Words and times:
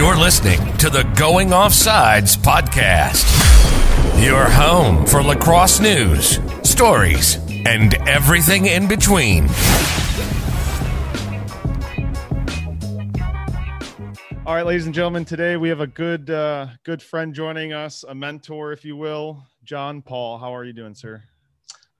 You're 0.00 0.16
listening 0.16 0.78
to 0.78 0.88
the 0.88 1.02
Going 1.14 1.50
Offsides 1.50 2.34
podcast, 2.38 3.26
your 4.24 4.48
home 4.48 5.04
for 5.04 5.22
lacrosse 5.22 5.78
news, 5.78 6.38
stories, 6.62 7.36
and 7.66 7.92
everything 8.08 8.64
in 8.64 8.88
between. 8.88 9.46
All 14.46 14.54
right, 14.54 14.64
ladies 14.64 14.86
and 14.86 14.94
gentlemen, 14.94 15.26
today 15.26 15.58
we 15.58 15.68
have 15.68 15.80
a 15.80 15.86
good 15.86 16.30
uh, 16.30 16.68
good 16.82 17.02
friend 17.02 17.34
joining 17.34 17.74
us, 17.74 18.02
a 18.02 18.14
mentor, 18.14 18.72
if 18.72 18.86
you 18.86 18.96
will, 18.96 19.44
John 19.64 20.00
Paul. 20.00 20.38
How 20.38 20.56
are 20.56 20.64
you 20.64 20.72
doing, 20.72 20.94
sir? 20.94 21.22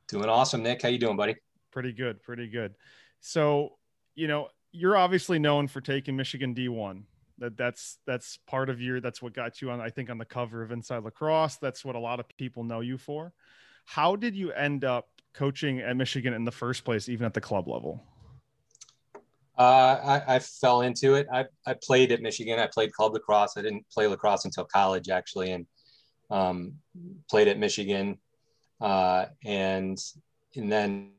Doing 0.08 0.30
awesome, 0.30 0.62
Nick. 0.62 0.80
How 0.80 0.88
you 0.88 0.98
doing, 0.98 1.18
buddy? 1.18 1.36
Pretty 1.70 1.92
good, 1.92 2.22
pretty 2.22 2.48
good. 2.48 2.76
So, 3.20 3.76
you 4.14 4.26
know, 4.26 4.48
you're 4.72 4.96
obviously 4.96 5.38
known 5.38 5.68
for 5.68 5.82
taking 5.82 6.16
Michigan 6.16 6.54
D1. 6.54 7.02
That 7.40 7.56
that's 7.56 7.98
that's 8.06 8.38
part 8.46 8.68
of 8.70 8.80
your 8.80 9.00
that's 9.00 9.20
what 9.20 9.32
got 9.32 9.60
you 9.60 9.70
on 9.70 9.80
I 9.80 9.90
think 9.90 10.10
on 10.10 10.18
the 10.18 10.24
cover 10.24 10.62
of 10.62 10.70
Inside 10.70 11.04
Lacrosse. 11.04 11.56
That's 11.56 11.84
what 11.84 11.96
a 11.96 11.98
lot 11.98 12.20
of 12.20 12.26
people 12.36 12.64
know 12.64 12.80
you 12.80 12.98
for. 12.98 13.32
How 13.86 14.14
did 14.14 14.36
you 14.36 14.52
end 14.52 14.84
up 14.84 15.08
coaching 15.34 15.80
at 15.80 15.96
Michigan 15.96 16.34
in 16.34 16.44
the 16.44 16.52
first 16.52 16.84
place, 16.84 17.08
even 17.08 17.26
at 17.26 17.34
the 17.34 17.40
club 17.40 17.66
level? 17.66 18.04
Uh, 19.58 20.22
I, 20.26 20.36
I, 20.36 20.38
fell 20.38 20.80
into 20.80 21.14
it. 21.14 21.26
I, 21.30 21.44
I 21.66 21.74
played 21.74 22.12
at 22.12 22.22
Michigan. 22.22 22.58
I 22.58 22.66
played 22.66 22.94
club 22.94 23.12
lacrosse. 23.12 23.58
I 23.58 23.62
didn't 23.62 23.84
play 23.90 24.06
lacrosse 24.06 24.46
until 24.46 24.64
college, 24.64 25.10
actually, 25.10 25.50
and 25.50 25.66
um, 26.30 26.74
played 27.28 27.46
at 27.46 27.58
Michigan, 27.58 28.16
uh, 28.80 29.26
and 29.44 29.98
and 30.56 30.72
then 30.72 31.10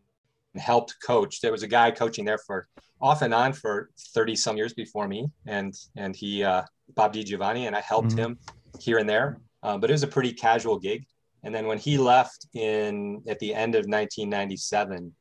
helped 0.58 0.96
coach. 1.04 1.42
There 1.42 1.52
was 1.52 1.64
a 1.64 1.68
guy 1.68 1.92
coaching 1.92 2.26
there 2.26 2.38
for 2.38 2.68
off 3.02 3.22
and 3.22 3.34
on 3.34 3.54
for 3.54 3.90
30 4.14 4.36
some 4.36 4.58
years 4.58 4.74
before 4.74 5.08
me. 5.08 5.28
And, 5.48 5.74
and 5.96 6.16
he, 6.16 6.44
uh, 6.44 6.64
Bob 6.96 7.14
DiGiovanni, 7.14 7.68
and 7.68 7.76
I 7.76 7.82
helped 7.82 8.10
mm-hmm. 8.10 8.20
him 8.20 8.40
here 8.80 8.98
and 8.98 9.10
there. 9.10 9.40
Um, 9.64 9.80
but 9.80 9.90
it 9.90 9.94
was 9.94 10.04
a 10.04 10.08
pretty 10.08 10.34
casual 10.34 10.78
gig. 10.78 11.06
And 11.44 11.54
then 11.54 11.68
when 11.68 11.78
he 11.78 11.98
left 11.98 12.48
in 12.54 13.24
at 13.28 13.40
the 13.40 13.54
end 13.54 13.76
of 13.76 13.86
1997, 13.86 15.14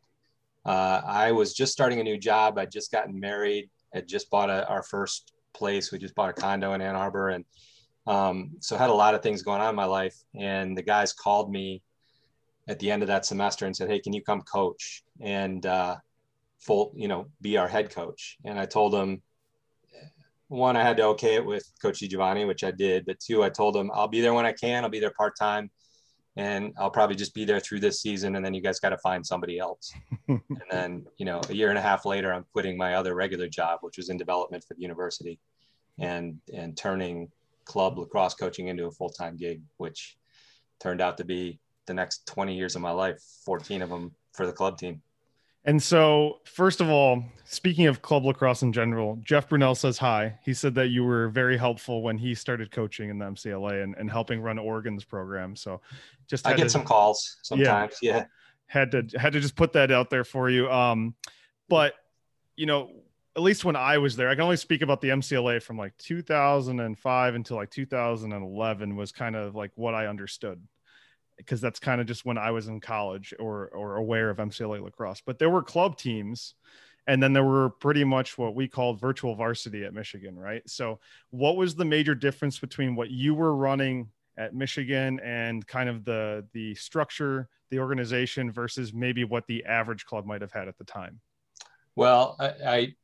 uh, 0.67 1.01
I 1.05 1.33
was 1.33 1.55
just 1.55 1.73
starting 1.73 2.01
a 2.01 2.05
new 2.05 2.19
job. 2.19 2.59
I'd 2.59 2.71
just 2.71 2.93
gotten 2.93 3.19
married. 3.19 3.71
Had 3.95 4.07
just 4.07 4.31
bought 4.31 4.51
a, 4.51 4.69
our 4.69 4.83
first 4.83 5.33
place. 5.55 5.91
We 5.91 5.99
just 5.99 6.15
bought 6.15 6.31
a 6.31 6.33
condo 6.33 6.75
in 6.75 6.83
Ann 6.83 6.95
Arbor, 6.95 7.31
and 7.31 7.45
um, 8.07 8.53
so 8.61 8.77
had 8.77 8.91
a 8.91 8.95
lot 8.95 9.15
of 9.15 9.23
things 9.23 9.43
going 9.43 9.61
on 9.61 9.71
in 9.71 9.75
my 9.75 9.85
life. 9.85 10.17
And 10.39 10.77
the 10.77 10.83
guys 10.83 11.13
called 11.13 11.51
me 11.51 11.83
at 12.71 12.79
the 12.79 12.91
end 12.91 13.03
of 13.03 13.09
that 13.09 13.27
semester 13.27 13.67
and 13.67 13.77
said, 13.77 13.91
"Hey, 13.91 13.99
can 13.99 14.13
you 14.13 14.23
come 14.23 14.43
coach?" 14.43 15.03
And 15.21 15.67
uh, 15.67 15.97
full, 16.61 16.93
you 16.95 17.09
know, 17.09 17.27
be 17.41 17.57
our 17.57 17.69
head 17.69 17.91
coach. 17.91 18.39
And 18.45 18.59
I 18.59 18.65
told 18.65 18.95
him, 18.95 19.23
one, 20.49 20.77
I 20.77 20.83
had 20.83 20.97
to 20.99 21.05
okay 21.07 21.35
it 21.35 21.45
with 21.45 21.65
Coach 21.83 21.99
Giovanni, 21.99 22.45
which 22.45 22.65
I 22.65 22.71
did. 22.71 23.07
But 23.07 23.19
two, 23.19 23.43
I 23.43 23.51
told 23.51 23.77
him 23.77 23.91
I'll 23.93 24.09
be 24.09 24.21
there 24.21 24.35
when 24.35 24.47
I 24.47 24.53
can. 24.53 24.85
I'll 24.85 24.91
be 24.91 25.01
there 25.01 25.13
part 25.17 25.37
time, 25.37 25.71
and 26.37 26.73
I'll 26.79 26.91
probably 26.91 27.17
just 27.17 27.35
be 27.35 27.45
there 27.45 27.61
through 27.61 27.81
this 27.81 28.01
season. 28.01 28.37
And 28.37 28.45
then 28.45 28.55
you 28.55 28.61
guys 28.61 28.79
got 28.79 28.91
to 28.91 28.99
find 28.99 29.27
somebody 29.27 29.59
else. 29.59 29.93
and 30.29 30.41
then, 30.71 31.07
you 31.19 31.27
know, 31.27 31.41
a 31.49 31.53
year 31.53 31.71
and 31.71 31.79
a 31.79 31.83
half 31.83 32.05
later, 32.07 32.33
I'm 32.33 32.47
quitting 32.53 32.77
my 32.77 32.95
other 32.95 33.15
regular 33.15 33.49
job, 33.49 33.81
which 33.83 33.97
was 33.97 34.11
in 34.11 34.17
development 34.17 34.65
for 34.67 34.75
the 34.75 34.83
university, 34.83 35.41
and 35.99 36.39
and 36.55 36.77
turning 36.77 37.31
club 37.65 37.99
lacrosse 37.99 38.35
coaching 38.35 38.69
into 38.69 38.87
a 38.87 38.93
full 38.93 39.11
time 39.11 39.37
gig, 39.37 39.63
which 39.77 40.17
turned 40.81 41.01
out 41.01 41.19
to 41.19 41.25
be 41.25 41.61
the 41.87 41.95
next 41.95 42.27
20 42.27 42.55
years 42.55 42.77
of 42.77 42.83
my 42.83 42.91
life, 42.91 43.21
14 43.45 43.83
of 43.83 43.91
them 43.91 44.15
for 44.33 44.47
the 44.47 44.53
club 44.53 44.79
team. 44.79 45.03
And 45.65 45.83
so, 45.83 46.41
first 46.45 46.81
of 46.81 46.89
all, 46.89 47.23
speaking 47.45 47.87
of 47.87 48.01
club 48.01 48.25
lacrosse 48.25 48.63
in 48.63 48.73
general, 48.73 49.19
Jeff 49.23 49.49
Brunell 49.49 49.77
says 49.77 49.99
hi. 49.99 50.39
He 50.43 50.55
said 50.55 50.75
that 50.77 50.89
you 50.89 51.05
were 51.05 51.29
very 51.29 51.59
helpful 51.59 52.03
when 52.03 52.17
he 52.17 52.35
started 52.35 52.71
coaching 52.71 53.11
in 53.11 53.19
the 53.19 53.27
MCLA 53.27 53.83
and, 53.83 53.95
and 53.99 54.11
helping 54.11 54.41
run 54.41 54.59
Oregon's 54.59 55.05
program. 55.05 55.55
So, 55.55 55.83
just 56.29 56.47
I 56.47 56.55
get 56.55 56.65
to, 56.65 56.71
some 56.71 56.85
calls 56.85 57.37
sometimes. 57.43 57.99
Yeah, 58.01 58.17
yeah, 58.17 58.25
had 58.69 58.91
to 58.93 59.07
had 59.19 59.35
to 59.35 59.41
just 59.41 59.55
put 59.55 59.75
that 59.75 59.91
out 59.91 60.09
there 60.09 60.25
for 60.25 60.49
you. 60.49 60.71
Um, 60.71 61.15
but 61.69 61.93
you 62.57 62.65
know, 62.65 62.91
at 63.37 63.43
least 63.43 63.63
when 63.63 63.77
I 63.77 63.99
was 63.99 64.17
there, 64.17 64.31
I 64.31 64.35
can 64.35 64.45
only 64.45 64.57
speak 64.57 64.81
about 64.81 65.03
the 65.03 65.09
MCLA 65.09 65.63
from 65.63 65.77
like 65.77 65.95
2005 65.99 67.35
until 67.35 67.57
like 67.59 67.71
2011 67.71 68.97
was 68.97 69.13
kind 69.13 69.37
of 69.37 69.55
like 69.55 69.73
what 69.75 69.95
I 69.95 70.07
understood 70.07 70.63
because 71.41 71.61
that's 71.61 71.81
kind 71.81 72.01
of 72.01 72.07
just 72.07 72.25
when 72.25 72.39
I 72.39 72.51
was 72.51 72.69
in 72.69 72.81
college 72.81 73.35
or 73.39 73.69
or 73.69 73.97
aware 73.97 74.31
of 74.31 74.39
MCLA 74.39 74.83
lacrosse. 74.83 75.23
But 75.25 75.39
there 75.39 75.51
were 75.51 75.63
club 75.63 75.97
teams, 75.97 76.55
and 77.07 77.23
then 77.23 77.33
there 77.33 77.45
were 77.45 77.71
pretty 77.71 78.05
much 78.05 78.39
what 78.39 78.55
we 78.55 78.69
called 78.69 79.01
virtual 79.01 79.35
varsity 79.35 79.85
at 79.85 79.95
Michigan, 79.95 80.39
right? 80.39 80.63
So, 80.69 81.01
what 81.31 81.57
was 81.57 81.75
the 81.75 81.85
major 81.85 82.15
difference 82.15 82.59
between 82.59 82.95
what 82.95 83.11
you 83.11 83.35
were 83.35 83.55
running 83.55 84.09
at 84.37 84.55
Michigan 84.55 85.21
and 85.21 85.67
kind 85.67 85.89
of 85.89 86.05
the 86.05 86.47
the 86.53 86.75
structure, 86.75 87.49
the 87.71 87.79
organization 87.79 88.51
versus 88.51 88.93
maybe 88.93 89.25
what 89.25 89.47
the 89.47 89.65
average 89.65 90.05
club 90.05 90.27
might 90.27 90.41
have 90.41 90.53
had 90.53 90.69
at 90.69 90.79
the 90.79 90.85
time? 90.85 91.21
Well, 91.97 92.37
I, 92.39 92.53
I 92.67 92.95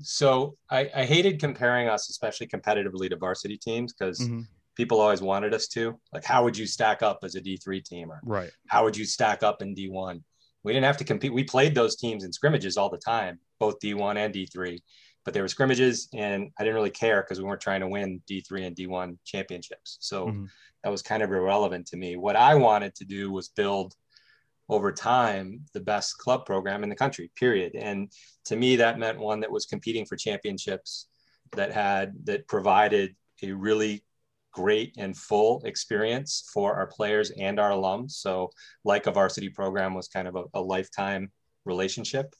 so 0.00 0.56
I, 0.70 0.90
I, 0.94 1.04
hated 1.06 1.40
comparing 1.40 1.88
us, 1.88 2.10
especially 2.10 2.46
competitively, 2.46 3.08
to 3.10 3.16
varsity 3.16 3.58
teams 3.58 3.92
because. 3.92 4.20
Mm-hmm 4.20 4.42
people 4.76 5.00
always 5.00 5.22
wanted 5.22 5.54
us 5.54 5.68
to. 5.68 5.98
Like, 6.12 6.24
how 6.24 6.44
would 6.44 6.56
you 6.56 6.66
stack 6.66 7.02
up 7.02 7.20
as 7.22 7.34
a 7.34 7.40
D3 7.40 7.84
team? 7.84 8.10
Or 8.10 8.20
right. 8.24 8.50
how 8.68 8.84
would 8.84 8.96
you 8.96 9.04
stack 9.04 9.42
up 9.42 9.62
in 9.62 9.74
D1? 9.74 10.22
We 10.64 10.72
didn't 10.72 10.86
have 10.86 10.96
to 10.98 11.04
compete. 11.04 11.32
We 11.32 11.44
played 11.44 11.74
those 11.74 11.96
teams 11.96 12.24
in 12.24 12.32
scrimmages 12.32 12.76
all 12.76 12.88
the 12.88 12.98
time, 12.98 13.38
both 13.58 13.80
D1 13.80 14.16
and 14.16 14.32
D3, 14.32 14.78
but 15.24 15.34
there 15.34 15.42
were 15.42 15.48
scrimmages, 15.48 16.08
and 16.14 16.50
I 16.58 16.62
didn't 16.62 16.76
really 16.76 16.90
care 16.90 17.22
because 17.22 17.38
we 17.38 17.44
weren't 17.44 17.60
trying 17.60 17.80
to 17.80 17.88
win 17.88 18.22
D3 18.30 18.66
and 18.66 18.76
D1 18.76 19.18
championships. 19.24 19.98
So 20.00 20.26
mm-hmm. 20.26 20.44
that 20.84 20.90
was 20.90 21.02
kind 21.02 21.22
of 21.22 21.30
irrelevant 21.30 21.86
to 21.88 21.96
me. 21.96 22.16
What 22.16 22.36
I 22.36 22.54
wanted 22.54 22.94
to 22.96 23.04
do 23.04 23.30
was 23.30 23.48
build 23.48 23.94
over 24.68 24.92
time 24.92 25.60
the 25.74 25.80
best 25.80 26.18
club 26.18 26.46
program 26.46 26.82
in 26.82 26.88
the 26.88 26.96
country, 26.96 27.30
period. 27.36 27.74
And 27.74 28.10
to 28.46 28.56
me, 28.56 28.76
that 28.76 28.98
meant 28.98 29.18
one 29.18 29.40
that 29.40 29.50
was 29.50 29.66
competing 29.66 30.06
for 30.06 30.16
championships 30.16 31.08
that 31.52 31.72
had 31.72 32.14
that 32.24 32.48
provided 32.48 33.14
a 33.42 33.52
really 33.52 34.04
great 34.52 34.94
and 34.98 35.16
full 35.16 35.62
experience 35.64 36.48
for 36.52 36.74
our 36.74 36.86
players 36.86 37.30
and 37.30 37.58
our 37.58 37.70
alums. 37.70 38.12
So, 38.12 38.50
like 38.84 39.06
a 39.06 39.12
varsity 39.12 39.48
program 39.48 39.94
was 39.94 40.08
kind 40.08 40.28
of 40.28 40.36
a, 40.36 40.44
a 40.54 40.60
lifetime 40.60 41.30
relationship 41.64 42.34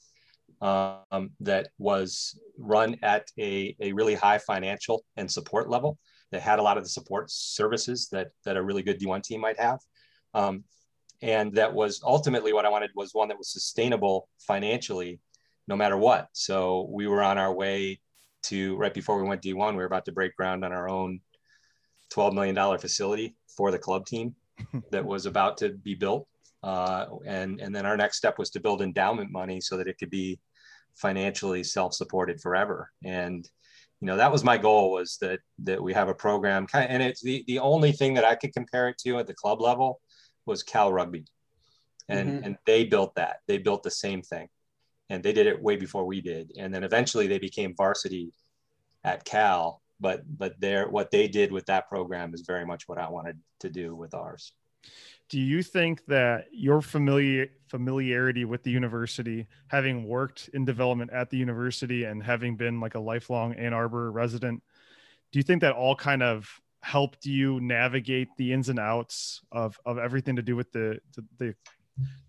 um, 0.61 1.31
that 1.41 1.69
was 1.79 2.39
run 2.57 2.97
at 3.03 3.29
a, 3.39 3.77
a 3.81 3.93
really 3.93 4.15
high 4.15 4.39
financial 4.39 5.05
and 5.17 5.31
support 5.31 5.69
level 5.69 5.99
that 6.31 6.41
had 6.41 6.59
a 6.59 6.63
lot 6.63 6.79
of 6.79 6.85
the 6.85 6.89
support 6.89 7.31
services 7.31 8.09
that, 8.13 8.29
that 8.45 8.57
a 8.57 8.63
really 8.63 8.83
good 8.83 9.01
D1 9.01 9.23
team 9.23 9.41
might 9.41 9.59
have. 9.59 9.79
Um, 10.35 10.65
and 11.21 11.53
that 11.55 11.73
was 11.73 12.01
ultimately 12.05 12.53
what 12.53 12.65
I 12.65 12.69
wanted 12.69 12.91
was 12.95 13.13
one 13.13 13.29
that 13.29 13.39
was 13.39 13.53
sustainable 13.53 14.29
financially, 14.39 15.21
no 15.69 15.77
matter 15.77 15.97
what. 15.97 16.29
So 16.33 16.89
we 16.91 17.07
were 17.07 17.23
on 17.23 17.39
our 17.39 17.53
way 17.53 18.01
to 18.45 18.77
right 18.77 18.95
before 18.95 19.21
we 19.21 19.29
went 19.29 19.43
D1, 19.43 19.71
we 19.71 19.77
were 19.77 19.85
about 19.85 20.05
to 20.07 20.13
break 20.13 20.37
ground 20.37 20.65
on 20.65 20.73
our 20.73 20.89
own 20.89 21.21
$12 22.13 22.33
million 22.33 22.79
facility 22.79 23.35
for 23.57 23.71
the 23.71 23.79
club 23.79 24.07
team 24.07 24.35
that 24.91 25.05
was 25.05 25.27
about 25.27 25.57
to 25.59 25.71
be 25.71 25.95
built. 25.95 26.27
Uh, 26.63 27.07
and, 27.27 27.61
and 27.61 27.75
then 27.75 27.87
our 27.87 27.97
next 27.97 28.17
step 28.17 28.39
was 28.39 28.51
to 28.51 28.61
build 28.61 28.83
endowment 28.83 29.31
money 29.31 29.61
so 29.61 29.77
that 29.77 29.89
it 29.89 29.99
could 29.99 30.11
be 30.11 30.39
financially 30.95 31.65
self-supported 31.65 32.41
forever. 32.41 32.91
And, 33.05 33.49
you 34.01 34.07
know, 34.07 34.17
that 34.17 34.31
was 34.31 34.45
my 34.45 34.59
goal 34.59 34.93
was 34.93 35.17
that, 35.21 35.41
that 35.61 35.83
we 35.83 35.93
have 35.93 36.09
a 36.09 36.15
program 36.15 36.67
kind 36.67 36.85
of, 36.85 36.91
and 36.91 37.03
it's 37.03 37.23
the, 37.23 37.45
the 37.47 37.59
only 37.59 37.93
thing 37.93 38.15
that 38.15 38.25
I 38.25 38.37
could 38.37 38.53
compare 38.53 38.89
it 38.89 38.99
to 38.99 39.19
at 39.19 39.27
the 39.27 39.35
club 39.35 39.61
level 39.61 40.01
was 40.47 40.63
Cal 40.63 40.93
rugby. 40.93 41.25
And, 42.09 42.29
mm-hmm. 42.29 42.45
and 42.45 42.59
they 42.67 42.85
built 42.85 43.15
that, 43.17 43.39
they 43.47 43.59
built 43.59 43.83
the 43.83 43.91
same 43.91 44.23
thing 44.23 44.49
and 45.13 45.23
they 45.23 45.33
did 45.35 45.47
it 45.47 45.63
way 45.63 45.77
before 45.77 46.07
we 46.07 46.23
did. 46.23 46.53
And 46.57 46.75
then 46.75 46.85
eventually 46.85 47.27
they 47.27 47.39
became 47.39 47.75
varsity 47.77 48.33
at 49.05 49.27
Cal 49.27 49.82
but 50.03 50.25
but 50.37 50.61
their 50.61 50.89
what 50.89 51.11
they 51.11 51.29
did 51.29 51.53
with 51.53 51.65
that 51.67 51.89
program 51.89 52.35
is 52.35 52.43
very 52.43 52.67
much 52.67 52.89
what 52.89 52.99
I 52.99 53.09
wanted 53.09 53.39
to 53.61 53.71
do 53.71 53.95
with 53.95 54.13
ours. 54.13 54.53
Do 55.29 55.39
you 55.39 55.63
think 55.63 56.05
that 56.07 56.47
your 56.53 56.83
familiar 56.83 57.47
familiarity 57.69 58.45
with 58.45 58.65
the 58.65 58.73
university, 58.73 59.47
having 59.69 60.07
worked 60.07 60.51
in 60.53 60.65
development 60.65 61.13
at 61.13 61.31
the 61.31 61.39
university 61.39 62.05
and 62.05 62.23
having 62.23 62.57
been 62.57 62.81
like 62.81 62.97
a 62.97 63.01
lifelong 63.01 63.55
Ann 63.55 63.73
Arbor 63.73 64.11
resident, 64.11 64.63
do 65.31 65.39
you 65.39 65.45
think 65.45 65.63
that 65.63 65.75
all 65.75 65.95
kind 65.95 66.23
of 66.23 66.51
helped 66.81 67.25
you 67.25 67.61
navigate 67.61 68.29
the 68.37 68.53
ins 68.53 68.69
and 68.69 68.81
outs 68.81 69.41
of 69.53 69.79
of 69.87 69.99
everything 69.99 70.37
to 70.37 70.43
do 70.43 70.57
with 70.57 70.73
the 70.73 70.99
the, 71.15 71.25
the 71.39 71.55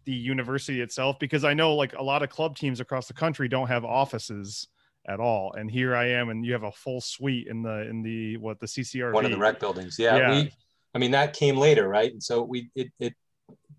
the 0.05 0.13
university 0.13 0.81
itself 0.81 1.17
because 1.19 1.43
I 1.43 1.55
know 1.55 1.75
like 1.75 1.93
a 1.93 2.03
lot 2.03 2.21
of 2.21 2.29
club 2.29 2.55
teams 2.55 2.79
across 2.79 3.07
the 3.07 3.13
country 3.13 3.47
don't 3.47 3.67
have 3.67 3.83
offices 3.83 4.67
at 5.07 5.19
all. 5.19 5.53
And 5.53 5.69
here 5.69 5.95
I 5.95 6.09
am, 6.09 6.29
and 6.29 6.45
you 6.45 6.53
have 6.53 6.63
a 6.63 6.71
full 6.71 7.01
suite 7.01 7.47
in 7.47 7.61
the 7.61 7.87
in 7.89 8.01
the 8.01 8.37
what 8.37 8.59
the 8.59 8.67
CCR 8.67 9.13
one 9.13 9.25
of 9.25 9.31
the 9.31 9.37
rec 9.37 9.59
buildings. 9.59 9.97
Yeah, 9.99 10.17
yeah. 10.17 10.29
We, 10.31 10.51
I 10.93 10.97
mean 10.99 11.11
that 11.11 11.33
came 11.33 11.57
later, 11.57 11.87
right? 11.87 12.11
And 12.11 12.21
so 12.21 12.43
we 12.43 12.69
it 12.75 12.91
it 12.99 13.13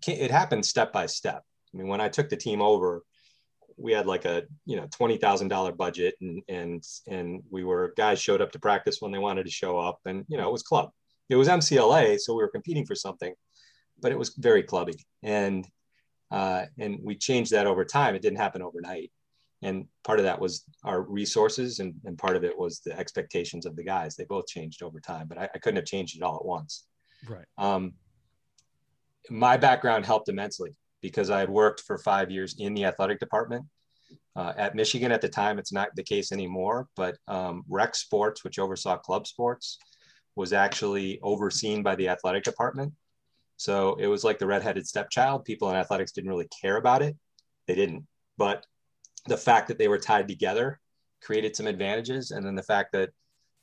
it 0.07 0.31
happened 0.31 0.65
step 0.65 0.91
by 0.93 1.05
step. 1.05 1.43
I 1.73 1.77
mean, 1.77 1.87
when 1.87 2.01
I 2.01 2.09
took 2.09 2.29
the 2.29 2.37
team 2.37 2.61
over, 2.61 3.03
we 3.77 3.91
had 3.91 4.05
like 4.05 4.25
a 4.25 4.43
you 4.65 4.77
know 4.77 4.87
twenty 4.91 5.17
thousand 5.17 5.49
dollar 5.49 5.71
budget, 5.71 6.15
and 6.21 6.41
and 6.47 6.83
and 7.07 7.43
we 7.49 7.63
were 7.63 7.93
guys 7.97 8.19
showed 8.19 8.41
up 8.41 8.51
to 8.53 8.59
practice 8.59 8.97
when 8.99 9.11
they 9.11 9.17
wanted 9.17 9.45
to 9.45 9.51
show 9.51 9.77
up, 9.77 9.99
and 10.05 10.25
you 10.27 10.37
know 10.37 10.47
it 10.47 10.51
was 10.51 10.63
club. 10.63 10.91
It 11.29 11.35
was 11.35 11.47
MCLA, 11.47 12.19
so 12.19 12.33
we 12.33 12.43
were 12.43 12.49
competing 12.49 12.85
for 12.85 12.93
something, 12.93 13.33
but 13.99 14.11
it 14.11 14.19
was 14.19 14.35
very 14.37 14.63
clubby, 14.63 15.05
and 15.23 15.67
uh, 16.31 16.65
and 16.77 16.99
we 17.01 17.15
changed 17.15 17.51
that 17.51 17.67
over 17.67 17.83
time. 17.83 18.15
It 18.15 18.21
didn't 18.21 18.39
happen 18.39 18.61
overnight, 18.61 19.11
and 19.65 19.87
part 20.03 20.19
of 20.19 20.25
that 20.25 20.39
was 20.39 20.63
our 20.83 21.01
resources, 21.01 21.79
and, 21.79 21.95
and 22.05 22.17
part 22.17 22.35
of 22.35 22.43
it 22.43 22.57
was 22.57 22.79
the 22.79 22.97
expectations 22.97 23.65
of 23.65 23.75
the 23.75 23.83
guys. 23.83 24.15
They 24.15 24.25
both 24.25 24.45
changed 24.47 24.83
over 24.83 24.99
time, 24.99 25.27
but 25.27 25.39
I, 25.39 25.49
I 25.55 25.57
couldn't 25.57 25.77
have 25.77 25.85
changed 25.85 26.15
it 26.15 26.23
all 26.23 26.35
at 26.35 26.45
once. 26.45 26.85
Right. 27.27 27.45
Um, 27.57 27.93
my 29.29 29.57
background 29.57 30.05
helped 30.05 30.29
immensely 30.29 30.75
because 31.01 31.31
I 31.31 31.39
had 31.39 31.49
worked 31.49 31.81
for 31.81 31.97
five 31.97 32.29
years 32.29 32.55
in 32.59 32.75
the 32.75 32.85
athletic 32.85 33.19
department. 33.19 33.65
Uh, 34.35 34.53
at 34.55 34.75
Michigan 34.75 35.11
at 35.11 35.21
the 35.21 35.29
time, 35.29 35.57
it's 35.57 35.73
not 35.73 35.89
the 35.95 36.03
case 36.03 36.31
anymore, 36.31 36.87
but 36.95 37.17
um, 37.27 37.63
rec 37.67 37.95
sports, 37.95 38.43
which 38.43 38.59
oversaw 38.59 38.97
club 38.97 39.25
sports, 39.25 39.79
was 40.35 40.53
actually 40.53 41.19
overseen 41.23 41.81
by 41.81 41.95
the 41.95 42.09
athletic 42.09 42.43
department. 42.43 42.93
So 43.57 43.95
it 43.95 44.07
was 44.07 44.23
like 44.23 44.37
the 44.37 44.45
redheaded 44.45 44.85
stepchild. 44.85 45.43
People 45.43 45.69
in 45.71 45.75
athletics 45.75 46.11
didn't 46.11 46.29
really 46.29 46.49
care 46.61 46.77
about 46.77 47.01
it. 47.01 47.15
They 47.67 47.73
didn't. 47.73 48.05
But 48.37 48.65
the 49.27 49.37
fact 49.37 49.67
that 49.67 49.77
they 49.77 49.87
were 49.87 49.97
tied 49.97 50.27
together 50.27 50.79
created 51.21 51.55
some 51.55 51.67
advantages. 51.67 52.31
And 52.31 52.45
then 52.45 52.55
the 52.55 52.63
fact 52.63 52.91
that 52.93 53.09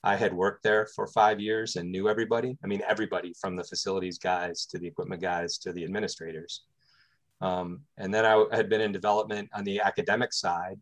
I 0.04 0.16
had 0.16 0.34
worked 0.34 0.64
there 0.64 0.86
for 0.86 1.06
five 1.06 1.40
years 1.40 1.76
and 1.76 1.90
knew 1.90 2.08
everybody. 2.08 2.58
I 2.62 2.66
mean, 2.66 2.82
everybody 2.88 3.34
from 3.40 3.54
the 3.54 3.64
facilities 3.64 4.18
guys 4.18 4.66
to 4.66 4.78
the 4.78 4.86
equipment 4.86 5.22
guys 5.22 5.58
to 5.58 5.72
the 5.72 5.84
administrators. 5.84 6.64
Um, 7.40 7.82
and 7.98 8.12
then 8.12 8.24
I 8.24 8.44
had 8.52 8.68
been 8.68 8.80
in 8.80 8.92
development 8.92 9.48
on 9.54 9.64
the 9.64 9.80
academic 9.80 10.32
side. 10.32 10.80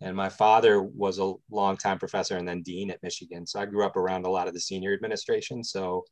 And 0.00 0.14
my 0.14 0.28
father 0.28 0.82
was 0.82 1.18
a 1.18 1.32
longtime 1.50 1.98
professor 1.98 2.36
and 2.36 2.46
then 2.46 2.62
dean 2.62 2.90
at 2.90 3.02
Michigan. 3.02 3.46
So 3.46 3.60
I 3.60 3.66
grew 3.66 3.84
up 3.84 3.96
around 3.96 4.26
a 4.26 4.30
lot 4.30 4.46
of 4.46 4.54
the 4.54 4.60
senior 4.60 4.92
administration. 4.92 5.62
So 5.64 6.04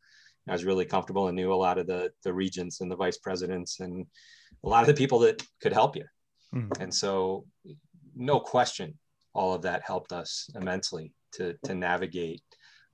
I 0.48 0.52
was 0.52 0.64
really 0.64 0.84
comfortable 0.84 1.28
and 1.28 1.36
knew 1.36 1.52
a 1.52 1.54
lot 1.54 1.78
of 1.78 1.86
the, 1.86 2.10
the 2.22 2.32
regents 2.32 2.80
and 2.80 2.90
the 2.90 2.96
vice 2.96 3.18
presidents 3.18 3.80
and 3.80 4.06
a 4.64 4.68
lot 4.68 4.82
of 4.82 4.88
the 4.88 4.94
people 4.94 5.20
that 5.20 5.42
could 5.60 5.72
help 5.72 5.96
you. 5.96 6.04
Mm-hmm. 6.54 6.82
And 6.82 6.94
so, 6.94 7.44
no 8.16 8.40
question, 8.40 8.98
all 9.34 9.54
of 9.54 9.62
that 9.62 9.82
helped 9.86 10.12
us 10.12 10.48
immensely 10.54 11.12
to, 11.32 11.54
to 11.64 11.74
navigate 11.74 12.42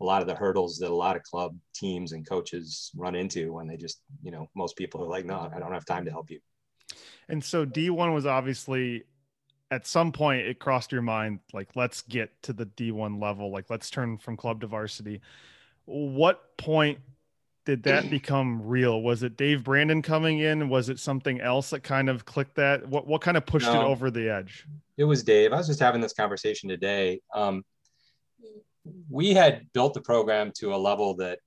a 0.00 0.04
lot 0.04 0.20
of 0.20 0.26
the 0.26 0.34
hurdles 0.34 0.78
that 0.78 0.90
a 0.90 0.94
lot 0.94 1.16
of 1.16 1.22
club 1.22 1.56
teams 1.74 2.12
and 2.12 2.28
coaches 2.28 2.90
run 2.96 3.14
into 3.14 3.52
when 3.52 3.68
they 3.68 3.76
just, 3.76 4.02
you 4.22 4.32
know, 4.32 4.48
most 4.56 4.76
people 4.76 5.02
are 5.02 5.08
like, 5.08 5.24
no, 5.24 5.48
I 5.54 5.60
don't 5.60 5.72
have 5.72 5.84
time 5.84 6.04
to 6.04 6.10
help 6.10 6.30
you. 6.30 6.40
And 7.28 7.42
so 7.42 7.64
D1 7.64 8.12
was 8.12 8.26
obviously 8.26 9.04
at 9.70 9.86
some 9.86 10.12
point 10.12 10.46
it 10.46 10.58
crossed 10.58 10.92
your 10.92 11.00
mind 11.00 11.40
like 11.54 11.70
let's 11.74 12.02
get 12.02 12.30
to 12.42 12.52
the 12.52 12.66
D1 12.66 13.22
level, 13.22 13.50
like 13.50 13.70
let's 13.70 13.88
turn 13.88 14.18
from 14.18 14.36
club 14.36 14.60
to 14.60 14.66
varsity. 14.66 15.20
What 15.84 16.56
point 16.58 16.98
did 17.64 17.84
that 17.84 18.10
become 18.10 18.66
real? 18.66 19.02
Was 19.02 19.22
it 19.22 19.36
Dave 19.36 19.64
Brandon 19.64 20.02
coming 20.02 20.40
in? 20.40 20.68
Was 20.68 20.88
it 20.88 20.98
something 20.98 21.40
else 21.40 21.70
that 21.70 21.82
kind 21.82 22.08
of 22.08 22.24
clicked 22.24 22.56
that? 22.56 22.86
What 22.88 23.06
what 23.06 23.20
kind 23.20 23.36
of 23.36 23.46
pushed 23.46 23.66
no, 23.66 23.80
it 23.80 23.84
over 23.84 24.10
the 24.10 24.28
edge? 24.28 24.66
It 24.96 25.04
was 25.04 25.22
Dave. 25.22 25.52
I 25.52 25.56
was 25.56 25.66
just 25.66 25.80
having 25.80 26.00
this 26.00 26.12
conversation 26.12 26.68
today. 26.68 27.20
Um, 27.34 27.64
we 29.08 29.32
had 29.32 29.66
built 29.72 29.94
the 29.94 30.00
program 30.00 30.52
to 30.58 30.74
a 30.74 30.76
level 30.76 31.14
that 31.16 31.38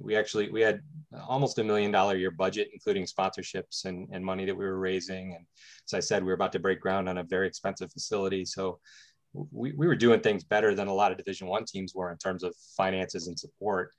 we 0.00 0.16
actually 0.16 0.50
we 0.50 0.60
had 0.60 0.80
almost 1.28 1.58
a 1.58 1.64
million 1.64 1.92
dollar 1.92 2.16
year 2.16 2.30
budget 2.30 2.68
including 2.72 3.04
sponsorships 3.04 3.84
and, 3.84 4.08
and 4.10 4.24
money 4.24 4.44
that 4.44 4.56
we 4.56 4.64
were 4.64 4.78
raising 4.78 5.34
and 5.34 5.46
as 5.88 5.94
i 5.94 6.00
said 6.00 6.22
we 6.24 6.26
were 6.26 6.34
about 6.34 6.50
to 6.50 6.58
break 6.58 6.80
ground 6.80 7.08
on 7.08 7.18
a 7.18 7.22
very 7.22 7.46
expensive 7.46 7.90
facility 7.92 8.44
so 8.44 8.80
we, 9.52 9.72
we 9.72 9.86
were 9.86 9.94
doing 9.94 10.18
things 10.18 10.42
better 10.42 10.74
than 10.74 10.88
a 10.88 10.92
lot 10.92 11.12
of 11.12 11.18
division 11.18 11.46
one 11.46 11.64
teams 11.64 11.94
were 11.94 12.10
in 12.10 12.18
terms 12.18 12.42
of 12.42 12.52
finances 12.76 13.28
and 13.28 13.38
support 13.38 13.92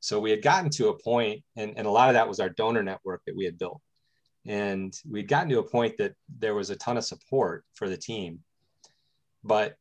so 0.00 0.20
we 0.20 0.30
had 0.30 0.42
gotten 0.42 0.70
to 0.70 0.88
a 0.88 0.98
point 0.98 1.42
and, 1.56 1.74
and 1.76 1.86
a 1.86 1.90
lot 1.90 2.08
of 2.08 2.14
that 2.14 2.28
was 2.28 2.40
our 2.40 2.50
donor 2.50 2.82
network 2.82 3.22
that 3.26 3.36
we 3.36 3.44
had 3.44 3.58
built 3.58 3.80
and 4.46 4.94
we'd 5.10 5.28
gotten 5.28 5.48
to 5.48 5.58
a 5.58 5.68
point 5.68 5.96
that 5.98 6.14
there 6.38 6.54
was 6.54 6.70
a 6.70 6.76
ton 6.76 6.96
of 6.96 7.04
support 7.04 7.64
for 7.74 7.88
the 7.88 7.96
team 7.96 8.40
but 9.44 9.76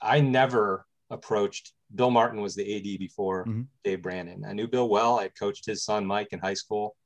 i 0.00 0.20
never 0.20 0.86
approached 1.10 1.72
Bill 1.94 2.10
Martin 2.10 2.40
was 2.40 2.54
the 2.54 2.76
AD 2.76 2.98
before 2.98 3.44
mm-hmm. 3.44 3.62
Dave 3.84 4.02
Brandon. 4.02 4.44
I 4.46 4.52
knew 4.52 4.66
Bill 4.66 4.88
well. 4.88 5.18
I 5.18 5.28
coached 5.28 5.66
his 5.66 5.84
son 5.84 6.06
Mike 6.06 6.28
in 6.32 6.38
high 6.38 6.54
school, 6.54 6.96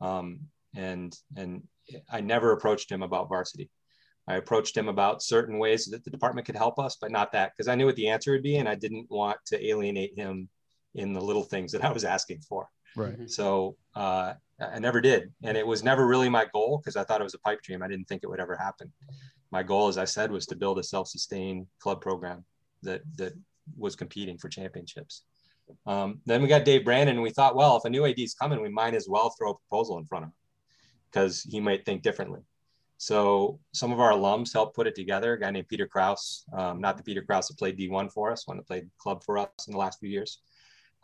um, 0.00 0.40
and 0.74 1.14
and 1.36 1.62
I 2.10 2.20
never 2.20 2.52
approached 2.52 2.90
him 2.90 3.02
about 3.02 3.28
varsity. 3.28 3.70
I 4.28 4.36
approached 4.36 4.76
him 4.76 4.88
about 4.88 5.22
certain 5.22 5.58
ways 5.58 5.86
that 5.86 6.04
the 6.04 6.10
department 6.10 6.46
could 6.46 6.56
help 6.56 6.78
us, 6.78 6.96
but 7.00 7.10
not 7.10 7.32
that 7.32 7.52
because 7.52 7.68
I 7.68 7.74
knew 7.74 7.86
what 7.86 7.96
the 7.96 8.08
answer 8.08 8.32
would 8.32 8.42
be, 8.42 8.56
and 8.56 8.68
I 8.68 8.74
didn't 8.74 9.10
want 9.10 9.38
to 9.46 9.66
alienate 9.66 10.16
him 10.16 10.48
in 10.94 11.12
the 11.12 11.20
little 11.20 11.42
things 11.42 11.72
that 11.72 11.84
I 11.84 11.92
was 11.92 12.04
asking 12.04 12.40
for. 12.40 12.68
Right. 12.96 13.14
Mm-hmm. 13.14 13.26
So 13.26 13.76
uh, 13.94 14.34
I 14.60 14.78
never 14.78 15.00
did, 15.00 15.32
and 15.42 15.56
it 15.56 15.66
was 15.66 15.82
never 15.82 16.06
really 16.06 16.28
my 16.28 16.46
goal 16.52 16.78
because 16.78 16.96
I 16.96 17.04
thought 17.04 17.20
it 17.20 17.24
was 17.24 17.34
a 17.34 17.38
pipe 17.38 17.62
dream. 17.62 17.82
I 17.82 17.88
didn't 17.88 18.06
think 18.06 18.22
it 18.22 18.28
would 18.28 18.40
ever 18.40 18.56
happen. 18.56 18.92
My 19.50 19.62
goal, 19.62 19.88
as 19.88 19.98
I 19.98 20.04
said, 20.04 20.30
was 20.30 20.46
to 20.46 20.56
build 20.56 20.78
a 20.78 20.82
self-sustained 20.82 21.66
club 21.78 22.00
program 22.00 22.44
that 22.82 23.02
that 23.16 23.32
was 23.76 23.96
competing 23.96 24.38
for 24.38 24.48
championships. 24.48 25.22
Um, 25.86 26.20
then 26.26 26.42
we 26.42 26.48
got 26.48 26.64
Dave 26.64 26.84
Brandon, 26.84 27.16
and 27.16 27.22
we 27.22 27.30
thought, 27.30 27.56
well, 27.56 27.76
if 27.76 27.84
a 27.84 27.90
new 27.90 28.04
AD 28.04 28.18
is 28.18 28.34
coming, 28.34 28.60
we 28.60 28.68
might 28.68 28.94
as 28.94 29.08
well 29.08 29.30
throw 29.30 29.50
a 29.52 29.54
proposal 29.54 29.98
in 29.98 30.04
front 30.04 30.24
of 30.24 30.28
him 30.28 30.34
because 31.10 31.42
he 31.42 31.60
might 31.60 31.84
think 31.84 32.02
differently. 32.02 32.40
So 32.98 33.58
some 33.72 33.90
of 33.90 34.00
our 34.00 34.12
alums 34.12 34.52
helped 34.52 34.76
put 34.76 34.86
it 34.86 34.94
together. 34.94 35.32
A 35.32 35.40
guy 35.40 35.50
named 35.50 35.68
Peter 35.68 35.86
Kraus, 35.86 36.44
um, 36.52 36.80
not 36.80 36.96
the 36.96 37.02
Peter 37.02 37.22
Kraus 37.22 37.48
that 37.48 37.58
played 37.58 37.76
D1 37.76 38.12
for 38.12 38.30
us, 38.30 38.46
one 38.46 38.58
that 38.58 38.66
played 38.66 38.88
club 38.98 39.24
for 39.24 39.38
us 39.38 39.48
in 39.66 39.72
the 39.72 39.78
last 39.78 39.98
few 39.98 40.08
years, 40.08 40.38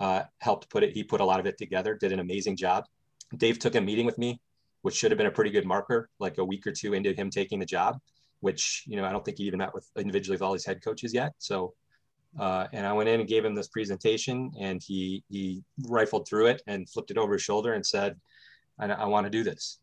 uh, 0.01 0.23
helped 0.39 0.69
put 0.71 0.83
it. 0.83 0.93
He 0.93 1.05
put 1.05 1.21
a 1.21 1.25
lot 1.25 1.41
of 1.41 1.47
it 1.47 1.59
together, 1.59 1.95
did 1.95 2.13
an 2.13 2.21
amazing 2.21 2.57
job. 2.57 2.85
Dave 3.37 3.59
took 3.59 3.75
a 3.75 3.81
meeting 3.81 4.07
with 4.07 4.19
me, 4.19 4.41
which 4.83 4.95
should 4.95 5.11
have 5.11 5.19
been 5.19 5.27
a 5.27 5.31
pretty 5.31 5.51
good 5.51 5.67
marker, 5.67 6.09
like 6.19 6.39
a 6.39 6.45
week 6.45 6.67
or 6.67 6.73
two 6.73 6.95
into 6.95 7.13
him 7.13 7.31
taking 7.31 7.59
the 7.59 7.67
job. 7.67 7.99
Which 8.41 8.85
you 8.87 8.97
know 8.97 9.05
I 9.05 9.11
don't 9.11 9.25
think 9.25 9.39
he 9.39 9.45
even 9.45 9.59
met 9.59 9.75
with 9.75 9.89
individually 9.97 10.37
with 10.37 10.43
all 10.43 10.53
his 10.53 10.65
head 10.65 10.83
coaches 10.83 11.13
yet. 11.13 11.33
So 11.39 11.75
uh, 12.39 12.67
and 12.73 12.87
I 12.87 12.93
went 12.93 13.09
in 13.09 13.21
and 13.21 13.29
gave 13.29 13.45
him 13.45 13.55
this 13.55 13.69
presentation, 13.69 14.53
and 14.61 14.83
he 14.83 15.25
he 15.29 15.63
rifled 15.87 16.29
through 16.29 16.47
it 16.47 16.63
and 16.67 16.89
flipped 16.89 17.11
it 17.11 17.19
over 17.19 17.35
his 17.35 17.43
shoulder 17.43 17.73
and 17.73 17.85
said, 17.85 18.17
"I, 18.79 18.87
I 18.87 19.05
want 19.07 19.27
to 19.27 19.31
do 19.31 19.43
this." 19.43 19.79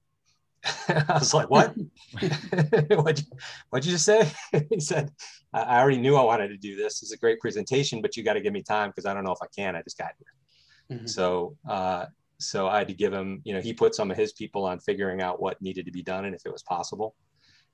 I 0.89 1.17
was 1.19 1.33
like, 1.33 1.49
"What? 1.49 1.75
what'd, 2.89 3.19
you, 3.19 3.37
what'd 3.69 3.85
you 3.85 3.91
just 3.91 4.05
say?" 4.05 4.31
he 4.69 4.79
said, 4.79 5.11
I, 5.53 5.61
"I 5.61 5.79
already 5.79 5.97
knew 5.97 6.15
I 6.15 6.23
wanted 6.23 6.49
to 6.49 6.57
do 6.57 6.75
this. 6.75 7.01
It's 7.01 7.11
a 7.11 7.17
great 7.17 7.39
presentation, 7.39 8.01
but 8.01 8.15
you 8.17 8.23
got 8.23 8.33
to 8.33 8.41
give 8.41 8.53
me 8.53 8.63
time 8.63 8.89
because 8.89 9.05
I 9.05 9.13
don't 9.13 9.23
know 9.23 9.31
if 9.31 9.41
I 9.41 9.47
can. 9.55 9.75
I 9.75 9.81
just 9.81 9.97
got 9.97 10.11
here." 10.17 10.97
Mm-hmm. 10.97 11.07
So, 11.07 11.55
uh, 11.69 12.05
so 12.39 12.67
I 12.67 12.79
had 12.79 12.87
to 12.87 12.93
give 12.93 13.13
him. 13.13 13.41
You 13.43 13.53
know, 13.53 13.61
he 13.61 13.73
put 13.73 13.95
some 13.95 14.11
of 14.11 14.17
his 14.17 14.33
people 14.33 14.65
on 14.65 14.79
figuring 14.79 15.21
out 15.21 15.41
what 15.41 15.61
needed 15.61 15.85
to 15.85 15.91
be 15.91 16.03
done 16.03 16.25
and 16.25 16.35
if 16.35 16.45
it 16.45 16.51
was 16.51 16.63
possible 16.63 17.15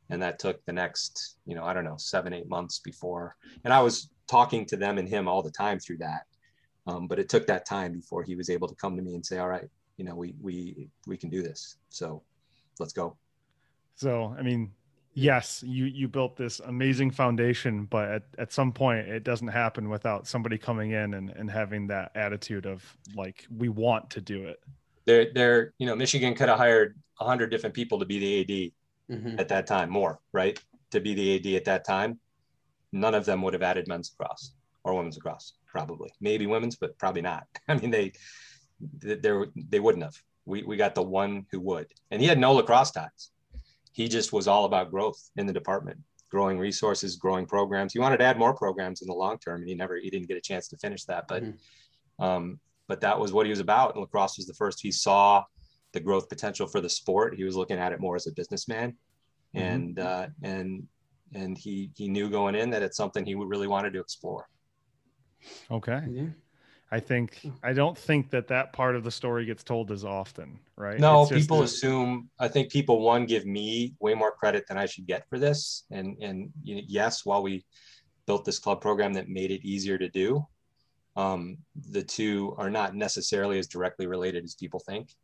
and 0.10 0.22
that 0.22 0.40
took 0.40 0.66
the 0.66 0.74
next 0.74 1.38
you 1.46 1.56
know 1.56 1.64
i 1.64 1.74
don't 1.74 1.86
know 1.86 1.96
seven 1.96 2.34
eight 2.34 2.50
months 2.50 2.80
before 2.80 3.36
and 3.64 3.72
i 3.72 3.80
was 3.80 4.10
talking 4.32 4.66
to 4.66 4.78
them 4.78 4.98
and 4.98 5.10
him 5.10 5.28
all 5.28 5.44
the 5.44 5.52
time 5.52 5.78
through 5.78 5.98
that. 5.98 6.24
Um, 6.88 7.06
but 7.06 7.20
it 7.20 7.28
took 7.28 7.46
that 7.48 7.66
time 7.66 7.92
before 7.92 8.24
he 8.24 8.36
was 8.36 8.50
able 8.50 8.68
to 8.70 8.76
come 8.76 8.96
to 8.96 9.04
me 9.04 9.14
and 9.14 9.26
say, 9.26 9.40
all 9.40 9.50
right, 9.50 9.70
you 9.98 10.06
know, 10.06 10.16
we, 10.16 10.34
we, 10.42 10.88
we 11.06 11.18
can 11.18 11.30
do 11.30 11.44
this. 11.44 11.76
So 11.90 12.24
let's 12.82 12.94
go. 12.94 13.16
So, 13.96 14.36
I 14.38 14.42
mean, 14.42 14.72
yes, 15.14 15.64
you, 15.66 15.86
you 15.86 16.08
built 16.08 16.36
this 16.36 16.60
amazing 16.60 17.12
foundation, 17.12 17.86
but 17.86 18.10
at, 18.10 18.24
at 18.38 18.52
some 18.52 18.72
point 18.72 19.08
it 19.08 19.24
doesn't 19.24 19.48
happen 19.48 19.90
without 19.90 20.28
somebody 20.28 20.58
coming 20.58 20.92
in 20.92 21.14
and, 21.14 21.30
and 21.30 21.50
having 21.50 21.88
that 21.88 22.12
attitude 22.16 22.66
of 22.66 22.84
like, 23.16 23.46
we 23.56 23.70
want 23.70 24.10
to 24.12 24.22
do 24.22 24.46
it. 24.46 24.60
They 25.06 25.32
they're 25.34 25.74
you 25.80 25.88
know, 25.88 25.96
Michigan 25.96 26.36
could 26.36 26.50
have 26.50 26.60
hired 26.60 26.96
a 27.20 27.26
hundred 27.26 27.50
different 27.50 27.74
people 27.74 28.00
to 28.00 28.06
be 28.06 28.20
the 28.20 28.72
AD 29.10 29.18
mm-hmm. 29.18 29.40
at 29.40 29.48
that 29.48 29.66
time, 29.66 29.90
more, 29.90 30.20
right. 30.32 30.60
To 30.92 31.00
be 31.00 31.14
the 31.14 31.36
AD 31.38 31.56
at 31.56 31.66
that 31.66 31.86
time 31.86 32.20
none 32.92 33.16
of 33.16 33.26
them 33.26 33.42
would 33.42 33.54
have 33.54 33.64
added 33.64 33.88
men's 33.88 34.12
lacrosse 34.18 34.54
or 34.84 34.94
women's 34.94 35.16
lacrosse, 35.16 35.54
probably. 35.66 36.12
Maybe 36.20 36.48
women's, 36.48 36.76
but 36.76 36.98
probably 36.98 37.22
not. 37.22 37.48
I 37.68 37.76
mean, 37.76 37.92
they 37.92 38.14
they 38.98 39.32
they 39.56 39.80
wouldn't 39.80 40.04
have. 40.04 40.22
We 40.46 40.64
we 40.64 40.78
got 40.78 40.96
the 40.96 41.04
one 41.04 41.46
who 41.52 41.60
would, 41.62 41.88
and 42.10 42.22
he 42.22 42.28
had 42.28 42.40
no 42.40 42.54
lacrosse 42.54 42.92
ties. 42.92 43.32
He 43.94 44.08
just 44.08 44.34
was 44.34 44.48
all 44.48 44.66
about 44.66 44.92
growth 44.92 45.30
in 45.36 45.46
the 45.46 45.54
department, 45.54 46.00
growing 46.30 46.58
resources, 46.58 47.16
growing 47.16 47.46
programs. 47.46 47.94
He 47.94 48.00
wanted 48.00 48.18
to 48.18 48.24
add 48.24 48.40
more 48.40 48.54
programs 48.54 49.02
in 49.02 49.08
the 49.08 49.14
long 49.14 49.38
term, 49.38 49.62
and 49.62 49.70
he 49.70 49.76
never 49.76 49.98
he 49.98 50.10
didn't 50.10 50.28
get 50.28 50.38
a 50.38 50.42
chance 50.42 50.68
to 50.70 50.78
finish 50.78 51.04
that. 51.06 51.28
But 51.28 51.44
mm-hmm. 51.44 52.24
um, 52.24 52.60
but 52.88 53.02
that 53.02 53.20
was 53.20 53.34
what 53.34 53.46
he 53.46 53.52
was 53.52 53.60
about. 53.60 53.94
And 53.94 54.02
lacrosse 54.02 54.38
was 54.38 54.48
the 54.48 54.54
first 54.54 54.82
he 54.82 54.92
saw 54.92 55.44
the 55.94 56.00
growth 56.00 56.30
potential 56.30 56.68
for 56.68 56.82
the 56.82 56.90
sport. 56.90 57.36
He 57.36 57.44
was 57.44 57.56
looking 57.56 57.78
at 57.78 57.92
it 57.92 58.00
more 58.00 58.16
as 58.16 58.28
a 58.28 58.32
businessman, 58.32 58.92
mm-hmm. 59.56 59.60
and 59.60 60.00
uh, 60.00 60.28
and 60.42 60.88
and 61.34 61.58
he 61.58 61.92
he 61.96 62.08
knew 62.08 62.30
going 62.30 62.56
in 62.56 62.70
that 62.72 62.82
it's 62.82 62.98
something 62.98 63.26
he 63.26 63.36
really 63.36 63.68
wanted 63.68 63.94
to 63.94 64.00
explore. 64.00 64.48
Okay. 65.70 66.02
Yeah. 66.10 66.28
I 66.92 67.00
think. 67.00 67.50
I 67.64 67.72
don't 67.72 67.98
think 67.98 68.30
that 68.32 68.50
that 68.50 68.74
part 68.74 68.96
of 68.96 69.04
the 69.04 69.12
story 69.12 69.46
gets 69.46 69.64
told 69.64 69.92
as 69.92 70.04
often, 70.04 70.60
right? 70.76 71.00
No, 71.00 71.22
just 71.22 71.42
people 71.42 71.64
assume. 71.64 72.30
I 72.38 72.50
think 72.50 72.70
people 72.70 73.02
one 73.02 73.26
give 73.26 73.46
me 73.46 73.96
way 74.02 74.14
more 74.14 74.32
credit 74.32 74.66
than 74.68 74.78
I 74.78 74.86
should 74.86 75.08
get 75.08 75.28
for 75.30 75.40
this. 75.40 75.86
And 75.90 76.18
and 76.22 76.50
you 76.64 76.76
know, 76.76 76.82
yes, 76.86 77.26
while 77.26 77.44
we 77.44 77.66
built 78.26 78.44
this 78.44 78.60
club 78.60 78.82
program 78.82 79.14
that 79.14 79.30
made 79.30 79.52
it 79.52 79.66
easier 79.66 79.98
to 79.98 80.10
do, 80.10 80.46
um, 81.16 81.58
the 81.90 82.04
two 82.04 82.56
are 82.58 82.70
not 82.70 82.94
necessarily 82.94 83.58
as 83.58 83.68
directly 83.68 84.06
related 84.06 84.44
as 84.44 84.56
people 84.56 84.80
think. 84.80 85.16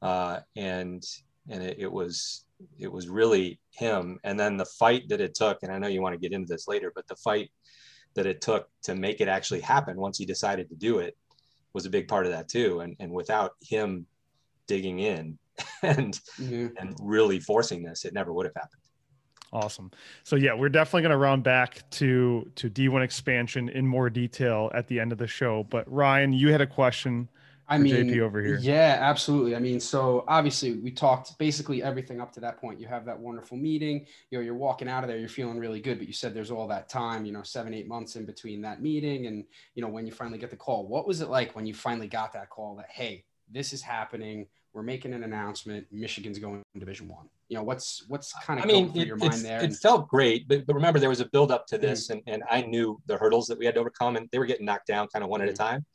Uh, 0.00 0.40
and 0.54 1.02
and 1.48 1.62
it, 1.62 1.76
it 1.80 1.92
was 1.92 2.44
it 2.78 2.90
was 2.90 3.08
really 3.08 3.58
him. 3.72 4.20
And 4.22 4.38
then 4.38 4.56
the 4.56 4.64
fight 4.64 5.08
that 5.08 5.20
it 5.20 5.34
took, 5.34 5.58
and 5.62 5.72
I 5.72 5.78
know 5.78 5.88
you 5.88 6.02
want 6.02 6.14
to 6.14 6.20
get 6.20 6.32
into 6.32 6.46
this 6.46 6.68
later, 6.68 6.92
but 6.94 7.08
the 7.08 7.16
fight 7.16 7.50
that 8.14 8.26
it 8.26 8.40
took 8.40 8.68
to 8.82 8.94
make 8.94 9.20
it 9.20 9.28
actually 9.28 9.60
happen 9.60 9.96
once 9.96 10.18
he 10.18 10.24
decided 10.24 10.68
to 10.68 10.74
do 10.76 10.98
it 10.98 11.16
was 11.72 11.86
a 11.86 11.90
big 11.90 12.08
part 12.08 12.24
of 12.26 12.32
that 12.32 12.48
too. 12.48 12.80
And 12.80 12.96
and 13.00 13.12
without 13.12 13.52
him 13.62 14.06
digging 14.66 15.00
in 15.00 15.38
and 15.82 16.18
Yeah. 16.38 16.68
and 16.78 16.96
really 17.00 17.40
forcing 17.40 17.82
this, 17.82 18.04
it 18.04 18.14
never 18.14 18.32
would 18.32 18.46
have 18.46 18.54
happened. 18.54 18.80
Awesome. 19.52 19.90
So 20.24 20.34
yeah, 20.36 20.54
we're 20.54 20.68
definitely 20.68 21.02
going 21.02 21.12
to 21.12 21.16
round 21.16 21.44
back 21.44 21.88
to 21.90 22.50
to 22.56 22.70
D1 22.70 23.02
expansion 23.04 23.68
in 23.68 23.86
more 23.86 24.10
detail 24.10 24.70
at 24.74 24.88
the 24.88 24.98
end 24.98 25.12
of 25.12 25.18
the 25.18 25.28
show. 25.28 25.64
But 25.64 25.90
Ryan, 25.92 26.32
you 26.32 26.50
had 26.50 26.60
a 26.60 26.66
question. 26.66 27.28
I 27.66 27.78
mean, 27.78 27.94
JP 28.08 28.20
over 28.20 28.42
here. 28.42 28.58
Yeah, 28.60 28.98
absolutely. 29.00 29.56
I 29.56 29.58
mean, 29.58 29.80
so 29.80 30.24
obviously 30.28 30.74
we 30.74 30.90
talked 30.90 31.38
basically 31.38 31.82
everything 31.82 32.20
up 32.20 32.30
to 32.34 32.40
that 32.40 32.58
point. 32.58 32.78
You 32.78 32.86
have 32.88 33.04
that 33.06 33.18
wonderful 33.18 33.56
meeting. 33.56 34.06
You 34.30 34.38
know, 34.38 34.44
you're 34.44 34.54
walking 34.54 34.88
out 34.88 35.02
of 35.02 35.08
there, 35.08 35.18
you're 35.18 35.28
feeling 35.30 35.58
really 35.58 35.80
good, 35.80 35.98
but 35.98 36.06
you 36.06 36.12
said 36.12 36.34
there's 36.34 36.50
all 36.50 36.68
that 36.68 36.88
time, 36.88 37.24
you 37.24 37.32
know, 37.32 37.42
seven, 37.42 37.72
eight 37.72 37.88
months 37.88 38.16
in 38.16 38.26
between 38.26 38.60
that 38.62 38.82
meeting 38.82 39.26
and 39.26 39.44
you 39.74 39.82
know 39.82 39.88
when 39.88 40.06
you 40.06 40.12
finally 40.12 40.38
get 40.38 40.50
the 40.50 40.56
call. 40.56 40.86
What 40.86 41.06
was 41.06 41.20
it 41.22 41.28
like 41.30 41.56
when 41.56 41.64
you 41.66 41.72
finally 41.74 42.06
got 42.08 42.32
that 42.34 42.50
call 42.50 42.76
that 42.76 42.90
hey, 42.90 43.24
this 43.50 43.72
is 43.72 43.80
happening? 43.82 44.46
We're 44.74 44.82
making 44.82 45.14
an 45.14 45.22
announcement. 45.22 45.86
Michigan's 45.92 46.38
going 46.40 46.60
to 46.74 46.80
Division 46.80 47.08
One. 47.08 47.28
You 47.48 47.56
know, 47.56 47.62
what's 47.62 48.04
what's 48.08 48.32
kind 48.44 48.58
of 48.58 48.64
I 48.64 48.66
mean, 48.68 48.84
going 48.86 48.92
through 48.92 49.02
it, 49.02 49.06
your 49.08 49.16
mind 49.16 49.44
there? 49.44 49.58
it 49.60 49.64
and- 49.64 49.78
felt 49.78 50.08
great, 50.08 50.48
but, 50.48 50.66
but 50.66 50.74
remember 50.74 50.98
there 50.98 51.08
was 51.08 51.20
a 51.20 51.26
build 51.28 51.50
up 51.52 51.66
to 51.68 51.78
this, 51.78 52.08
Mm-hmm. 52.08 52.28
and, 52.28 52.42
and 52.42 52.42
I 52.50 52.62
knew 52.62 53.00
the 53.06 53.16
hurdles 53.16 53.46
that 53.46 53.58
we 53.58 53.64
had 53.64 53.74
to 53.76 53.80
overcome, 53.80 54.16
and 54.16 54.28
they 54.32 54.38
were 54.38 54.46
getting 54.46 54.66
knocked 54.66 54.88
down 54.88 55.06
kind 55.08 55.22
of 55.22 55.30
one 55.30 55.40
at 55.42 55.48
a 55.48 55.52
Mhm. 55.52 55.56
time, 55.56 55.86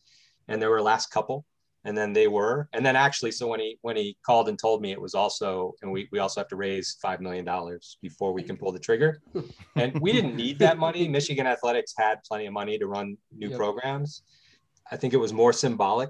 and 0.47 0.61
there 0.61 0.69
were 0.69 0.81
last 0.81 1.11
couple, 1.11 1.45
and 1.85 1.97
then 1.97 2.11
they 2.13 2.27
were, 2.27 2.67
and 2.73 2.85
then 2.85 2.95
actually, 2.95 3.31
so 3.31 3.47
when 3.47 3.59
he 3.59 3.77
when 3.81 3.95
he 3.95 4.17
called 4.25 4.49
and 4.49 4.59
told 4.59 4.81
me 4.81 4.91
it 4.91 5.01
was 5.01 5.15
also, 5.15 5.73
and 5.81 5.91
we 5.91 6.09
we 6.11 6.19
also 6.19 6.41
have 6.41 6.47
to 6.49 6.55
raise 6.55 6.97
five 7.01 7.21
million 7.21 7.45
dollars 7.45 7.97
before 8.01 8.33
we 8.33 8.43
can 8.43 8.57
pull 8.57 8.71
the 8.71 8.79
trigger, 8.79 9.21
and 9.75 9.93
we 10.01 10.11
didn't 10.11 10.35
need 10.35 10.59
that 10.59 10.77
money. 10.77 11.07
Michigan 11.17 11.47
Athletics 11.47 11.93
had 11.97 12.23
plenty 12.27 12.45
of 12.47 12.53
money 12.53 12.77
to 12.77 12.87
run 12.87 13.17
new 13.31 13.49
Yep. 13.49 13.57
programs. 13.57 14.23
I 14.91 14.97
think 14.97 15.13
it 15.13 15.17
was 15.17 15.31
more 15.31 15.53
symbolic 15.53 16.09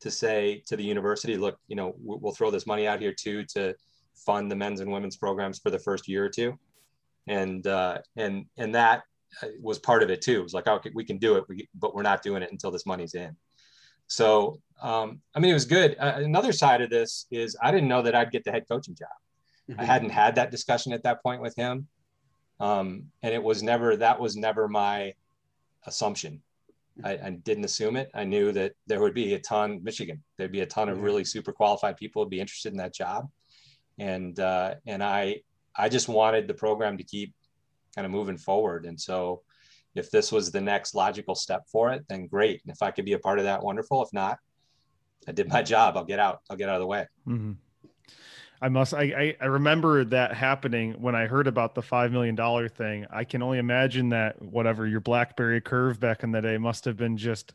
to 0.00 0.10
say 0.10 0.62
to 0.66 0.76
the 0.76 0.84
university, 0.84 1.36
look, 1.36 1.58
you 1.68 1.76
know, 1.76 1.94
we- 2.04 2.18
we'll 2.20 2.34
throw 2.34 2.50
this 2.50 2.66
money 2.66 2.86
out 2.86 3.00
here 3.00 3.12
too 3.12 3.44
to 3.54 3.74
fund 4.26 4.50
the 4.50 4.56
men's 4.56 4.80
and 4.80 4.92
women's 4.92 5.16
programs 5.16 5.58
for 5.58 5.70
the 5.70 5.78
first 5.78 6.06
year 6.08 6.24
or 6.24 6.28
two, 6.28 6.58
and 7.26 7.66
uh, 7.66 7.98
and 8.16 8.46
and 8.56 8.74
that 8.74 9.02
uh, 9.42 9.48
was 9.60 9.78
part 9.80 10.02
of 10.04 10.10
it 10.10 10.22
too. 10.22 10.38
It 10.40 10.42
was 10.42 10.54
like, 10.54 10.68
okay, 10.68 10.90
we 10.94 11.04
can 11.04 11.18
do 11.18 11.36
it, 11.36 11.44
we, 11.48 11.68
but 11.74 11.92
we're 11.94 12.02
not 12.02 12.22
doing 12.22 12.42
it 12.42 12.52
until 12.52 12.70
this 12.70 12.86
money's 12.86 13.14
in. 13.14 13.34
So, 14.08 14.60
um, 14.82 15.20
I 15.34 15.40
mean, 15.40 15.50
it 15.50 15.54
was 15.54 15.64
good. 15.64 15.96
Uh, 15.98 16.14
another 16.16 16.52
side 16.52 16.80
of 16.82 16.90
this 16.90 17.26
is 17.30 17.56
I 17.62 17.70
didn't 17.70 17.88
know 17.88 18.02
that 18.02 18.14
I'd 18.14 18.30
get 18.32 18.44
the 18.44 18.50
head 18.50 18.64
coaching 18.68 18.94
job. 18.94 19.08
I 19.78 19.82
Mhm. 19.84 19.86
hadn't 19.86 20.10
had 20.10 20.34
that 20.34 20.50
discussion 20.50 20.92
at 20.92 21.04
that 21.04 21.22
point 21.22 21.40
with 21.40 21.54
him. 21.56 21.88
Um, 22.60 23.10
and 23.22 23.32
it 23.32 23.42
was 23.42 23.62
never, 23.62 23.96
that 23.96 24.18
was 24.20 24.36
never 24.36 24.68
my 24.68 25.14
assumption. 25.86 26.42
I, 27.02 27.12
I 27.12 27.30
didn't 27.30 27.64
assume 27.64 27.96
it. 27.96 28.10
I 28.12 28.24
knew 28.24 28.52
that 28.52 28.72
there 28.86 29.00
would 29.00 29.14
be 29.14 29.34
a 29.34 29.38
ton, 29.38 29.82
Michigan, 29.82 30.22
there'd 30.36 30.52
be 30.52 30.60
a 30.60 30.66
ton 30.66 30.88
of 30.88 30.98
Mhm. 30.98 31.02
really 31.02 31.24
super 31.24 31.52
qualified 31.52 31.96
people 31.96 32.22
would 32.22 32.30
be 32.30 32.40
interested 32.40 32.72
in 32.72 32.78
that 32.78 32.92
job. 32.94 33.30
And, 33.98 34.38
uh, 34.38 34.74
and 34.86 35.02
I, 35.02 35.42
I 35.74 35.88
just 35.88 36.08
wanted 36.08 36.48
the 36.48 36.54
program 36.54 36.98
to 36.98 37.04
keep 37.04 37.34
kind 37.94 38.04
of 38.04 38.10
moving 38.12 38.36
forward. 38.36 38.84
And 38.84 39.00
so 39.00 39.42
if 39.94 40.10
this 40.10 40.30
was 40.32 40.50
the 40.50 40.60
next 40.60 40.94
logical 40.94 41.34
step 41.34 41.66
for 41.68 41.92
it, 41.92 42.04
then 42.08 42.26
great. 42.26 42.62
And 42.64 42.72
if 42.74 42.82
I 42.82 42.90
could 42.90 43.04
be 43.04 43.12
a 43.14 43.18
part 43.18 43.38
of 43.38 43.44
that, 43.44 43.62
wonderful. 43.62 44.02
If 44.02 44.12
not, 44.12 44.38
I 45.28 45.32
did 45.32 45.48
my 45.48 45.62
job. 45.62 45.96
I'll 45.96 46.04
get 46.04 46.18
out. 46.18 46.40
I'll 46.50 46.56
get 46.56 46.68
out 46.68 46.76
of 46.76 46.80
the 46.80 46.86
way. 46.86 47.06
Mhm. 47.26 47.56
I 48.60 48.68
must. 48.68 48.94
I, 48.94 49.02
I 49.02 49.36
I 49.40 49.46
remember 49.46 50.04
that 50.04 50.34
happening 50.34 50.92
when 51.00 51.14
I 51.16 51.26
heard 51.26 51.46
about 51.48 51.74
the 51.74 51.82
five 51.82 52.12
million 52.12 52.34
dollar 52.36 52.68
thing. 52.68 53.06
I 53.10 53.24
can 53.24 53.42
only 53.42 53.58
imagine 53.58 54.10
that 54.10 54.40
whatever 54.40 54.86
your 54.86 55.00
BlackBerry 55.00 55.60
curve 55.60 55.98
back 55.98 56.22
in 56.22 56.30
the 56.30 56.40
day 56.40 56.58
must 56.58 56.84
have 56.84 56.96
been 56.96 57.16
just 57.16 57.54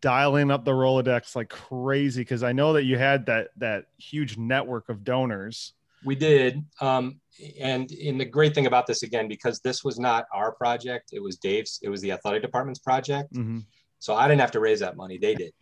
dialing 0.00 0.50
up 0.50 0.64
the 0.64 0.72
Rolodex 0.72 1.34
like 1.34 1.48
crazy 1.48 2.22
because 2.22 2.42
I 2.42 2.52
know 2.52 2.72
that 2.72 2.84
you 2.84 2.98
had 2.98 3.26
that 3.26 3.48
that 3.56 3.86
huge 3.98 4.36
network 4.36 4.88
of 4.88 5.04
donors. 5.04 5.74
We 6.04 6.16
did. 6.16 6.64
Um, 6.80 7.20
and 7.60 7.90
in 7.92 8.18
the 8.18 8.24
great 8.24 8.54
thing 8.54 8.66
about 8.66 8.88
this 8.88 9.04
again, 9.04 9.28
because 9.28 9.60
this 9.60 9.84
was 9.84 10.00
not 10.00 10.26
our 10.32 10.50
project, 10.52 11.10
it 11.12 11.22
was 11.22 11.36
Dave's, 11.36 11.78
it 11.82 11.88
was 11.88 12.00
the 12.00 12.10
athletic 12.10 12.42
department's 12.42 12.80
project. 12.80 13.32
Mhm. 13.32 13.64
So 14.00 14.14
I 14.14 14.26
didn't 14.26 14.40
have 14.40 14.50
to 14.52 14.60
raise 14.60 14.80
that 14.80 14.96
money. 14.96 15.18
They 15.18 15.36
did. 15.36 15.52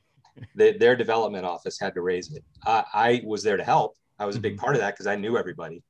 They, 0.55 0.73
their 0.73 0.97
development 0.97 1.45
office 1.45 1.79
had 1.81 1.95
to 1.95 2.01
raise 2.03 2.33
it. 2.35 2.45
I, 2.67 2.85
I 2.95 3.23
was 3.25 3.43
there 3.43 3.57
to 3.57 3.65
help. 3.65 3.97
I 4.19 4.27
was 4.27 4.37
a 4.37 4.41
big 4.41 4.57
Mhm. 4.57 4.61
part 4.61 4.75
of 4.77 4.81
that 4.83 4.95
because 4.95 5.07
I 5.07 5.17
knew 5.17 5.37
everybody 5.39 5.83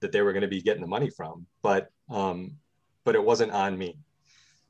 that 0.00 0.12
they 0.12 0.22
were 0.22 0.32
going 0.32 0.42
to 0.42 0.48
be 0.48 0.60
getting 0.62 0.82
the 0.82 0.86
money 0.88 1.10
from, 1.10 1.46
but, 1.62 1.88
um, 2.10 2.52
but 3.04 3.14
it 3.14 3.22
wasn't 3.24 3.52
on 3.52 3.76
me. 3.76 3.98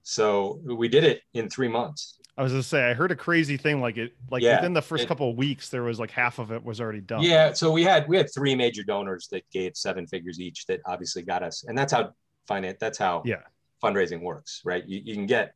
So 0.02 0.60
we 0.64 0.88
did 0.88 1.04
it 1.04 1.22
in 1.32 1.48
three 1.48 1.68
months. 1.68 2.18
I 2.36 2.42
was 2.42 2.50
gonna 2.50 2.64
say 2.64 2.90
I 2.90 2.94
heard 2.94 3.12
a 3.12 3.16
crazy 3.16 3.56
thing 3.56 3.80
like 3.80 3.96
it 3.96 4.12
like 4.28 4.42
Yeah, 4.42 4.56
within 4.56 4.72
the 4.72 4.82
first 4.82 5.04
it- 5.04 5.06
couple 5.06 5.30
of 5.30 5.36
weeks 5.36 5.68
there 5.68 5.84
was 5.84 6.00
like 6.00 6.10
half 6.10 6.40
of 6.40 6.50
it 6.50 6.64
was 6.64 6.80
already 6.80 7.00
done. 7.00 7.22
Yeah, 7.22 7.52
so 7.52 7.70
we 7.70 7.84
had 7.84 8.08
we 8.08 8.16
had 8.16 8.28
three 8.34 8.56
major 8.56 8.82
donors 8.82 9.28
that 9.28 9.48
gave 9.52 9.76
seven 9.76 10.06
figures 10.08 10.40
each 10.40 10.66
that 10.66 10.80
obviously 10.84 11.22
got 11.22 11.44
us, 11.44 11.62
and 11.68 11.78
that's 11.78 11.92
how 11.92 12.12
finance 12.48 12.78
that's 12.80 12.98
how 12.98 13.22
Yeah. 13.24 13.42
fundraising 13.82 14.20
works, 14.20 14.62
right? 14.64 14.84
You, 14.84 15.00
you 15.04 15.14
can 15.14 15.26
get 15.26 15.54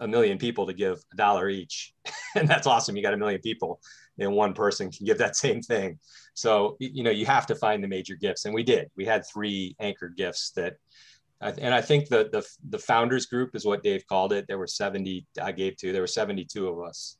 a 0.00 0.08
million 0.08 0.38
people 0.38 0.66
to 0.66 0.72
give 0.72 1.02
a 1.12 1.16
dollar 1.16 1.48
each, 1.48 1.94
and 2.36 2.48
that's 2.48 2.66
awesome. 2.66 2.96
You 2.96 3.02
got 3.02 3.14
a 3.14 3.18
million 3.18 3.40
people, 3.40 3.80
and 4.18 4.32
one 4.32 4.54
person 4.54 4.90
can 4.90 5.06
give 5.06 5.18
that 5.18 5.36
same 5.36 5.60
thing. 5.60 5.98
So 6.34 6.76
you 6.78 7.02
know 7.02 7.10
you 7.10 7.26
have 7.26 7.46
to 7.46 7.54
find 7.54 7.82
the 7.82 7.88
major 7.88 8.16
gifts, 8.16 8.44
and 8.44 8.54
we 8.54 8.62
did. 8.62 8.90
We 8.96 9.04
had 9.04 9.24
three 9.26 9.76
anchor 9.80 10.08
gifts 10.08 10.50
that. 10.52 10.76
And 11.40 11.72
I 11.72 11.80
think 11.80 12.08
the, 12.08 12.28
the 12.32 12.44
the 12.68 12.80
founders 12.80 13.26
group 13.26 13.54
is 13.54 13.64
what 13.64 13.84
Dave 13.84 14.04
called 14.08 14.32
it. 14.32 14.46
There 14.48 14.58
were 14.58 14.66
70 14.66 15.24
I 15.40 15.52
gave 15.52 15.76
to. 15.76 15.92
There 15.92 16.02
were 16.02 16.08
72 16.08 16.66
of 16.66 16.82
us 16.82 17.16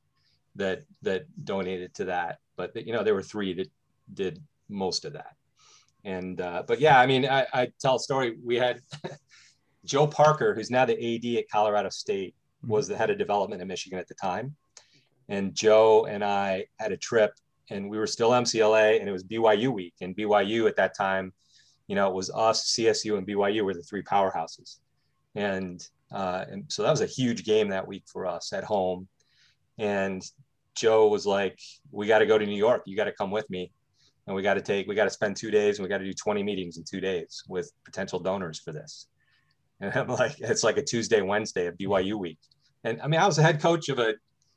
that 0.56 0.82
that 1.02 1.22
donated 1.44 1.94
to 1.94 2.04
that. 2.06 2.38
But 2.56 2.76
you 2.84 2.92
know, 2.92 3.04
there 3.04 3.14
were 3.14 3.22
three 3.22 3.54
that 3.54 3.70
did 4.12 4.42
most 4.68 5.04
of 5.04 5.14
that. 5.14 5.36
And 6.04 6.40
uh, 6.40 6.62
but 6.66 6.80
yeah, 6.80 7.00
I 7.00 7.06
mean, 7.06 7.26
I, 7.26 7.46
I 7.52 7.68
tell 7.80 7.96
a 7.96 8.00
story. 8.00 8.36
We 8.44 8.56
had 8.56 8.80
Joe 9.84 10.06
Parker, 10.06 10.54
who's 10.54 10.70
now 10.70 10.84
the 10.84 10.94
AD 10.94 11.38
at 11.38 11.50
Colorado 11.50 11.88
State, 11.88 12.34
was 12.66 12.88
the 12.88 12.96
head 12.96 13.10
of 13.10 13.18
development 13.18 13.62
in 13.62 13.68
Michigan 13.68 13.98
at 13.98 14.08
the 14.08 14.14
time. 14.14 14.56
And 15.28 15.54
Joe 15.54 16.06
and 16.06 16.24
I 16.24 16.66
had 16.78 16.92
a 16.92 16.96
trip, 16.96 17.32
and 17.70 17.90
we 17.90 17.98
were 17.98 18.06
still 18.06 18.30
MCLA, 18.30 18.98
and 18.98 19.08
it 19.08 19.12
was 19.12 19.24
BYU 19.24 19.68
week. 19.68 19.94
And 20.00 20.16
BYU 20.16 20.68
at 20.68 20.76
that 20.76 20.96
time, 20.96 21.32
you 21.86 21.94
know, 21.94 22.08
it 22.08 22.14
was 22.14 22.30
us, 22.30 22.72
CSU, 22.72 23.18
and 23.18 23.26
BYU 23.26 23.64
were 23.64 23.74
the 23.74 23.82
three 23.82 24.02
powerhouses. 24.02 24.78
And 25.34 25.86
uh, 26.10 26.46
and 26.50 26.64
so 26.68 26.82
that 26.82 26.90
was 26.90 27.02
a 27.02 27.06
huge 27.06 27.44
game 27.44 27.68
that 27.68 27.86
week 27.86 28.04
for 28.06 28.26
us 28.26 28.54
at 28.54 28.64
home. 28.64 29.08
And 29.76 30.22
Joe 30.74 31.08
was 31.08 31.26
like, 31.26 31.60
"We 31.90 32.06
got 32.06 32.20
to 32.20 32.26
go 32.26 32.38
to 32.38 32.46
New 32.46 32.56
York. 32.56 32.82
You 32.86 32.96
got 32.96 33.04
to 33.04 33.12
come 33.12 33.30
with 33.30 33.48
me, 33.50 33.72
and 34.26 34.34
we 34.34 34.42
got 34.42 34.54
to 34.54 34.62
take, 34.62 34.88
we 34.88 34.94
got 34.94 35.04
to 35.04 35.10
spend 35.10 35.36
two 35.36 35.50
days, 35.50 35.78
and 35.78 35.84
we 35.84 35.88
got 35.88 35.98
to 35.98 36.04
do 36.04 36.14
20 36.14 36.42
meetings 36.42 36.78
in 36.78 36.84
two 36.84 37.00
days 37.00 37.42
with 37.48 37.70
potential 37.84 38.18
donors 38.18 38.58
for 38.58 38.72
this." 38.72 39.06
And 39.80 39.92
I'm 39.94 40.08
like, 40.08 40.40
"It's 40.40 40.64
like 40.64 40.76
a 40.76 40.82
Tuesday, 40.82 41.20
Wednesday 41.22 41.66
of 41.66 41.76
BYU 41.78 42.18
week." 42.18 42.38
And 42.84 43.00
I 43.02 43.06
mean, 43.08 43.20
I 43.20 43.26
was 43.26 43.36
the 43.36 43.42
head 43.42 43.60
coach 43.60 43.88
of 43.88 43.98
a 43.98 44.14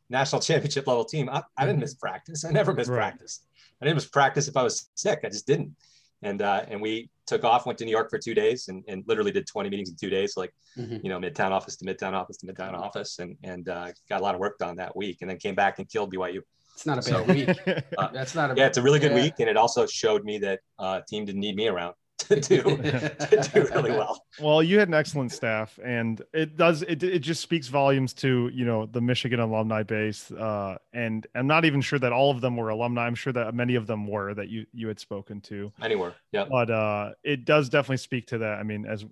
national 0.10 0.42
championship 0.48 0.88
level 0.88 1.06
team. 1.06 1.30
I, 1.30 1.44
I 1.58 1.66
didn't 1.66 1.80
miss 1.80 1.94
practice. 1.96 2.44
I 2.46 2.52
never 2.52 2.74
missed 2.74 2.90
Right. 2.90 2.98
practice. 2.98 3.42
I 3.82 3.86
didn't 3.86 3.96
miss 3.98 4.08
practice 4.08 4.48
if 4.48 4.58
I 4.58 4.64
was 4.64 4.90
sick. 4.96 5.20
I 5.24 5.30
just 5.30 5.48
didn't. 5.48 5.76
And 6.24 6.42
uh, 6.42 6.66
and 6.68 6.82
we 6.82 7.10
took 7.26 7.44
off, 7.44 7.66
went 7.66 7.80
to 7.80 7.86
New 7.86 7.92
York 7.92 8.10
for 8.10 8.20
two 8.20 8.34
days, 8.36 8.68
and, 8.68 8.84
and 8.88 9.04
literally 9.08 9.32
did 9.32 9.48
20 9.48 9.70
meetings 9.70 9.90
in 9.90 9.96
two 9.96 10.10
days, 10.10 10.36
like 10.38 10.54
Mhm. 10.78 11.04
you 11.04 11.10
know, 11.10 11.20
midtown 11.20 11.52
office 11.52 11.76
to 11.78 11.86
midtown 11.86 12.14
office 12.14 12.38
to 12.38 12.46
midtown 12.48 12.74
office, 12.74 13.20
and 13.20 13.36
and 13.44 13.70
uh, 13.70 13.88
got 14.10 14.22
a 14.22 14.24
lot 14.24 14.36
of 14.36 14.40
work 14.42 14.58
done 14.60 14.76
that 14.78 14.96
week, 14.96 15.18
and 15.22 15.30
then 15.30 15.38
came 15.38 15.56
back 15.56 15.80
and 15.80 15.90
killed 15.90 16.14
BYU. 16.14 16.42
It's 16.76 16.86
not 16.86 16.98
a 16.98 17.02
So- 17.02 17.26
bad 17.26 17.36
week. 17.36 17.84
Uh, 17.98 18.08
That's 18.14 18.34
not 18.36 18.46
a 18.52 18.54
bad 18.54 18.58
Yeah, 18.62 18.68
it's 18.68 18.78
a 18.78 18.82
really 18.82 19.00
good 19.00 19.12
Yeah. 19.12 19.22
week, 19.24 19.34
and 19.40 19.50
it 19.50 19.58
also 19.58 19.86
showed 19.86 20.24
me 20.24 20.38
that 20.40 20.60
uh, 20.80 21.02
team 21.08 21.26
didn't 21.26 21.42
need 21.42 21.56
me 21.56 21.68
around. 21.68 21.96
to 22.28 22.40
do 22.40 22.62
to 22.64 23.50
do 23.54 23.68
really 23.74 23.92
well. 23.92 24.24
Well, 24.40 24.62
you 24.62 24.80
had 24.80 24.88
an 24.88 24.94
excellent 24.94 25.32
staff, 25.32 25.80
and 25.84 26.22
it 26.34 26.58
does 26.58 26.84
it 26.84 27.04
it 27.04 27.20
just 27.20 27.42
speaks 27.42 27.68
volumes 27.68 28.14
to 28.16 28.50
you 28.54 28.66
know 28.66 28.86
the 28.86 29.02
Michigan 29.02 29.40
alumni 29.40 29.84
base. 29.84 30.32
Uh, 30.32 30.78
and 30.94 31.26
I'm 31.36 31.48
not 31.48 31.66
even 31.66 31.82
sure 31.82 32.00
that 32.00 32.12
all 32.12 32.32
of 32.32 32.42
them 32.42 32.58
were 32.58 32.70
alumni. 32.70 33.06
I'm 33.06 33.16
sure 33.16 33.34
that 33.34 33.54
many 33.54 33.76
of 33.76 33.88
them 33.88 34.08
were 34.08 34.34
that 34.34 34.50
you 34.50 34.66
you 34.74 34.88
had 34.88 35.00
spoken 35.00 35.42
to. 35.42 35.72
Anywhere, 35.82 36.16
yeah. 36.32 36.46
But 36.50 36.70
uh, 36.70 37.12
it 37.24 37.46
does 37.46 37.70
definitely 37.70 37.98
speak 37.98 38.28
to 38.28 38.40
that. 38.40 38.60
I 38.60 38.64
mean, 38.64 38.86
as 38.86 39.06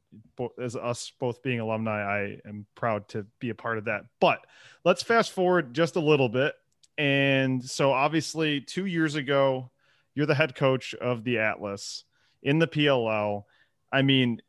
as 0.62 0.76
us 0.76 1.12
both 1.20 1.42
being 1.42 1.60
alumni, 1.60 2.02
I 2.02 2.40
am 2.48 2.66
proud 2.76 3.08
to 3.10 3.26
be 3.40 3.50
a 3.50 3.56
part 3.56 3.78
of 3.78 3.86
that. 3.86 4.06
But 4.20 4.46
let's 4.86 5.04
fast 5.04 5.32
forward 5.32 5.74
just 5.74 5.96
a 5.96 6.02
little 6.02 6.30
bit. 6.30 6.54
And 6.98 7.64
so, 7.64 7.92
obviously, 7.92 8.60
two 8.60 8.86
years 8.86 9.16
ago, 9.16 9.72
you're 10.16 10.26
the 10.26 10.36
head 10.36 10.54
coach 10.54 10.94
of 10.96 11.24
the 11.24 11.40
Atlas 11.40 12.04
in 12.44 12.60
the 12.60 12.68
PLL. 12.68 13.44
I 13.92 14.02
mean, 14.02 14.42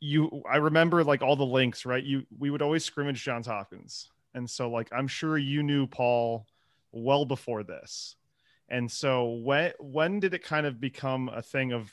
you 0.00 0.42
I 0.50 0.56
remember 0.56 1.02
like 1.04 1.22
all 1.22 1.36
the 1.36 1.44
links, 1.44 1.84
right? 1.84 2.02
You 2.02 2.24
we 2.38 2.50
would 2.50 2.62
always 2.62 2.84
scrimmage 2.84 3.22
Johns 3.22 3.46
Hopkins. 3.46 4.10
And 4.34 4.48
so 4.48 4.70
like 4.70 4.88
I'm 4.92 5.08
sure 5.08 5.38
you 5.38 5.62
knew 5.62 5.86
Paul 5.86 6.46
well 6.92 7.24
before 7.24 7.62
this. 7.62 8.16
And 8.68 8.90
so 8.90 9.30
when 9.42 9.72
when 9.78 10.20
did 10.20 10.34
it 10.34 10.42
kind 10.42 10.66
of 10.66 10.80
become 10.80 11.28
a 11.30 11.42
thing 11.42 11.72
of 11.72 11.92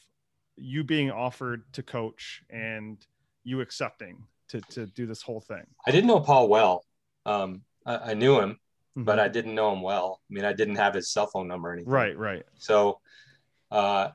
you 0.56 0.84
being 0.84 1.12
offered 1.12 1.64
to 1.74 1.84
coach 1.84 2.44
and 2.50 2.98
you 3.44 3.62
accepting 3.62 4.24
to 4.50 4.62
to 4.62 4.86
do 4.86 5.06
this 5.06 5.22
whole 5.22 5.42
thing? 5.42 5.66
I 5.88 5.92
didn't 5.92 6.08
know 6.08 6.20
Paul 6.20 6.48
well. 6.48 6.86
Um, 7.26 7.62
I, 7.86 8.12
I 8.12 8.14
knew 8.14 8.40
him, 8.40 8.52
mm-hmm. 8.52 9.04
but 9.04 9.20
I 9.20 9.28
didn't 9.28 9.56
know 9.56 9.74
him 9.74 9.82
well. 9.82 10.22
I 10.30 10.34
mean, 10.34 10.46
I 10.46 10.54
didn't 10.54 10.76
have 10.76 10.94
his 10.94 11.10
cell 11.10 11.28
phone 11.28 11.48
number 11.48 11.70
or 11.70 11.74
anything. 11.74 11.92
Right, 11.92 12.18
right. 12.18 12.44
So 12.58 13.00
uh, 13.72 14.10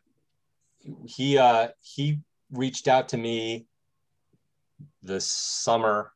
he 1.07 1.39
uh, 1.39 1.69
he 1.81 2.21
reached 2.51 2.89
out 2.89 3.09
to 3.11 3.17
me 3.17 3.67
the 5.03 5.21
summer 5.21 6.13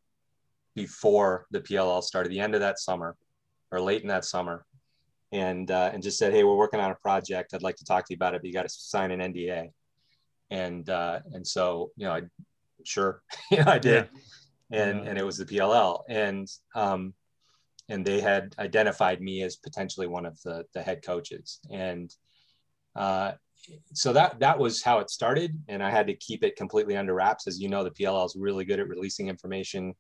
before 0.75 1.47
the 1.51 1.61
PLL 1.61 2.03
started, 2.03 2.31
the 2.31 2.41
end 2.41 2.55
of 2.55 2.61
that 2.61 2.79
summer 2.79 3.17
or 3.71 3.81
late 3.81 4.03
in 4.03 4.09
that 4.09 4.25
summer, 4.25 4.65
and 5.33 5.71
uh, 5.71 5.91
and 5.93 6.03
just 6.03 6.19
said, 6.19 6.33
"Hey, 6.33 6.45
we're 6.45 6.57
working 6.57 6.81
on 6.81 6.91
a 6.91 6.97
project. 6.97 7.55
I'd 7.55 7.63
like 7.63 7.77
to 7.77 7.85
talk 7.85 8.07
to 8.07 8.13
you 8.13 8.17
about 8.17 8.35
it. 8.35 8.41
But 8.41 8.47
you 8.47 8.53
got 8.53 8.63
to 8.63 8.69
sign 8.69 9.11
an 9.11 9.21
NDA." 9.21 9.71
And 10.51 10.89
uh, 10.89 11.21
and 11.33 11.47
so 11.47 11.91
you 11.97 12.07
know, 12.07 12.13
I 12.13 12.23
sure, 12.85 13.23
you 13.51 13.59
know, 13.59 13.71
I 13.71 13.79
did, 13.79 14.09
yeah. 14.71 14.85
and 14.85 15.05
yeah. 15.05 15.11
and 15.11 15.19
it 15.19 15.25
was 15.25 15.39
the 15.39 15.47
PLL, 15.47 16.03
and 16.09 16.49
um, 16.75 17.15
and 17.89 18.05
they 18.05 18.21
had 18.21 18.55
identified 18.59 19.21
me 19.21 19.43
as 19.43 19.57
potentially 19.57 20.07
one 20.07 20.27
of 20.27 20.41
the 20.43 20.67
the 20.75 20.83
head 20.83 21.03
coaches, 21.05 21.61
and 21.71 22.15
uh, 22.97 23.33
so 23.93 24.13
that 24.13 24.41
that 24.41 24.59
was 24.59 24.83
how 24.83 24.99
it 24.99 25.11
started, 25.11 25.59
and 25.69 25.83
I 25.83 25.91
had 25.91 26.07
to 26.09 26.15
keep 26.15 26.45
it 26.45 26.57
completely 26.57 26.97
under 26.97 27.15
wraps. 27.15 27.47
As 27.47 27.61
you 27.61 27.69
know, 27.69 27.85
the 27.85 27.91
PLL 27.91 28.27
is 28.27 28.37
really 28.37 28.65
good 28.65 28.81
at 28.81 28.89
releasing 28.89 29.29
information 29.29 29.95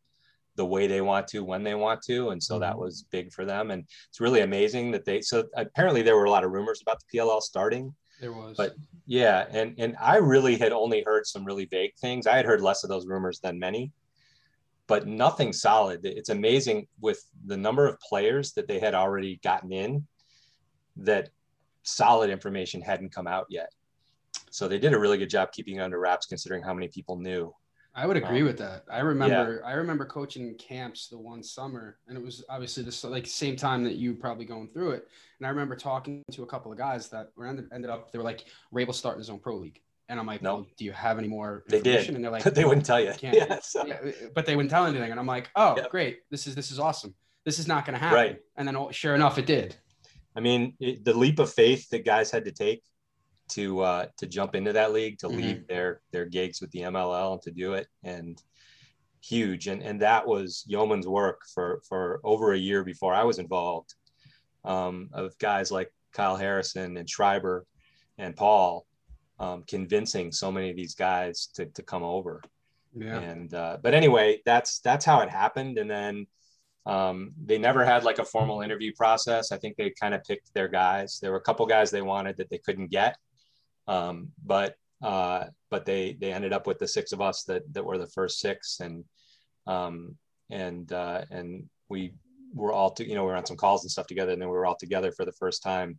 the 0.57 0.65
way 0.65 0.87
they 0.87 1.01
want 1.01 1.27
to 1.29 1.43
when 1.43 1.65
they 1.65 1.75
want 1.75 2.03
to, 2.03 2.31
and 2.31 2.43
so 2.43 2.55
mm-hmm. 2.55 2.63
that 2.63 2.79
was 2.79 3.05
big 3.11 3.33
for 3.33 3.45
them. 3.45 3.71
And 3.71 3.85
it's 4.09 4.21
really 4.21 4.41
amazing 4.41 4.91
that 4.93 5.05
they. 5.05 5.21
So 5.21 5.45
apparently 5.57 6.03
there 6.03 6.17
were 6.17 6.25
a 6.25 6.31
lot 6.31 6.45
of 6.45 6.53
rumors 6.53 6.83
about 6.83 6.99
the 7.01 7.19
PLL 7.19 7.41
starting. 7.41 7.95
There 8.21 8.33
was, 8.33 8.57
but 8.57 8.75
yeah, 9.07 9.47
and 9.51 9.75
and 9.79 9.97
I 10.01 10.17
really 10.17 10.57
had 10.57 10.73
only 10.73 11.03
heard 11.05 11.27
some 11.27 11.45
really 11.45 11.67
vague 11.67 11.95
things. 12.01 12.27
I 12.27 12.37
had 12.37 12.47
heard 12.47 12.61
less 12.61 12.85
of 12.85 12.91
those 12.91 13.07
rumors 13.07 13.41
than 13.41 13.59
many, 13.59 13.93
but 14.87 15.07
nothing 15.07 15.53
solid. 15.53 16.01
It's 16.05 16.29
amazing 16.29 16.87
with 17.01 17.25
the 17.47 17.57
number 17.57 17.87
of 17.87 17.99
players 18.01 18.53
that 18.53 18.69
they 18.69 18.79
had 18.79 18.95
already 18.95 19.41
gotten 19.43 19.73
in 19.73 20.07
that 20.97 21.31
solid 21.85 22.31
information 22.31 22.81
hadn't 22.81 23.13
come 23.13 23.27
out 23.27 23.47
yet. 23.49 23.71
So 24.51 24.69
they 24.69 24.79
did 24.79 24.93
a 24.93 24.99
really 24.99 25.19
good 25.19 25.31
job 25.31 25.53
keeping 25.53 25.77
it 25.77 25.81
under 25.81 25.99
wraps, 25.99 26.27
considering 26.27 26.63
how 26.63 26.75
many 26.75 26.89
people 26.89 27.17
knew. 27.17 27.55
I 27.97 28.07
would 28.07 28.17
agree 28.17 28.41
um, 28.41 28.47
with 28.47 28.59
that. 28.59 28.85
I 28.91 29.01
remember 29.01 29.61
yeah. 29.63 29.69
I 29.69 29.75
remember 29.75 30.05
coaching 30.05 30.55
camps 30.57 31.07
the 31.09 31.19
one 31.19 31.45
summer, 31.45 31.99
and 32.09 32.19
it 32.19 32.25
was 32.25 32.45
obviously 32.49 32.83
this 32.83 33.05
like 33.05 33.27
same 33.27 33.55
time 33.55 33.85
that 33.85 33.95
you 33.95 34.15
probably 34.15 34.45
going 34.45 34.69
through 34.69 34.93
it. 34.93 35.09
And 35.39 35.47
I 35.47 35.51
remember 35.51 35.77
talking 35.77 36.23
to 36.33 36.43
a 36.43 36.47
couple 36.47 36.73
of 36.73 36.79
guys 36.79 37.09
that 37.11 37.31
were 37.37 37.47
ended, 37.47 37.69
ended 37.73 37.91
up 37.91 38.11
they 38.11 38.19
were 38.19 38.25
like 38.25 38.47
Rabil 38.73 38.95
starting 38.95 39.21
his 39.21 39.31
own 39.31 39.39
pro 39.39 39.57
league. 39.57 39.81
And 40.09 40.21
I'm 40.21 40.27
like, 40.27 40.43
no, 40.43 40.57
well, 40.57 40.67
do 40.77 40.85
you 40.85 40.93
have 40.93 41.19
any 41.19 41.29
more 41.29 41.65
They 41.69 41.81
did. 41.81 42.09
And 42.11 42.23
they're 42.23 42.31
like, 42.31 42.43
they 42.43 42.65
wouldn't 42.65 42.85
tell 42.85 43.01
you. 43.01 43.13
Yeah, 43.23 43.61
so. 43.63 43.87
yeah, 43.87 43.99
but 44.35 44.45
they 44.45 44.55
wouldn't 44.55 44.71
tell 44.71 44.85
anything. 44.85 45.11
And 45.11 45.19
I'm 45.19 45.27
like, 45.27 45.51
oh, 45.57 45.77
great. 45.91 46.21
This 46.31 46.47
is 46.47 46.55
this 46.55 46.71
is 46.71 46.79
awesome. 46.79 47.15
This 47.45 47.59
is 47.59 47.69
not 47.69 47.87
going 47.87 47.95
to 47.95 48.01
happen. 48.01 48.17
Right. 48.17 48.41
And 48.57 48.67
then 48.67 48.77
sure 48.91 49.15
enough, 49.15 49.39
it 49.39 49.47
did. 49.47 49.77
I 50.37 50.41
mean, 50.41 50.75
it, 50.81 51.05
the 51.05 51.17
leap 51.17 51.39
of 51.39 51.53
faith 51.53 51.89
that 51.91 52.05
guys 52.05 52.31
had 52.31 52.45
to 52.45 52.53
take 52.53 52.83
to 53.51 53.81
uh, 53.81 54.07
to 54.19 54.27
jump 54.27 54.55
into 54.55 54.73
that 54.73 54.93
league, 54.93 55.19
to 55.19 55.29
mm-hmm. 55.29 55.37
leave 55.37 55.67
their 55.67 56.01
their 56.13 56.27
gigs 56.27 56.61
with 56.61 56.71
the 56.71 56.81
MLL, 56.81 57.35
and 57.35 57.43
to 57.43 57.51
do 57.51 57.75
it, 57.75 57.87
and 58.03 58.43
huge. 59.23 59.69
And 59.69 59.83
and 59.83 60.01
that 60.01 60.27
was 60.27 60.65
yeoman's 60.67 61.07
work 61.07 61.43
for 61.53 61.83
for 61.89 62.21
over 62.25 62.53
a 62.53 62.59
year 62.59 62.85
before 62.85 63.15
I 63.15 63.25
was 63.25 63.39
involved, 63.39 63.95
um, 64.65 65.11
of 65.13 65.37
guys 65.39 65.71
like 65.71 65.93
Kyle 66.13 66.37
Harrison 66.37 66.97
and 66.97 67.09
Schreiber 67.09 67.67
and 68.19 68.37
Paul, 68.37 68.87
um, 69.39 69.65
convincing 69.67 70.33
so 70.33 70.51
many 70.51 70.71
of 70.71 70.77
these 70.77 70.95
guys 70.95 71.49
to 71.55 71.67
to 71.67 71.83
come 71.83 72.03
over. 72.03 72.41
Yeah. 72.97 73.19
And 73.19 73.53
uh, 73.53 73.79
but 73.83 73.95
anyway, 73.95 74.41
that's 74.45 74.81
that's 74.81 75.05
how 75.05 75.21
it 75.21 75.31
happened, 75.31 75.79
and 75.79 75.91
then 75.91 76.27
um, 76.87 77.33
they 77.43 77.59
never 77.59 77.85
had 77.85 78.05
like 78.05 78.19
a 78.19 78.25
formal 78.25 78.61
interview 78.61 78.93
process. 78.95 79.53
I 79.53 79.59
think 79.59 79.77
they 79.77 79.91
kind 79.99 80.15
of 80.15 80.23
picked 80.25 80.53
their 80.53 80.69
guys. 80.69 81.19
There 81.21 81.31
were 81.31 81.39
a 81.39 81.43
couple 81.43 81.65
guys 81.67 81.91
they 81.91 82.03
wanted 82.03 82.37
that 82.37 82.51
they 82.51 82.59
couldn't 82.59 82.91
get, 82.91 83.17
um, 83.89 84.33
but 84.45 84.77
uh, 85.03 85.45
but 85.71 85.87
they 85.87 86.17
they 86.21 86.33
ended 86.33 86.53
up 86.53 86.67
with 86.67 86.79
the 86.79 86.89
six 86.89 87.13
of 87.13 87.21
us 87.21 87.45
that 87.45 87.63
that 87.73 87.85
were 87.85 87.99
the 87.99 88.07
first 88.09 88.39
six, 88.39 88.81
and 88.81 89.05
um, 89.67 90.17
and 90.51 90.93
uh, 90.93 91.23
and 91.31 91.69
we 91.89 92.15
were 92.55 92.73
all 92.73 92.91
to, 92.91 93.09
you 93.09 93.15
know 93.15 93.25
we 93.25 93.31
were 93.31 93.37
on 93.37 93.47
some 93.47 93.57
calls 93.57 93.85
and 93.85 93.91
stuff 93.91 94.07
together, 94.07 94.33
and 94.33 94.41
then 94.41 94.49
we 94.49 94.57
were 94.57 94.67
all 94.67 94.77
together 94.77 95.11
for 95.11 95.25
the 95.25 95.33
first 95.33 95.63
time 95.63 95.99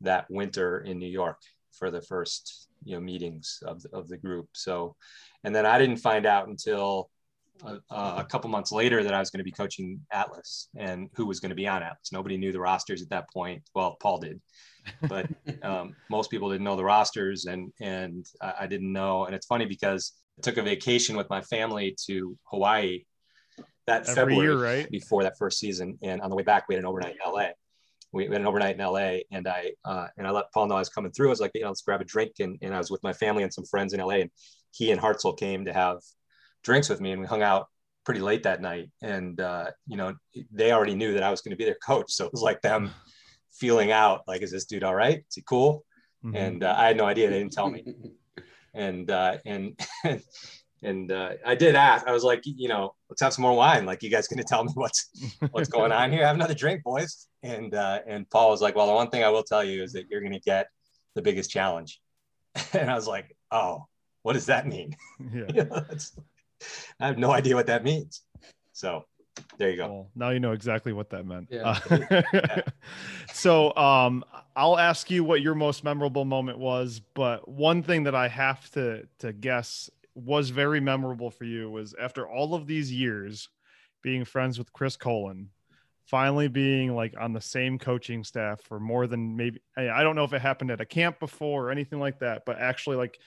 that 0.00 0.26
winter 0.30 0.80
in 0.80 0.98
New 0.98 1.08
York 1.08 1.40
for 1.72 1.90
the 1.90 2.02
first 2.02 2.68
you 2.84 2.94
know 2.94 3.00
meetings 3.00 3.60
of 3.66 3.82
the, 3.82 3.88
of 3.92 4.08
the 4.08 4.16
group. 4.16 4.48
So, 4.52 4.94
and 5.42 5.54
then 5.54 5.66
I 5.66 5.78
didn't 5.78 5.96
find 5.96 6.26
out 6.26 6.48
until 6.48 7.10
a, 7.64 7.78
a, 7.90 8.26
couple 8.28 8.50
months 8.50 8.72
later 8.72 9.02
that 9.02 9.14
I 9.14 9.20
was 9.20 9.30
going 9.30 9.38
to 9.38 9.44
be 9.44 9.52
coaching 9.52 10.00
Atlas 10.10 10.68
and 10.76 11.08
who 11.14 11.26
was 11.26 11.40
going 11.40 11.50
to 11.50 11.56
be 11.56 11.68
on 11.68 11.82
Atlas. 11.82 12.10
Nobody 12.12 12.36
knew 12.36 12.52
the 12.52 12.60
rosters 12.60 13.02
at 13.02 13.10
that 13.10 13.30
point. 13.30 13.62
Well, 13.74 13.96
Paul 14.00 14.18
did, 14.18 14.40
but 15.02 15.28
um, 15.62 15.94
most 16.10 16.30
people 16.30 16.50
didn't 16.50 16.64
know 16.64 16.76
the 16.76 16.84
rosters, 16.84 17.46
and 17.46 17.72
and 17.80 18.26
I 18.40 18.66
didn't 18.66 18.92
know. 18.92 19.26
And 19.26 19.34
it's 19.34 19.46
funny 19.46 19.66
because 19.66 20.12
I 20.38 20.42
took 20.42 20.56
a 20.56 20.62
vacation 20.62 21.16
with 21.16 21.28
my 21.30 21.40
family 21.42 21.96
to 22.06 22.36
Hawaii 22.44 23.04
that 23.86 24.08
Every 24.08 24.14
February 24.14 24.46
year, 24.46 24.62
right? 24.62 24.90
before 24.90 25.22
that 25.24 25.36
first 25.38 25.58
season, 25.58 25.98
and 26.02 26.20
on 26.20 26.30
the 26.30 26.36
way 26.36 26.42
back 26.42 26.64
we 26.68 26.74
had 26.74 26.84
an 26.84 26.86
overnight 26.86 27.16
in 27.24 27.32
LA. 27.32 27.48
We 28.12 28.24
had 28.24 28.34
an 28.34 28.46
overnight 28.46 28.78
in 28.78 28.84
LA, 28.84 29.20
and 29.30 29.48
I 29.48 29.72
uh, 29.84 30.08
and 30.18 30.26
I 30.26 30.30
let 30.30 30.52
Paul 30.52 30.66
know 30.66 30.76
I 30.76 30.80
was 30.80 30.88
coming 30.88 31.12
through. 31.12 31.28
I 31.28 31.30
was 31.30 31.40
like, 31.40 31.52
you 31.54 31.62
know, 31.62 31.68
let's 31.68 31.82
grab 31.82 32.00
a 32.00 32.04
drink, 32.04 32.32
and, 32.40 32.58
and 32.62 32.74
I 32.74 32.78
was 32.78 32.90
with 32.90 33.02
my 33.02 33.12
family 33.12 33.42
and 33.42 33.52
some 33.52 33.64
friends 33.64 33.92
in 33.94 34.00
LA, 34.00 34.16
and 34.16 34.30
he 34.72 34.90
and 34.90 35.00
Hartzell 35.00 35.36
came 35.36 35.64
to 35.64 35.72
have 35.72 35.98
drinks 36.62 36.88
with 36.88 37.00
me 37.00 37.12
and 37.12 37.20
we 37.20 37.26
hung 37.26 37.42
out 37.42 37.68
pretty 38.04 38.20
late 38.20 38.42
that 38.44 38.60
night. 38.60 38.90
And, 39.02 39.40
uh, 39.40 39.70
you 39.86 39.96
know, 39.96 40.14
they 40.50 40.72
already 40.72 40.94
knew 40.94 41.14
that 41.14 41.22
I 41.22 41.30
was 41.30 41.40
going 41.40 41.50
to 41.50 41.56
be 41.56 41.64
their 41.64 41.76
coach. 41.84 42.12
So 42.12 42.26
it 42.26 42.32
was 42.32 42.42
like 42.42 42.62
them 42.62 42.90
feeling 43.52 43.92
out, 43.92 44.22
like, 44.26 44.42
is 44.42 44.50
this 44.50 44.64
dude 44.64 44.84
all 44.84 44.94
right? 44.94 45.18
Is 45.18 45.34
he 45.34 45.42
cool? 45.42 45.84
Mm-hmm. 46.24 46.36
And 46.36 46.64
uh, 46.64 46.74
I 46.76 46.86
had 46.86 46.96
no 46.96 47.04
idea. 47.04 47.30
They 47.30 47.38
didn't 47.38 47.52
tell 47.52 47.70
me. 47.70 47.84
And, 48.74 49.10
uh, 49.10 49.36
and, 49.44 49.78
and 50.82 51.12
uh, 51.12 51.32
I 51.44 51.54
did 51.54 51.74
ask. 51.74 52.06
I 52.06 52.12
was 52.12 52.24
like, 52.24 52.40
you 52.44 52.68
know, 52.68 52.94
let's 53.10 53.20
have 53.20 53.34
some 53.34 53.42
more 53.42 53.54
wine. 53.54 53.84
Like, 53.84 54.02
you 54.02 54.08
guys 54.08 54.28
going 54.28 54.38
to 54.38 54.44
tell 54.44 54.64
me 54.64 54.72
what's 54.74 55.10
what's 55.50 55.68
going 55.68 55.92
on 55.92 56.10
here? 56.10 56.26
Have 56.26 56.36
another 56.36 56.54
drink, 56.54 56.82
boys. 56.82 57.28
And 57.42 57.74
uh, 57.74 58.00
and 58.06 58.28
Paul 58.30 58.48
was 58.48 58.62
like, 58.62 58.74
well, 58.74 58.86
the 58.86 58.94
one 58.94 59.10
thing 59.10 59.24
I 59.24 59.28
will 59.28 59.42
tell 59.42 59.62
you 59.62 59.82
is 59.82 59.92
that 59.92 60.06
you're 60.08 60.22
going 60.22 60.32
to 60.32 60.40
get 60.40 60.68
the 61.14 61.20
biggest 61.20 61.50
challenge. 61.50 62.00
And 62.72 62.90
I 62.90 62.94
was 62.94 63.06
like, 63.06 63.36
oh, 63.50 63.86
what 64.22 64.32
does 64.32 64.46
that 64.46 64.66
mean? 64.66 64.96
Yeah. 65.20 65.44
you 65.48 65.64
know, 65.64 65.84
I 67.00 67.06
have 67.06 67.18
no 67.18 67.30
idea 67.30 67.54
what 67.54 67.66
that 67.66 67.84
means. 67.84 68.22
So 68.72 69.04
there 69.58 69.70
you 69.70 69.76
go. 69.76 69.86
Well, 69.88 70.10
now 70.14 70.30
you 70.30 70.40
know 70.40 70.52
exactly 70.52 70.92
what 70.92 71.10
that 71.10 71.26
meant. 71.26 71.48
Yeah. 71.50 71.78
Uh, 72.00 72.62
so 73.32 73.74
um, 73.76 74.24
I'll 74.56 74.78
ask 74.78 75.10
you 75.10 75.24
what 75.24 75.40
your 75.40 75.54
most 75.54 75.84
memorable 75.84 76.24
moment 76.24 76.58
was, 76.58 77.00
but 77.14 77.48
one 77.48 77.82
thing 77.82 78.04
that 78.04 78.14
I 78.14 78.28
have 78.28 78.70
to 78.72 79.06
to 79.20 79.32
guess 79.32 79.90
was 80.14 80.50
very 80.50 80.80
memorable 80.80 81.30
for 81.30 81.44
you 81.44 81.70
was 81.70 81.94
after 82.00 82.28
all 82.28 82.54
of 82.54 82.66
these 82.66 82.92
years 82.92 83.48
being 84.02 84.24
friends 84.24 84.58
with 84.58 84.72
Chris 84.72 84.96
Colin, 84.96 85.48
finally 86.04 86.48
being 86.48 86.94
like 86.94 87.14
on 87.18 87.32
the 87.32 87.40
same 87.40 87.78
coaching 87.78 88.24
staff 88.24 88.60
for 88.60 88.78
more 88.78 89.06
than 89.06 89.36
maybe 89.36 89.60
I 89.76 90.02
don't 90.02 90.16
know 90.16 90.24
if 90.24 90.34
it 90.34 90.42
happened 90.42 90.70
at 90.70 90.80
a 90.80 90.86
camp 90.86 91.18
before 91.18 91.68
or 91.68 91.70
anything 91.70 92.00
like 92.00 92.18
that, 92.18 92.42
but 92.44 92.58
actually 92.58 92.96
like 92.96 93.18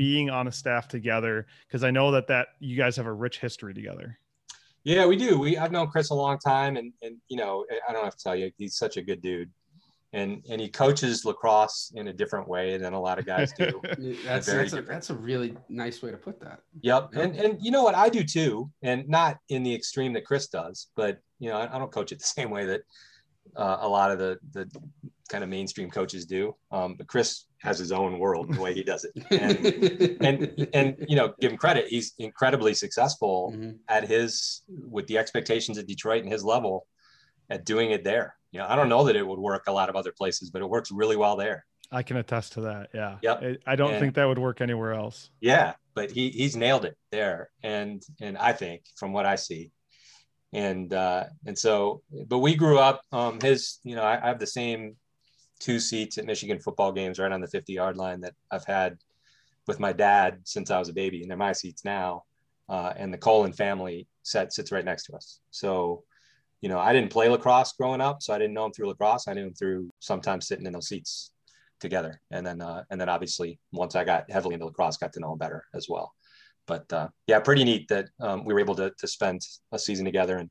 being 0.00 0.30
on 0.30 0.48
a 0.48 0.52
staff 0.52 0.88
together 0.88 1.46
because 1.68 1.84
I 1.84 1.90
know 1.90 2.10
that 2.12 2.26
that 2.28 2.48
you 2.58 2.74
guys 2.74 2.96
have 2.96 3.04
a 3.04 3.12
rich 3.12 3.38
history 3.38 3.74
together. 3.74 4.18
Yeah, 4.82 5.04
we 5.04 5.14
do. 5.14 5.38
We 5.38 5.58
I've 5.58 5.72
known 5.72 5.88
Chris 5.88 6.08
a 6.08 6.14
long 6.14 6.38
time, 6.38 6.78
and 6.78 6.94
and 7.02 7.18
you 7.28 7.36
know 7.36 7.66
I 7.86 7.92
don't 7.92 8.02
have 8.02 8.16
to 8.16 8.22
tell 8.24 8.34
you 8.34 8.50
he's 8.56 8.76
such 8.76 8.96
a 8.96 9.02
good 9.02 9.20
dude, 9.20 9.50
and 10.14 10.42
and 10.50 10.58
he 10.58 10.70
coaches 10.70 11.26
lacrosse 11.26 11.92
in 11.94 12.08
a 12.08 12.14
different 12.14 12.48
way 12.48 12.78
than 12.78 12.94
a 12.94 12.98
lot 12.98 13.18
of 13.18 13.26
guys 13.26 13.52
do. 13.52 13.78
that's 14.24 14.46
very 14.48 14.62
that's 14.62 14.72
a, 14.72 14.80
that's 14.80 15.10
a 15.10 15.14
really 15.14 15.54
nice 15.68 16.00
way 16.00 16.10
to 16.10 16.16
put 16.16 16.40
that. 16.40 16.60
Yep, 16.80 17.10
Yep. 17.12 17.22
and 17.22 17.36
and 17.36 17.58
you 17.62 17.70
know 17.70 17.82
what 17.82 17.94
I 17.94 18.08
do 18.08 18.24
too, 18.24 18.70
and 18.80 19.06
not 19.06 19.36
in 19.50 19.62
the 19.62 19.74
extreme 19.74 20.14
that 20.14 20.24
Chris 20.24 20.46
does, 20.46 20.86
but 20.96 21.18
you 21.40 21.50
know 21.50 21.58
I, 21.58 21.76
I 21.76 21.78
don't 21.78 21.92
coach 21.92 22.10
it 22.10 22.20
the 22.20 22.24
same 22.40 22.48
way 22.48 22.64
that 22.64 22.80
uh, 23.56 23.78
a 23.80 23.88
lot 23.88 24.10
of 24.10 24.18
the 24.18 24.38
the 24.52 24.70
kind 25.28 25.44
of 25.44 25.50
mainstream 25.50 25.88
coaches 25.90 26.26
do. 26.26 26.56
Um, 26.72 26.94
but 26.96 27.06
Chris 27.06 27.44
has 27.62 27.78
his 27.78 27.92
own 27.92 28.18
world 28.18 28.52
the 28.52 28.60
way 28.60 28.74
he 28.74 28.82
does 28.82 29.04
it, 29.04 29.12
and 29.30 30.24
and 30.24 30.68
and 30.74 30.96
you 31.08 31.16
know 31.16 31.34
give 31.40 31.52
him 31.52 31.58
credit, 31.58 31.86
he's 31.88 32.14
incredibly 32.18 32.74
successful 32.74 33.52
Mhm. 33.56 33.78
at 33.88 34.06
his 34.08 34.62
with 34.68 35.06
the 35.06 35.18
expectations 35.18 35.78
at 35.78 35.86
Detroit 35.86 36.22
and 36.24 36.32
his 36.32 36.44
level 36.44 36.86
at 37.48 37.64
doing 37.64 37.90
it 37.90 38.04
there. 38.04 38.34
You 38.52 38.58
know, 38.60 38.66
I 38.68 38.74
don't 38.76 38.88
know 38.88 39.04
that 39.04 39.16
it 39.16 39.26
would 39.26 39.38
work 39.38 39.64
a 39.68 39.72
lot 39.72 39.88
of 39.88 39.96
other 39.96 40.12
places, 40.12 40.50
but 40.50 40.62
it 40.62 40.68
works 40.68 40.90
really 40.90 41.16
well 41.16 41.36
there. 41.36 41.64
I 41.92 42.02
can 42.04 42.16
attest 42.16 42.52
to 42.52 42.60
that. 42.62 42.90
Yeah. 42.94 43.18
Yep. 43.22 43.42
I- 43.42 43.72
I 43.72 43.76
don't 43.76 43.90
And- 43.92 44.00
think 44.00 44.14
that 44.14 44.24
would 44.24 44.38
work 44.38 44.60
anywhere 44.60 44.92
else. 44.92 45.30
Yeah, 45.40 45.74
but 45.94 46.10
he 46.12 46.30
he's 46.30 46.56
nailed 46.56 46.84
it 46.84 46.96
there, 47.10 47.50
and 47.62 48.02
and 48.20 48.38
I 48.38 48.52
think 48.52 48.82
from 48.96 49.12
what 49.12 49.26
I 49.26 49.36
see, 49.36 49.70
and 50.52 50.92
uh, 50.92 51.24
and 51.46 51.58
so, 51.58 52.02
but 52.26 52.38
we 52.38 52.54
grew 52.54 52.78
up. 52.78 53.02
Um, 53.12 53.40
his, 53.40 53.78
you 53.84 53.94
know, 53.94 54.02
I, 54.02 54.22
I 54.22 54.28
have 54.28 54.38
the 54.38 54.46
same 54.46 54.96
two 55.60 55.78
seats 55.78 56.18
at 56.18 56.24
Michigan 56.24 56.58
football 56.58 56.90
games 56.90 57.18
right 57.18 57.30
on 57.30 57.40
the 57.40 57.46
50 57.46 57.72
yard 57.72 57.96
line 57.96 58.20
that 58.22 58.34
I've 58.50 58.64
had 58.64 58.98
with 59.66 59.78
my 59.78 59.92
dad 59.92 60.40
since 60.44 60.70
I 60.70 60.78
was 60.78 60.88
a 60.88 60.94
baby, 60.94 61.22
and 61.22 61.30
they're 61.30 61.38
my 61.38 61.52
seats 61.52 61.84
now. 61.84 62.24
Uh, 62.68 62.92
and 62.96 63.12
the 63.12 63.18
Colin 63.18 63.52
family 63.52 64.06
set 64.22 64.52
sits 64.52 64.72
right 64.72 64.84
next 64.84 65.04
to 65.04 65.14
us. 65.14 65.40
So, 65.50 66.04
you 66.60 66.68
know, 66.68 66.78
I 66.78 66.92
didn't 66.92 67.10
play 67.10 67.28
lacrosse 67.28 67.72
growing 67.72 68.00
up, 68.00 68.22
so 68.22 68.32
I 68.32 68.38
didn't 68.38 68.54
know 68.54 68.66
him 68.66 68.72
through 68.72 68.88
lacrosse. 68.88 69.26
I 69.28 69.34
knew 69.34 69.46
him 69.46 69.54
through 69.54 69.90
sometimes 69.98 70.46
sitting 70.46 70.66
in 70.66 70.72
those 70.72 70.88
seats 70.88 71.32
together, 71.80 72.20
and 72.30 72.46
then 72.46 72.60
uh, 72.60 72.84
and 72.90 73.00
then 73.00 73.08
obviously 73.08 73.58
once 73.72 73.96
I 73.96 74.04
got 74.04 74.30
heavily 74.30 74.54
into 74.54 74.66
lacrosse, 74.66 74.96
got 74.96 75.12
to 75.14 75.20
know 75.20 75.32
him 75.32 75.38
better 75.38 75.64
as 75.74 75.88
well. 75.88 76.12
But 76.70 76.92
uh, 76.92 77.08
yeah, 77.26 77.40
pretty 77.40 77.64
neat 77.64 77.88
that 77.88 78.10
um, 78.20 78.44
we 78.44 78.54
were 78.54 78.60
able 78.60 78.76
to 78.76 78.92
to 78.96 79.06
spend 79.08 79.40
a 79.72 79.78
season 79.78 80.04
together 80.04 80.36
and 80.38 80.48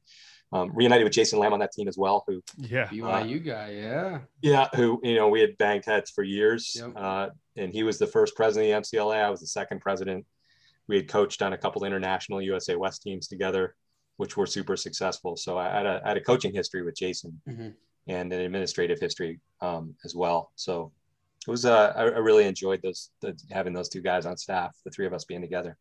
um, 0.51 0.69
reunited 0.75 1.05
with 1.05 1.13
Jason 1.13 1.39
Lamb 1.39 1.53
on 1.53 1.59
that 1.59 1.71
team 1.71 1.87
as 1.87 1.97
well, 1.97 2.25
who 2.27 2.41
Yeah. 2.57 2.87
BYU 2.87 3.39
guy, 3.45 3.69
yeah. 3.71 4.19
yeah, 4.41 4.67
who 4.75 4.99
you 5.01 5.15
know 5.15 5.29
we 5.29 5.39
had 5.39 5.57
banged 5.57 5.85
heads 5.85 6.11
for 6.11 6.23
years, 6.23 6.75
Yep. 6.77 6.91
uh, 6.97 7.29
and 7.55 7.71
he 7.71 7.83
was 7.83 7.99
the 7.99 8.07
first 8.07 8.35
president 8.35 8.65
of 8.73 8.83
the 8.83 8.97
MCLA. 8.97 9.23
I 9.23 9.29
was 9.29 9.39
the 9.39 9.47
second 9.47 9.79
president. 9.79 10.25
We 10.89 10.97
had 10.97 11.07
coached 11.07 11.41
on 11.41 11.53
a 11.53 11.57
couple 11.57 11.85
international 11.85 12.41
USA 12.41 12.75
West 12.75 13.01
teams 13.01 13.27
together, 13.29 13.75
which 14.17 14.35
were 14.35 14.45
super 14.47 14.75
successful. 14.75 15.37
So 15.37 15.57
I 15.57 15.69
had 15.69 15.85
a, 15.85 16.01
I 16.03 16.07
had 16.09 16.17
a 16.17 16.21
coaching 16.31 16.53
history 16.53 16.81
with 16.83 16.95
Jason 16.97 17.39
Mhm. 17.47 17.73
and 18.07 18.33
an 18.33 18.41
administrative 18.41 18.99
history 18.99 19.39
um, 19.61 19.95
as 20.03 20.13
well. 20.15 20.51
So 20.55 20.91
it 21.47 21.51
was 21.51 21.63
uh, 21.63 21.93
I, 21.95 22.01
I 22.01 22.21
really 22.29 22.45
enjoyed 22.45 22.81
those 22.81 23.11
the, 23.21 23.31
having 23.51 23.71
those 23.73 23.87
two 23.87 24.01
guys 24.01 24.25
on 24.25 24.35
staff, 24.35 24.75
the 24.83 24.91
three 24.91 25.05
of 25.05 25.13
us 25.13 25.23
being 25.23 25.41
together. 25.41 25.77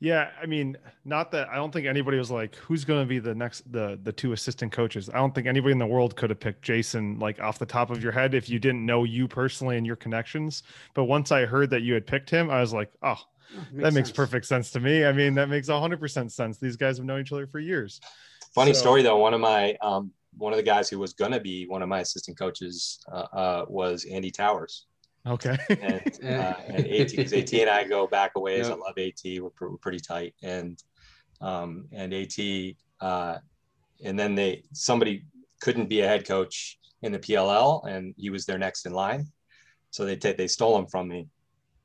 Yeah, 0.00 0.30
I 0.40 0.46
mean, 0.46 0.76
not 1.04 1.30
that 1.32 1.48
I 1.48 1.56
don't 1.56 1.72
think 1.72 1.86
anybody 1.86 2.18
was 2.18 2.30
like, 2.30 2.54
who's 2.56 2.84
going 2.84 3.00
to 3.00 3.06
be 3.06 3.18
the 3.18 3.34
next 3.34 3.70
the 3.72 3.98
the 4.02 4.12
two 4.12 4.32
assistant 4.32 4.72
coaches. 4.72 5.08
I 5.08 5.14
don't 5.18 5.34
think 5.34 5.46
anybody 5.46 5.72
in 5.72 5.78
the 5.78 5.86
world 5.86 6.16
could 6.16 6.30
have 6.30 6.40
picked 6.40 6.62
Jason 6.62 7.18
like 7.18 7.40
off 7.40 7.58
the 7.58 7.66
top 7.66 7.90
of 7.90 8.02
your 8.02 8.12
head 8.12 8.34
if 8.34 8.48
you 8.50 8.58
didn't 8.58 8.84
know 8.84 9.04
you 9.04 9.26
personally 9.28 9.76
and 9.76 9.86
your 9.86 9.96
connections. 9.96 10.62
But 10.94 11.04
once 11.04 11.32
I 11.32 11.46
heard 11.46 11.70
that 11.70 11.82
you 11.82 11.94
had 11.94 12.06
picked 12.06 12.28
him, 12.30 12.50
I 12.50 12.60
was 12.60 12.72
like, 12.74 12.92
oh, 13.02 13.16
that 13.74 13.94
makes 13.94 14.08
sense. 14.08 14.12
perfect 14.12 14.46
sense 14.46 14.70
to 14.72 14.80
me. 14.80 15.04
I 15.04 15.12
mean, 15.12 15.34
that 15.34 15.48
makes 15.48 15.68
hundred 15.68 16.00
percent 16.00 16.32
sense. 16.32 16.58
These 16.58 16.76
guys 16.76 16.98
have 16.98 17.06
known 17.06 17.20
each 17.20 17.32
other 17.32 17.46
for 17.46 17.58
years. 17.58 18.00
Funny 18.54 18.74
So- 18.74 18.80
story 18.80 19.02
though, 19.02 19.18
one 19.18 19.34
of 19.34 19.40
my 19.40 19.76
um, 19.80 20.12
one 20.36 20.52
of 20.52 20.56
the 20.56 20.62
guys 20.64 20.88
who 20.88 20.98
was 20.98 21.12
gonna 21.12 21.40
be 21.40 21.66
one 21.66 21.80
of 21.82 21.88
my 21.88 22.00
assistant 22.00 22.36
coaches 22.38 22.98
uh, 23.10 23.26
uh, 23.32 23.64
was 23.68 24.04
Andy 24.04 24.30
Towers. 24.30 24.86
Okay. 25.26 25.56
and, 25.68 26.18
uh, 26.24 26.54
and 26.66 26.86
AT, 26.86 27.10
because 27.10 27.32
AT 27.32 27.52
and 27.54 27.70
I 27.70 27.84
go 27.84 28.06
back 28.06 28.32
a 28.36 28.40
ways. 28.40 28.68
I 28.68 28.74
love 28.74 28.98
AT. 28.98 29.20
We're, 29.24 29.50
pr- 29.50 29.68
we're 29.68 29.76
pretty 29.78 30.00
tight, 30.00 30.34
and 30.42 30.82
um, 31.40 31.86
and 31.92 32.12
AT, 32.12 32.38
uh, 33.00 33.38
and 34.04 34.18
then 34.18 34.34
they 34.34 34.62
somebody 34.72 35.24
couldn't 35.60 35.88
be 35.88 36.00
a 36.00 36.08
head 36.08 36.26
coach 36.26 36.78
in 37.02 37.12
the 37.12 37.18
PLL, 37.18 37.86
and 37.86 38.14
he 38.18 38.30
was 38.30 38.44
their 38.44 38.58
next 38.58 38.86
in 38.86 38.92
line, 38.92 39.26
so 39.90 40.04
they 40.04 40.16
take 40.16 40.36
they 40.36 40.46
stole 40.46 40.78
him 40.78 40.86
from 40.86 41.08
me 41.08 41.28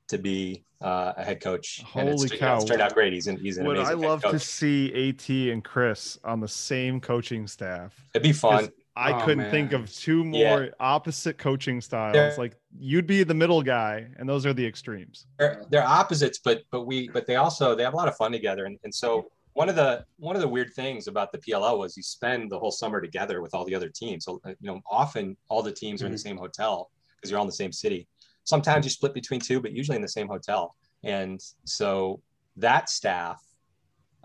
to 0.10 0.18
be 0.18 0.66
uh, 0.82 1.14
a 1.18 1.24
head 1.24 1.42
coach. 1.42 1.84
and 1.96 2.10
it's, 2.10 2.22
Holy 2.22 2.32
it's 2.32 2.40
cow. 2.40 2.60
turned 2.60 2.82
out 2.82 2.94
great. 2.94 3.14
He's 3.14 3.28
an 3.28 3.38
he's 3.38 3.58
an 3.58 3.66
Would 3.66 3.78
I 3.78 3.92
amazing 3.92 4.00
head 4.02 4.10
love 4.10 4.22
to 4.24 4.40
see 4.40 5.10
AT 5.10 5.30
and 5.30 5.64
Chris 5.64 6.18
on 6.24 6.40
the 6.40 6.48
same 6.48 7.00
coaching 7.00 7.48
staff? 7.48 7.96
It'd 8.14 8.24
be 8.24 8.34
fun. 8.34 8.70
I 9.00 9.14
Oh, 9.14 9.26
couldn't 9.26 9.50
think 9.50 9.72
of 9.72 9.92
two 9.94 10.30
Yeah. 10.34 10.50
more 10.50 10.70
opposite 10.80 11.38
coaching 11.38 11.80
styles. 11.80 12.14
They're- 12.14 12.36
Like 12.38 12.56
you'd 12.78 13.08
be 13.08 13.24
the 13.24 13.34
middle 13.34 13.62
guy, 13.62 14.08
and 14.18 14.28
those 14.28 14.46
are 14.46 14.54
the 14.54 14.66
extremes. 14.66 15.26
they're, 15.38 15.66
they're 15.70 15.88
opposites 15.88 16.40
but 16.44 16.64
but 16.70 16.82
we 16.86 17.08
but 17.10 17.26
they 17.26 17.38
also 17.38 17.76
they 17.76 17.84
have 17.84 17.94
a 17.94 17.98
lot 17.98 18.08
of 18.10 18.16
fun 18.18 18.32
together. 18.32 18.66
And, 18.66 18.78
and 18.84 18.94
so 18.94 19.32
one 19.54 19.70
of 19.70 19.76
the 19.76 20.06
one 20.18 20.36
of 20.36 20.42
the 20.42 20.48
weird 20.48 20.74
things 20.74 21.08
about 21.08 21.32
the 21.32 21.38
pll 21.38 21.78
was 21.80 21.96
you 21.96 22.04
spend 22.04 22.52
the 22.52 22.60
whole 22.60 22.72
summer 22.72 23.00
together 23.02 23.42
with 23.42 23.56
all 23.56 23.64
the 23.66 23.74
other 23.76 23.90
teams. 23.90 24.26
So 24.26 24.42
you 24.46 24.56
know 24.70 24.82
often 24.90 25.38
all 25.48 25.64
the 25.64 25.72
teams 25.72 26.04
are 26.04 26.06
in 26.08 26.12
the 26.12 26.18
same 26.18 26.38
hotel 26.38 26.92
because 27.16 27.30
you're 27.32 27.40
all 27.40 27.46
in 27.46 27.50
the 27.50 27.62
same 27.64 27.72
city. 27.72 28.08
Sometimes 28.44 28.86
you 28.86 28.90
split 28.92 29.14
between 29.14 29.40
two 29.40 29.60
but 29.62 29.72
usually 29.72 29.96
in 29.96 30.02
the 30.02 30.10
same 30.20 30.28
hotel. 30.28 30.76
And 31.04 31.40
so 31.64 32.22
that 32.58 32.90
staff 32.90 33.42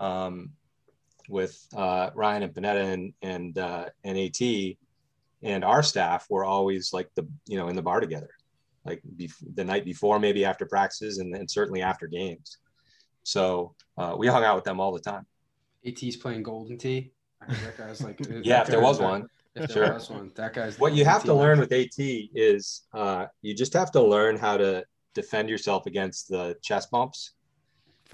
um, 0.01 0.51
with 1.29 1.65
uh, 1.75 2.09
ryan 2.15 2.43
and 2.43 2.53
panetta 2.53 2.93
and 2.93 3.13
and 3.21 3.57
uh, 3.57 3.85
and 4.03 4.17
at 4.17 4.41
and 5.43 5.63
our 5.63 5.83
staff 5.83 6.25
were 6.29 6.45
always 6.45 6.91
like 6.93 7.09
the 7.15 7.27
you 7.47 7.57
know 7.57 7.67
in 7.67 7.75
the 7.75 7.81
bar 7.81 7.99
together 7.99 8.29
like 8.85 9.01
bef- 9.17 9.43
the 9.55 9.63
night 9.63 9.83
before, 9.83 10.19
maybe 10.19 10.45
after 10.45 10.63
practices, 10.65 11.17
and 11.17 11.33
then 11.33 11.47
certainly 11.47 11.81
after 11.81 12.05
games. 12.05 12.59
So 13.23 13.73
uh, 13.97 14.13
we 14.15 14.27
hung 14.27 14.43
out 14.43 14.53
with 14.55 14.63
them 14.63 14.79
all 14.79 14.91
the 14.91 14.99
time. 14.99 15.25
AT's 15.87 16.15
playing 16.17 16.43
Golden 16.43 16.77
Tee. 16.77 17.11
I 17.41 17.51
that 17.53 17.77
guy's 17.79 18.01
like, 18.03 18.19
Yeah, 18.43 18.61
if 18.61 18.67
there 18.67 18.81
was 18.81 18.99
that- 18.99 19.03
one. 19.09 19.27
If 19.55 19.71
Sure. 19.71 19.85
there 19.85 19.93
was 19.95 20.09
one, 20.09 20.31
that 20.35 20.53
guy's. 20.53 20.77
What 20.77 20.93
you 20.93 21.05
have 21.05 21.23
to 21.23 21.33
learn 21.33 21.59
with 21.59 21.71
AT 21.71 21.97
is 21.97 22.83
uh, 22.93 23.25
you 23.41 23.55
just 23.55 23.71
have 23.73 23.89
to 23.93 24.01
learn 24.03 24.35
how 24.37 24.57
to 24.57 24.83
defend 25.13 25.49
yourself 25.49 25.85
against 25.87 26.27
the 26.27 26.55
chest 26.61 26.91
bumps 26.91 27.31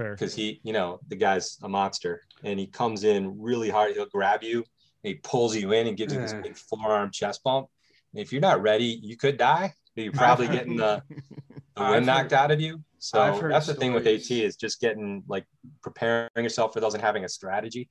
Fair. 0.02 0.16
because 0.16 0.36
he, 0.36 0.60
you 0.64 0.74
know, 0.74 1.00
the 1.08 1.16
guy's 1.16 1.58
a 1.64 1.70
monster 1.70 2.22
and 2.44 2.60
he 2.60 2.68
comes 2.68 3.04
in 3.04 3.40
really 3.42 3.70
hard. 3.70 3.94
He'll 3.94 4.06
grab 4.06 4.44
you 4.44 4.58
and 4.58 4.66
he 5.04 5.16
pulls 5.16 5.56
you 5.56 5.72
in 5.74 5.88
and 5.88 5.98
gives 5.98 6.14
you 6.14 6.20
this 6.20 6.34
mm. 6.34 6.44
big 6.44 6.56
forearm 6.56 7.12
chest 7.12 7.44
bump. 7.44 7.68
And 8.14 8.22
if 8.22 8.32
you're 8.32 8.42
not 8.42 8.62
ready, 8.62 9.00
you 9.02 9.18
could 9.18 9.38
die. 9.38 9.74
You're 9.96 10.14
probably 10.14 10.48
getting 10.48 10.78
the 10.78 11.04
the 11.76 11.84
wind 11.84 12.06
knocked 12.06 12.32
heard- 12.32 12.40
out 12.40 12.52
of 12.52 12.62
you. 12.62 12.82
So 13.04 13.40
that's 13.50 13.66
the 13.66 13.74
thing 13.74 13.94
with 13.94 14.06
AT 14.06 14.30
is 14.30 14.56
just 14.56 14.80
getting 14.80 15.24
like 15.28 15.46
preparing 15.82 16.30
yourself 16.36 16.72
for 16.72 16.80
those 16.80 16.94
and 16.94 17.02
having 17.02 17.24
a 17.26 17.30
strategy. 17.30 17.90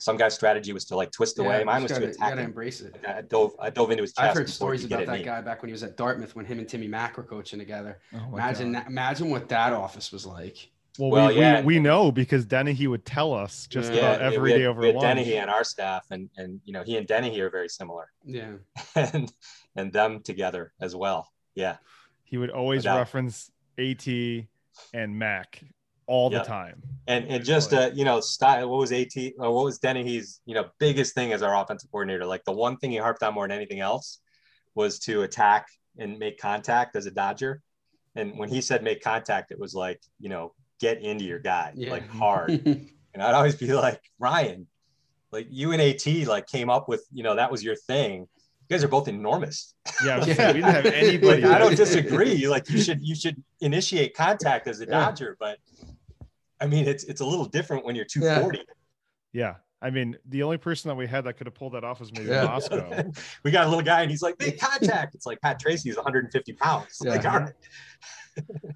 Some 0.00 0.16
guy's 0.16 0.34
strategy 0.34 0.72
was 0.72 0.86
to 0.86 0.96
like 0.96 1.12
twist 1.12 1.36
Yeah, 1.38 1.44
away. 1.44 1.64
Mine 1.64 1.82
was 1.82 1.90
just 1.90 2.00
to 2.00 2.06
gotta- 2.06 2.16
attack 2.16 2.26
You 2.26 2.30
gotta 2.30 2.40
him. 2.40 2.46
embrace 2.46 2.80
it. 2.80 2.96
I 3.06 3.20
dove, 3.20 3.52
I 3.60 3.70
dove 3.70 3.90
into 3.90 4.02
his 4.02 4.12
chest. 4.12 4.30
I've 4.30 4.36
heard 4.36 4.50
stories 4.50 4.80
he 4.80 4.86
about 4.86 5.06
that 5.06 5.18
me. 5.18 5.24
guy 5.24 5.40
back 5.40 5.62
when 5.62 5.68
he 5.68 5.72
was 5.72 5.82
at 5.84 5.96
Dartmouth 5.96 6.34
when 6.34 6.46
him 6.46 6.58
and 6.58 6.68
Timmy 6.68 6.88
Mack 6.88 7.16
were 7.16 7.22
coaching 7.22 7.58
together. 7.60 8.00
Oh 8.14 8.32
Imagine 8.32 8.72
God. 8.72 8.82
that, 8.82 8.88
imagine 8.88 9.30
what 9.30 9.48
that 9.50 9.72
office 9.72 10.10
was 10.10 10.26
like. 10.26 10.70
Well, 11.00 11.10
Well, 11.10 11.28
we, 11.28 11.40
yeah. 11.40 11.60
we, 11.60 11.76
we 11.76 11.80
know 11.80 12.12
because 12.12 12.44
Dennehy 12.44 12.86
would 12.86 13.04
tell 13.06 13.32
us 13.32 13.66
just 13.66 13.92
Yeah, 13.92 13.98
about 13.98 14.20
Yeah, 14.20 14.26
every 14.26 14.52
had, 14.52 14.58
day 14.58 14.66
over 14.66 14.80
we 14.82 14.92
lunch. 14.92 15.00
Dennehy 15.00 15.38
on 15.38 15.48
our 15.48 15.64
staff, 15.64 16.06
and 16.10 16.28
and 16.36 16.60
you 16.64 16.72
know 16.72 16.82
he 16.82 16.96
and 16.96 17.06
Dennehy 17.06 17.40
are 17.40 17.50
very 17.50 17.68
similar, 17.68 18.10
Yeah. 18.24 18.56
and 18.94 19.32
and 19.76 19.92
them 19.92 20.20
together 20.22 20.72
as 20.80 20.94
well. 20.94 21.28
Yeah, 21.54 21.76
He 22.24 22.36
would 22.36 22.50
always 22.50 22.84
doubt. 22.84 22.98
reference 22.98 23.50
AT 23.78 24.06
and 24.92 25.18
Mac 25.18 25.64
all 26.06 26.30
Yeah. 26.30 26.38
the 26.40 26.44
time. 26.44 26.82
and 27.06 27.24
and 27.28 27.44
just 27.44 27.72
uh 27.72 27.90
you 27.94 28.04
know 28.04 28.20
style. 28.20 28.68
What 28.68 28.78
was 28.80 28.92
At? 28.92 29.16
Or 29.38 29.54
what 29.54 29.64
was 29.64 29.78
Dennehy's 29.78 30.40
you 30.44 30.54
know 30.54 30.66
biggest 30.78 31.14
thing 31.14 31.32
as 31.32 31.42
our 31.42 31.56
offensive 31.56 31.90
coordinator? 31.90 32.26
Like 32.26 32.44
the 32.44 32.52
one 32.52 32.76
thing 32.76 32.90
he 32.90 32.98
harped 32.98 33.22
on 33.22 33.32
more 33.34 33.48
than 33.48 33.56
anything 33.56 33.80
else 33.80 34.20
was 34.74 34.98
to 35.00 35.22
attack 35.22 35.66
and 35.98 36.18
make 36.18 36.38
contact 36.38 36.94
as 36.94 37.06
a 37.06 37.10
Dodger. 37.10 37.62
And 38.16 38.36
when 38.38 38.48
he 38.48 38.60
said 38.60 38.82
make 38.82 39.02
contact, 39.02 39.50
it 39.50 39.58
was 39.58 39.74
like 39.74 40.00
you 40.18 40.28
know 40.28 40.52
get 40.80 41.02
into 41.02 41.24
your 41.24 41.38
guy 41.38 41.72
Yeah. 41.76 41.90
like 41.90 42.08
hard. 42.08 42.50
And 43.12 43.20
I'd 43.24 43.34
always 43.34 43.56
be 43.56 43.66
like, 43.72 44.00
Ryan, 44.20 44.68
like 45.32 45.48
you 45.50 45.72
and 45.72 45.82
AT 45.82 46.06
like 46.28 46.46
came 46.46 46.70
up 46.70 46.88
with, 46.88 47.04
you 47.12 47.24
know, 47.24 47.34
that 47.34 47.50
was 47.50 47.60
your 47.64 47.74
thing. 47.74 48.20
You 48.20 48.26
guys 48.76 48.84
are 48.84 48.88
both 48.88 49.08
enormous. 49.08 49.74
Yeah, 50.04 50.20
I 50.22 50.24
Yeah. 50.26 50.46
we 50.46 50.52
didn't 50.60 50.62
have 50.62 50.86
anybody. 50.86 51.42
Like, 51.42 51.52
I 51.52 51.58
don't 51.58 51.70
that- 51.70 51.76
disagree. 51.76 52.46
Like 52.46 52.70
you 52.70 52.80
should 52.80 53.00
you 53.02 53.16
should 53.16 53.42
initiate 53.60 54.14
contact 54.14 54.68
as 54.68 54.80
a 54.80 54.84
Yeah. 54.84 54.90
Dodger, 55.06 55.36
but 55.40 55.58
I 56.60 56.68
mean 56.68 56.86
it's 56.86 57.02
it's 57.02 57.20
a 57.20 57.24
little 57.26 57.46
different 57.46 57.84
when 57.84 57.96
you're 57.96 58.04
240. 58.04 58.60
Yeah, 59.32 59.56
I 59.82 59.90
mean, 59.90 60.16
the 60.28 60.44
only 60.44 60.58
person 60.58 60.88
that 60.88 60.94
we 60.94 61.08
had 61.08 61.24
that 61.24 61.36
could 61.36 61.48
have 61.48 61.54
pulled 61.54 61.72
that 61.74 61.82
off 61.82 61.98
was 61.98 62.12
maybe 62.12 62.28
Yeah. 62.28 62.44
Moscow. 62.44 63.10
we 63.44 63.50
got 63.50 63.66
a 63.66 63.68
little 63.68 63.84
guy 63.84 64.02
and 64.02 64.10
he's 64.10 64.22
like, 64.22 64.38
make 64.38 64.60
contact. 64.60 65.16
It's 65.16 65.26
like 65.26 65.40
Pat 65.40 65.58
Tracy 65.58 65.90
is 65.90 65.96
150 65.96 66.52
pounds. 66.52 66.98
Like, 67.00 67.24
Yeah. 67.24 67.32
all 67.32 67.40
right. 67.40 67.52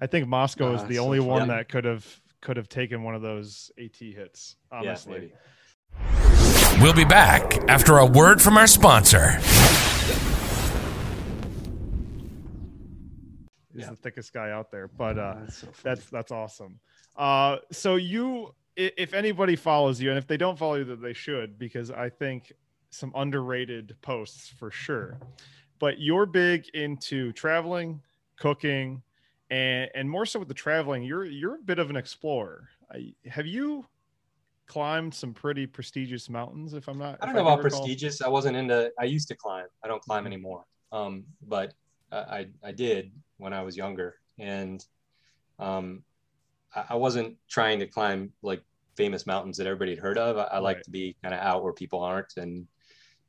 I 0.01 0.07
think 0.07 0.27
Moscow 0.27 0.71
Ah, 0.73 0.75
is 0.75 0.83
the 0.85 0.99
only 0.99 1.19
one 1.19 1.41
funny. 1.47 1.53
that 1.53 1.69
could 1.69 1.85
have 1.85 2.05
could 2.41 2.57
have 2.57 2.69
taken 2.69 3.03
one 3.03 3.15
of 3.15 3.21
those 3.21 3.71
AT 3.79 3.95
hits. 3.97 4.55
Honestly. 4.71 5.31
maybe. 5.97 6.81
We'll 6.81 6.93
be 6.93 7.05
back 7.05 7.57
after 7.69 7.97
a 7.97 8.05
word 8.05 8.41
from 8.41 8.57
our 8.57 8.67
sponsor. 8.67 9.39
yeah. 13.73 13.89
the 13.89 13.95
thickest 13.95 14.33
guy 14.33 14.51
out 14.51 14.71
there. 14.71 14.87
But 14.87 15.17
uh, 15.17 15.35
that's 15.41 15.57
so 15.57 15.67
that's, 15.83 16.05
that's 16.09 16.31
awesome. 16.31 16.79
Uh, 17.15 17.57
so 17.71 17.95
you, 17.95 18.53
if 18.75 19.13
anybody 19.13 19.55
follows 19.55 20.01
you, 20.01 20.09
and 20.09 20.17
if 20.17 20.27
they 20.27 20.37
don't 20.37 20.57
follow 20.57 20.75
you, 20.75 20.83
that 20.85 21.01
they 21.01 21.13
should, 21.13 21.57
because 21.57 21.91
I 21.91 22.09
think 22.09 22.51
some 22.89 23.11
underrated 23.15 23.95
posts 24.01 24.49
for 24.49 24.71
sure. 24.71 25.17
But 25.79 25.99
you're 25.99 26.25
big 26.25 26.67
into 26.73 27.31
traveling, 27.33 28.01
cooking, 28.37 29.01
and 29.55 29.89
and 29.95 30.09
more 30.09 30.25
so 30.25 30.39
with 30.39 30.47
the 30.47 30.53
traveling. 30.53 31.03
You're 31.03 31.25
you're 31.25 31.55
a 31.55 31.63
bit 31.63 31.79
of 31.79 31.89
an 31.89 31.95
explorer. 31.95 32.69
I, 32.91 33.13
have 33.25 33.47
you 33.47 33.85
climbed 34.67 35.13
some 35.13 35.33
pretty 35.33 35.65
prestigious 35.65 36.29
mountains? 36.29 36.73
If 36.73 36.87
I'm 36.87 36.97
not, 36.97 37.17
I 37.21 37.25
don't 37.25 37.35
know 37.35 37.41
about 37.41 37.61
prestigious. 37.61 38.21
I 38.21 38.27
wasn't 38.27 38.57
into. 38.57 38.91
I 38.99 39.05
used 39.05 39.27
to 39.29 39.35
climb. 39.35 39.67
I 39.83 39.87
don't 39.87 40.01
climb 40.01 40.19
mm-hmm. 40.23 40.33
anymore. 40.33 40.65
Um, 40.91 41.23
but 41.47 41.73
I 42.11 42.47
I 42.63 42.71
did 42.71 43.11
when 43.37 43.53
I 43.53 43.61
was 43.63 43.77
younger, 43.77 44.15
and 44.37 44.85
um, 45.57 46.03
I, 46.75 46.85
I 46.89 46.95
wasn't 46.95 47.37
trying 47.49 47.79
to 47.79 47.87
climb 47.87 48.31
like 48.41 48.61
famous 48.97 49.25
mountains 49.25 49.57
that 49.57 49.67
everybody 49.67 49.91
had 49.91 49.99
heard 49.99 50.17
of. 50.17 50.37
I, 50.37 50.43
I 50.43 50.53
right. 50.55 50.63
like 50.63 50.81
to 50.83 50.91
be 50.91 51.15
kind 51.23 51.33
of 51.33 51.39
out 51.39 51.63
where 51.63 51.73
people 51.73 52.01
aren't 52.01 52.37
and 52.37 52.67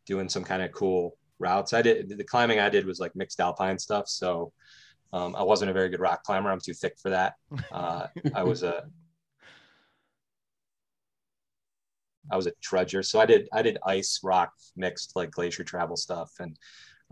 doing 0.06 0.28
some 0.28 0.44
kind 0.44 0.62
of 0.62 0.72
cool 0.72 1.16
routes. 1.38 1.72
I 1.72 1.82
did 1.82 2.08
the 2.08 2.24
climbing 2.24 2.58
I 2.58 2.68
did 2.68 2.84
was 2.84 2.98
like 2.98 3.14
mixed 3.14 3.38
alpine 3.38 3.78
stuff, 3.78 4.08
so 4.08 4.52
um, 5.12 5.36
I 5.36 5.42
wasn't 5.42 5.70
a 5.70 5.74
very 5.74 5.88
good 5.88 6.00
rock 6.00 6.22
climber. 6.24 6.50
I'm 6.50 6.60
too 6.60 6.74
thick 6.74 6.98
for 7.00 7.10
that. 7.10 7.34
Uh, 7.70 8.06
I 8.34 8.42
was 8.42 8.62
a 8.62 8.84
I 12.30 12.36
was 12.36 12.46
a 12.46 12.52
trudger, 12.60 13.04
so 13.04 13.20
I 13.20 13.26
did 13.26 13.48
I 13.52 13.62
did 13.62 13.78
ice 13.84 14.20
rock 14.22 14.52
mixed 14.76 15.14
like 15.14 15.30
glacier 15.30 15.64
travel 15.64 15.96
stuff, 15.96 16.32
and 16.40 16.56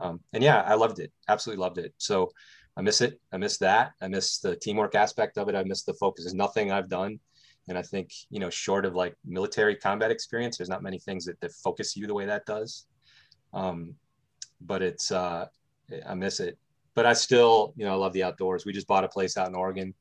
um, 0.01 0.21
and 0.33 0.43
yeah, 0.43 0.63
I 0.63 0.75
loved 0.75 0.99
it. 0.99 1.13
Absolutely 1.29 1.63
loved 1.63 1.79
it. 1.79 1.95
So 1.99 2.31
I 2.77 2.83
miss 2.83 3.01
it. 3.01 3.21
I 3.33 3.37
miss 3.37 3.59
that. 3.59 3.93
I 4.01 4.09
miss 4.09 4.39
the 4.39 4.57
teamwork 4.57 4.95
aspect 4.95 5.39
of 5.39 5.49
it. 5.49 5.55
I 5.55 5.63
miss 5.63 5.85
the 5.85 5.95
focus. 5.95 6.25
There's 6.25 6.35
nothing 6.35 6.73
I've 6.73 6.89
done. 6.89 7.21
And 7.69 7.79
I 7.79 7.83
think, 7.83 8.11
you 8.31 8.41
know, 8.41 8.51
short 8.51 8.85
of 8.85 8.95
like 8.95 9.15
military 9.25 9.77
combat 9.77 10.11
experience, 10.11 10.59
there's 10.59 10.69
not 10.69 10.83
many 10.83 10.99
things 10.99 11.25
that, 11.25 11.41
that 11.41 11.53
focus 11.53 11.97
you 11.97 12.07
the 12.07 12.15
way 12.15 12.27
that 12.27 12.45
does. 12.47 12.87
Um, 13.55 13.95
but 14.61 14.83
it's, 14.83 15.11
uh, 15.13 15.47
I 16.07 16.15
miss 16.15 16.41
it. 16.41 16.59
But 16.95 17.07
I 17.07 17.13
still, 17.13 17.75
you 17.77 17.85
know, 17.85 17.93
I 17.93 17.97
love 17.97 18.13
the 18.13 18.23
outdoors. 18.23 18.65
We 18.65 18.73
just 18.73 18.87
bought 18.87 19.05
a 19.05 19.09
place 19.09 19.37
out 19.37 19.49
in 19.49 19.55
Oregon 19.55 19.95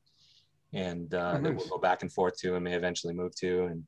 and 0.72 1.12
uh, 1.14 1.34
oh, 1.34 1.38
nice. 1.38 1.42
that 1.42 1.56
we'll 1.56 1.68
go 1.68 1.78
back 1.78 2.02
and 2.02 2.12
forth 2.12 2.36
to 2.38 2.54
and 2.54 2.64
may 2.64 2.74
eventually 2.74 3.14
move 3.14 3.34
to. 3.36 3.64
And 3.64 3.84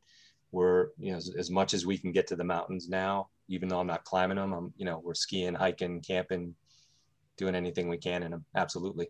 we're, 0.53 0.89
you 0.99 1.13
know, 1.13 1.17
as, 1.19 1.33
as 1.37 1.51
much 1.51 1.75
as 1.75 1.87
we 1.87 1.99
can 1.99 2.13
get 2.13 2.27
to 2.29 2.37
the 2.37 2.45
mountains 2.45 2.89
now, 2.89 3.29
even 3.49 3.69
though 3.69 3.81
I'm 3.81 3.87
not 3.87 4.05
climbing 4.05 4.37
them, 4.37 4.53
I'm, 4.53 4.73
you 4.77 4.85
know, 4.85 5.01
we're 5.05 5.15
skiing, 5.15 5.55
hiking, 5.55 6.01
camping, 6.01 6.55
doing 7.37 7.55
anything 7.55 7.89
we 7.89 7.99
can 7.99 8.23
in 8.23 8.31
them. 8.31 8.45
Absolutely. 8.55 9.09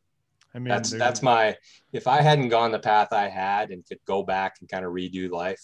I 0.54 0.58
mean, 0.58 0.68
that's 0.68 0.90
that's 0.90 1.22
my. 1.22 1.54
If 1.92 2.06
I 2.06 2.22
hadn't 2.22 2.48
gone 2.48 2.72
the 2.72 2.78
path 2.78 3.12
I 3.12 3.28
had 3.28 3.70
and 3.70 3.84
could 3.86 3.98
go 4.06 4.22
back 4.22 4.56
and 4.60 4.68
kind 4.68 4.86
of 4.86 4.92
redo 4.92 5.30
life, 5.30 5.60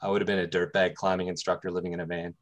I 0.00 0.08
would 0.08 0.20
have 0.20 0.26
been 0.26 0.38
a 0.38 0.46
dirtbag 0.46 0.94
climbing 0.94 1.26
instructor 1.26 1.72
living 1.72 1.92
in 1.92 1.98
a 1.98 2.06
van, 2.06 2.34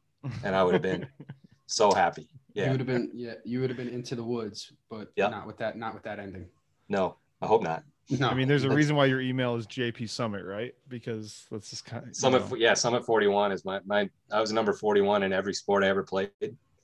and 0.43 0.55
I 0.55 0.63
would 0.63 0.73
have 0.73 0.83
been 0.83 1.07
so 1.65 1.91
happy. 1.91 2.27
Yeah, 2.55 2.65
you 2.65 2.71
would 2.71 2.79
have 2.79 2.87
been. 2.87 3.11
Yeah, 3.13 3.33
you 3.43 3.59
would 3.59 3.69
have 3.69 3.77
been 3.77 3.89
into 3.89 4.15
the 4.15 4.23
woods, 4.23 4.71
but 4.89 5.11
yeah. 5.15 5.27
not 5.27 5.45
with 5.45 5.57
that. 5.57 5.77
Not 5.77 5.93
with 5.93 6.03
that 6.03 6.19
ending. 6.19 6.47
No, 6.87 7.17
I 7.41 7.47
hope 7.47 7.61
not. 7.61 7.83
No, 8.09 8.29
I 8.29 8.33
mean, 8.33 8.47
there's 8.47 8.63
a 8.63 8.69
reason 8.69 8.95
why 8.95 9.05
your 9.05 9.19
email 9.19 9.55
is 9.55 9.67
JP 9.67 10.09
Summit, 10.09 10.45
right? 10.45 10.73
Because 10.87 11.47
let's 11.51 11.69
just 11.69 11.85
kind 11.85 12.07
of 12.07 12.15
Summit. 12.15 12.49
Know. 12.49 12.55
Yeah, 12.55 12.73
Summit 12.73 13.05
41 13.05 13.51
is 13.51 13.65
my 13.65 13.79
my. 13.85 14.09
I 14.31 14.39
was 14.39 14.53
number 14.53 14.71
41 14.73 15.23
in 15.23 15.33
every 15.33 15.53
sport 15.53 15.83
I 15.83 15.89
ever 15.89 16.03
played, 16.03 16.29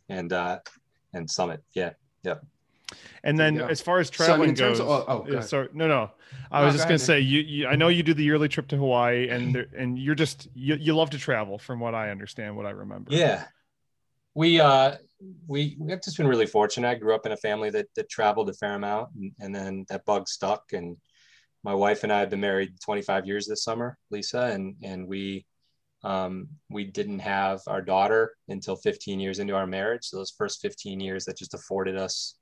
and 0.10 0.34
uh, 0.34 0.60
and 1.14 1.30
Summit. 1.30 1.64
Yeah, 1.74 1.92
yeah. 2.24 2.36
And 3.24 3.40
then 3.40 3.56
yeah. 3.56 3.68
as 3.68 3.80
far 3.80 4.00
as 4.00 4.10
traveling 4.10 4.56
so, 4.56 4.70
goes, 4.70 4.80
of, 4.82 4.90
oh, 4.90 5.06
oh 5.08 5.26
yeah, 5.32 5.40
sorry, 5.40 5.70
no, 5.74 5.88
no, 5.88 6.12
I 6.52 6.66
was 6.66 6.74
just 6.74 6.88
gonna 6.88 7.00
say 7.00 7.22
you, 7.22 7.40
you, 7.40 7.68
I 7.68 7.76
know 7.76 7.88
you 7.88 8.04
do 8.04 8.14
the 8.14 8.24
yearly 8.24 8.50
trip 8.50 8.68
to 8.70 8.78
Hawaii, 8.78 9.30
and 9.30 9.56
there, 9.56 9.68
and 9.78 9.98
you're 9.98 10.16
just 10.16 10.50
you, 10.54 10.76
you 10.76 10.94
love 10.94 11.12
to 11.12 11.18
travel, 11.18 11.58
from 11.58 11.80
what 11.80 11.96
I 11.96 12.10
understand, 12.10 12.58
what 12.58 12.66
I 12.66 12.72
remember. 12.72 13.14
Yeah, 13.14 13.46
we 14.34 14.60
uh 14.60 14.96
we 15.48 15.76
we 15.80 15.92
have 15.92 16.02
just 16.02 16.18
been 16.18 16.28
really 16.28 16.46
fortunate. 16.46 16.90
I 16.90 16.96
grew 16.96 17.16
up 17.16 17.26
in 17.26 17.32
a 17.32 17.38
family 17.38 17.70
that 17.72 17.88
that 17.96 18.10
traveled 18.10 18.50
a 18.50 18.54
fair 18.54 18.76
amount, 18.76 19.10
and, 19.16 19.32
and 19.40 19.56
then 19.56 19.86
that 19.90 20.06
bug 20.06 20.28
stuck. 20.28 20.74
And 20.74 20.98
my 21.64 21.74
wife 21.74 22.04
and 22.04 22.12
I 22.12 22.20
have 22.20 22.30
been 22.30 22.40
married 22.40 22.80
25 22.84 23.28
years 23.28 23.48
this 23.48 23.64
summer, 23.64 23.98
Lisa, 24.10 24.42
and 24.42 24.76
and 24.84 25.08
we 25.08 25.46
um, 26.04 26.48
we 26.70 26.86
didn't 26.86 27.20
have 27.20 27.62
our 27.68 27.82
daughter 27.82 28.36
until 28.50 28.76
15 28.76 29.20
years 29.20 29.40
into 29.40 29.56
our 29.56 29.68
marriage. 29.68 30.06
So 30.06 30.18
those 30.18 30.34
first 30.36 30.62
15 30.62 31.00
years 31.00 31.26
that 31.26 31.38
just 31.38 31.54
afforded 31.54 31.96
us 31.96 32.36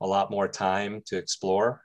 a 0.00 0.06
lot 0.06 0.30
more 0.30 0.48
time 0.48 1.02
to 1.06 1.16
explore. 1.16 1.82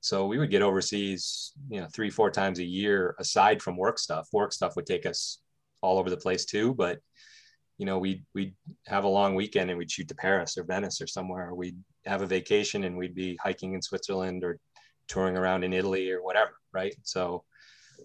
So 0.00 0.26
we 0.26 0.38
would 0.38 0.50
get 0.50 0.62
overseas, 0.62 1.52
you 1.68 1.80
know, 1.80 1.88
three, 1.92 2.10
four 2.10 2.30
times 2.30 2.58
a 2.58 2.64
year 2.64 3.14
aside 3.18 3.62
from 3.62 3.76
work 3.76 3.98
stuff. 3.98 4.28
Work 4.32 4.52
stuff 4.52 4.76
would 4.76 4.86
take 4.86 5.06
us 5.06 5.38
all 5.82 5.98
over 5.98 6.10
the 6.10 6.16
place 6.16 6.44
too. 6.44 6.74
But, 6.74 6.98
you 7.78 7.86
know, 7.86 7.98
we'd, 7.98 8.24
we'd 8.34 8.54
have 8.86 9.04
a 9.04 9.08
long 9.08 9.34
weekend 9.34 9.70
and 9.70 9.78
we'd 9.78 9.90
shoot 9.90 10.08
to 10.08 10.14
Paris 10.14 10.56
or 10.56 10.64
Venice 10.64 11.00
or 11.00 11.06
somewhere. 11.06 11.54
We'd 11.54 11.78
have 12.06 12.22
a 12.22 12.26
vacation 12.26 12.84
and 12.84 12.96
we'd 12.96 13.14
be 13.14 13.38
hiking 13.42 13.74
in 13.74 13.82
Switzerland 13.82 14.44
or 14.44 14.58
touring 15.08 15.36
around 15.36 15.62
in 15.62 15.72
Italy 15.72 16.10
or 16.10 16.22
whatever. 16.22 16.52
Right. 16.72 16.94
So, 17.02 17.44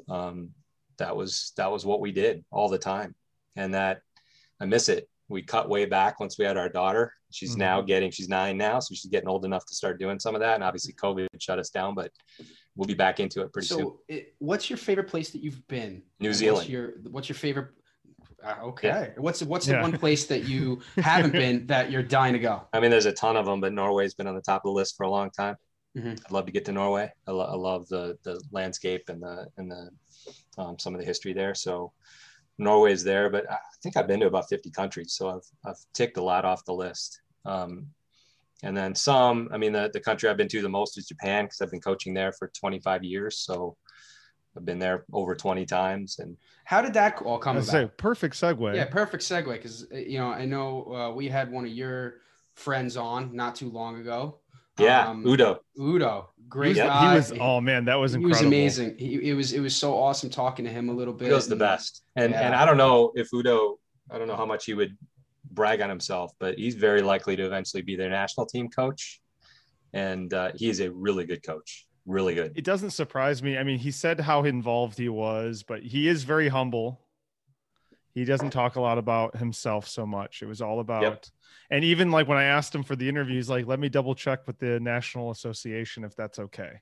um, 0.09 0.51
that 1.01 1.15
was 1.15 1.51
that 1.57 1.71
was 1.71 1.85
what 1.85 1.99
we 1.99 2.11
did 2.11 2.43
all 2.51 2.69
the 2.69 2.77
time 2.77 3.15
and 3.55 3.73
that 3.73 4.01
i 4.59 4.65
miss 4.65 4.87
it 4.87 5.09
we 5.29 5.41
cut 5.41 5.67
way 5.67 5.85
back 5.85 6.19
once 6.19 6.37
we 6.37 6.45
had 6.45 6.57
our 6.57 6.69
daughter 6.69 7.11
she's 7.31 7.51
mm-hmm. 7.51 7.61
now 7.61 7.81
getting 7.81 8.11
she's 8.11 8.29
nine 8.29 8.55
now 8.55 8.79
so 8.79 8.93
she's 8.93 9.09
getting 9.09 9.27
old 9.27 9.43
enough 9.43 9.65
to 9.65 9.73
start 9.73 9.99
doing 9.99 10.19
some 10.19 10.35
of 10.35 10.41
that 10.41 10.55
and 10.55 10.63
obviously 10.63 10.93
covid 10.93 11.27
shut 11.39 11.57
us 11.57 11.69
down 11.69 11.95
but 11.95 12.11
we'll 12.75 12.87
be 12.87 12.93
back 12.93 13.19
into 13.19 13.41
it 13.41 13.51
pretty 13.51 13.67
so 13.67 13.77
soon 13.77 13.93
it, 14.07 14.35
what's 14.37 14.69
your 14.69 14.77
favorite 14.77 15.07
place 15.07 15.31
that 15.31 15.41
you've 15.41 15.67
been 15.67 16.03
new 16.19 16.33
zealand 16.33 16.59
what's 16.59 16.69
your 16.69 16.93
what's 17.09 17.29
your 17.29 17.35
favorite 17.35 17.69
okay 18.61 18.87
yeah. 18.87 19.09
what's 19.17 19.43
what's 19.43 19.65
the 19.65 19.79
one 19.79 19.97
place 19.97 20.25
that 20.25 20.45
you 20.45 20.81
haven't 20.97 21.31
been 21.31 21.65
that 21.67 21.91
you're 21.91 22.03
dying 22.03 22.33
to 22.33 22.39
go 22.39 22.61
i 22.73 22.79
mean 22.79 22.89
there's 22.89 23.05
a 23.05 23.11
ton 23.11 23.35
of 23.35 23.45
them 23.45 23.61
but 23.61 23.73
norway's 23.73 24.13
been 24.13 24.27
on 24.27 24.35
the 24.35 24.41
top 24.41 24.65
of 24.65 24.69
the 24.69 24.73
list 24.73 24.95
for 24.97 25.03
a 25.03 25.09
long 25.09 25.29
time 25.29 25.55
mm-hmm. 25.97 26.09
i'd 26.09 26.31
love 26.31 26.45
to 26.45 26.51
get 26.51 26.65
to 26.65 26.71
norway 26.71 27.11
I, 27.27 27.31
lo- 27.31 27.49
I 27.51 27.55
love 27.55 27.87
the 27.87 28.17
the 28.23 28.41
landscape 28.51 29.09
and 29.09 29.21
the 29.21 29.47
and 29.57 29.69
the 29.69 29.89
um, 30.57 30.77
some 30.79 30.93
of 30.93 30.99
the 30.99 31.05
history 31.05 31.33
there. 31.33 31.55
So 31.55 31.91
Norway 32.57 32.91
is 32.91 33.03
there, 33.03 33.29
but 33.29 33.49
I 33.49 33.57
think 33.81 33.97
I've 33.97 34.07
been 34.07 34.19
to 34.21 34.27
about 34.27 34.49
50 34.49 34.69
countries. 34.71 35.13
So 35.13 35.29
I've, 35.29 35.47
I've 35.65 35.79
ticked 35.93 36.17
a 36.17 36.23
lot 36.23 36.45
off 36.45 36.65
the 36.65 36.73
list. 36.73 37.21
Um, 37.45 37.87
and 38.63 38.77
then 38.77 38.93
some, 38.93 39.49
I 39.51 39.57
mean, 39.57 39.71
the, 39.71 39.89
the 39.91 39.99
country 39.99 40.29
I've 40.29 40.37
been 40.37 40.47
to 40.49 40.61
the 40.61 40.69
most 40.69 40.97
is 40.97 41.07
Japan 41.07 41.45
because 41.45 41.61
I've 41.61 41.71
been 41.71 41.81
coaching 41.81 42.13
there 42.13 42.31
for 42.31 42.51
25 42.53 43.03
years. 43.03 43.39
So 43.39 43.75
I've 44.55 44.65
been 44.65 44.79
there 44.79 45.05
over 45.13 45.35
20 45.35 45.65
times. 45.65 46.19
And 46.19 46.37
how 46.65 46.81
did 46.81 46.93
that 46.93 47.21
all 47.21 47.37
come 47.37 47.57
about? 47.57 47.67
Say, 47.67 47.89
perfect 47.97 48.35
segue. 48.35 48.75
Yeah, 48.75 48.85
perfect 48.85 49.23
segue. 49.23 49.45
Because, 49.45 49.87
you 49.91 50.19
know, 50.19 50.27
I 50.27 50.45
know 50.45 50.93
uh, 50.93 51.15
we 51.15 51.29
had 51.29 51.51
one 51.51 51.65
of 51.65 51.71
your 51.71 52.15
friends 52.55 52.97
on 52.97 53.35
not 53.35 53.55
too 53.55 53.69
long 53.69 53.99
ago. 53.99 54.39
Yeah, 54.79 55.09
um, 55.09 55.25
Udo. 55.25 55.59
Udo, 55.79 56.29
great 56.47 56.75
he 56.75 56.81
was, 56.81 56.89
guy. 56.89 57.09
He 57.09 57.15
was. 57.15 57.33
Oh 57.39 57.61
man, 57.61 57.85
that 57.85 57.95
was 57.95 58.15
incredible. 58.15 58.37
He 58.37 58.45
was 58.45 58.77
amazing. 58.79 58.97
He, 58.97 59.29
it 59.29 59.33
was. 59.33 59.53
It 59.53 59.59
was 59.59 59.75
so 59.75 59.93
awesome 59.97 60.29
talking 60.29 60.65
to 60.65 60.71
him 60.71 60.89
a 60.89 60.93
little 60.93 61.13
bit. 61.13 61.25
Udo's 61.25 61.47
the 61.47 61.55
best, 61.55 62.03
and 62.15 62.31
yeah. 62.31 62.41
and 62.41 62.55
I 62.55 62.65
don't 62.65 62.77
know 62.77 63.11
if 63.15 63.31
Udo. 63.33 63.79
I 64.09 64.17
don't 64.17 64.27
know 64.27 64.35
how 64.35 64.45
much 64.45 64.65
he 64.65 64.73
would 64.73 64.97
brag 65.51 65.81
on 65.81 65.89
himself, 65.89 66.33
but 66.39 66.57
he's 66.57 66.75
very 66.75 67.01
likely 67.01 67.35
to 67.35 67.45
eventually 67.45 67.81
be 67.81 67.95
their 67.95 68.09
national 68.09 68.45
team 68.45 68.69
coach, 68.69 69.21
and 69.93 70.33
uh, 70.33 70.51
he 70.55 70.69
is 70.69 70.79
a 70.79 70.89
really 70.91 71.25
good 71.25 71.43
coach. 71.43 71.87
Really 72.05 72.33
good. 72.33 72.53
It 72.55 72.63
doesn't 72.63 72.91
surprise 72.91 73.43
me. 73.43 73.57
I 73.57 73.63
mean, 73.63 73.79
he 73.79 73.91
said 73.91 74.19
how 74.19 74.43
involved 74.43 74.97
he 74.97 75.09
was, 75.09 75.63
but 75.63 75.83
he 75.83 76.07
is 76.07 76.23
very 76.23 76.49
humble. 76.49 77.01
He 78.13 78.25
doesn't 78.25 78.49
talk 78.49 78.75
a 78.75 78.81
lot 78.81 78.97
about 78.97 79.37
himself 79.37 79.87
so 79.87 80.05
much. 80.05 80.41
It 80.41 80.47
was 80.47 80.61
all 80.61 80.79
about. 80.79 81.03
Yep 81.03 81.25
and 81.71 81.85
even 81.85 82.11
like 82.11 82.27
when 82.27 82.37
I 82.37 82.43
asked 82.43 82.75
him 82.75 82.83
for 82.83 82.97
the 82.97 83.07
interview, 83.07 83.35
he's 83.35 83.49
like, 83.49 83.65
"Let 83.65 83.79
me 83.79 83.87
double 83.87 84.13
check 84.13 84.45
with 84.45 84.59
the 84.59 84.79
National 84.81 85.31
Association 85.31 86.03
if 86.03 86.15
that's 86.17 86.37
okay." 86.37 86.81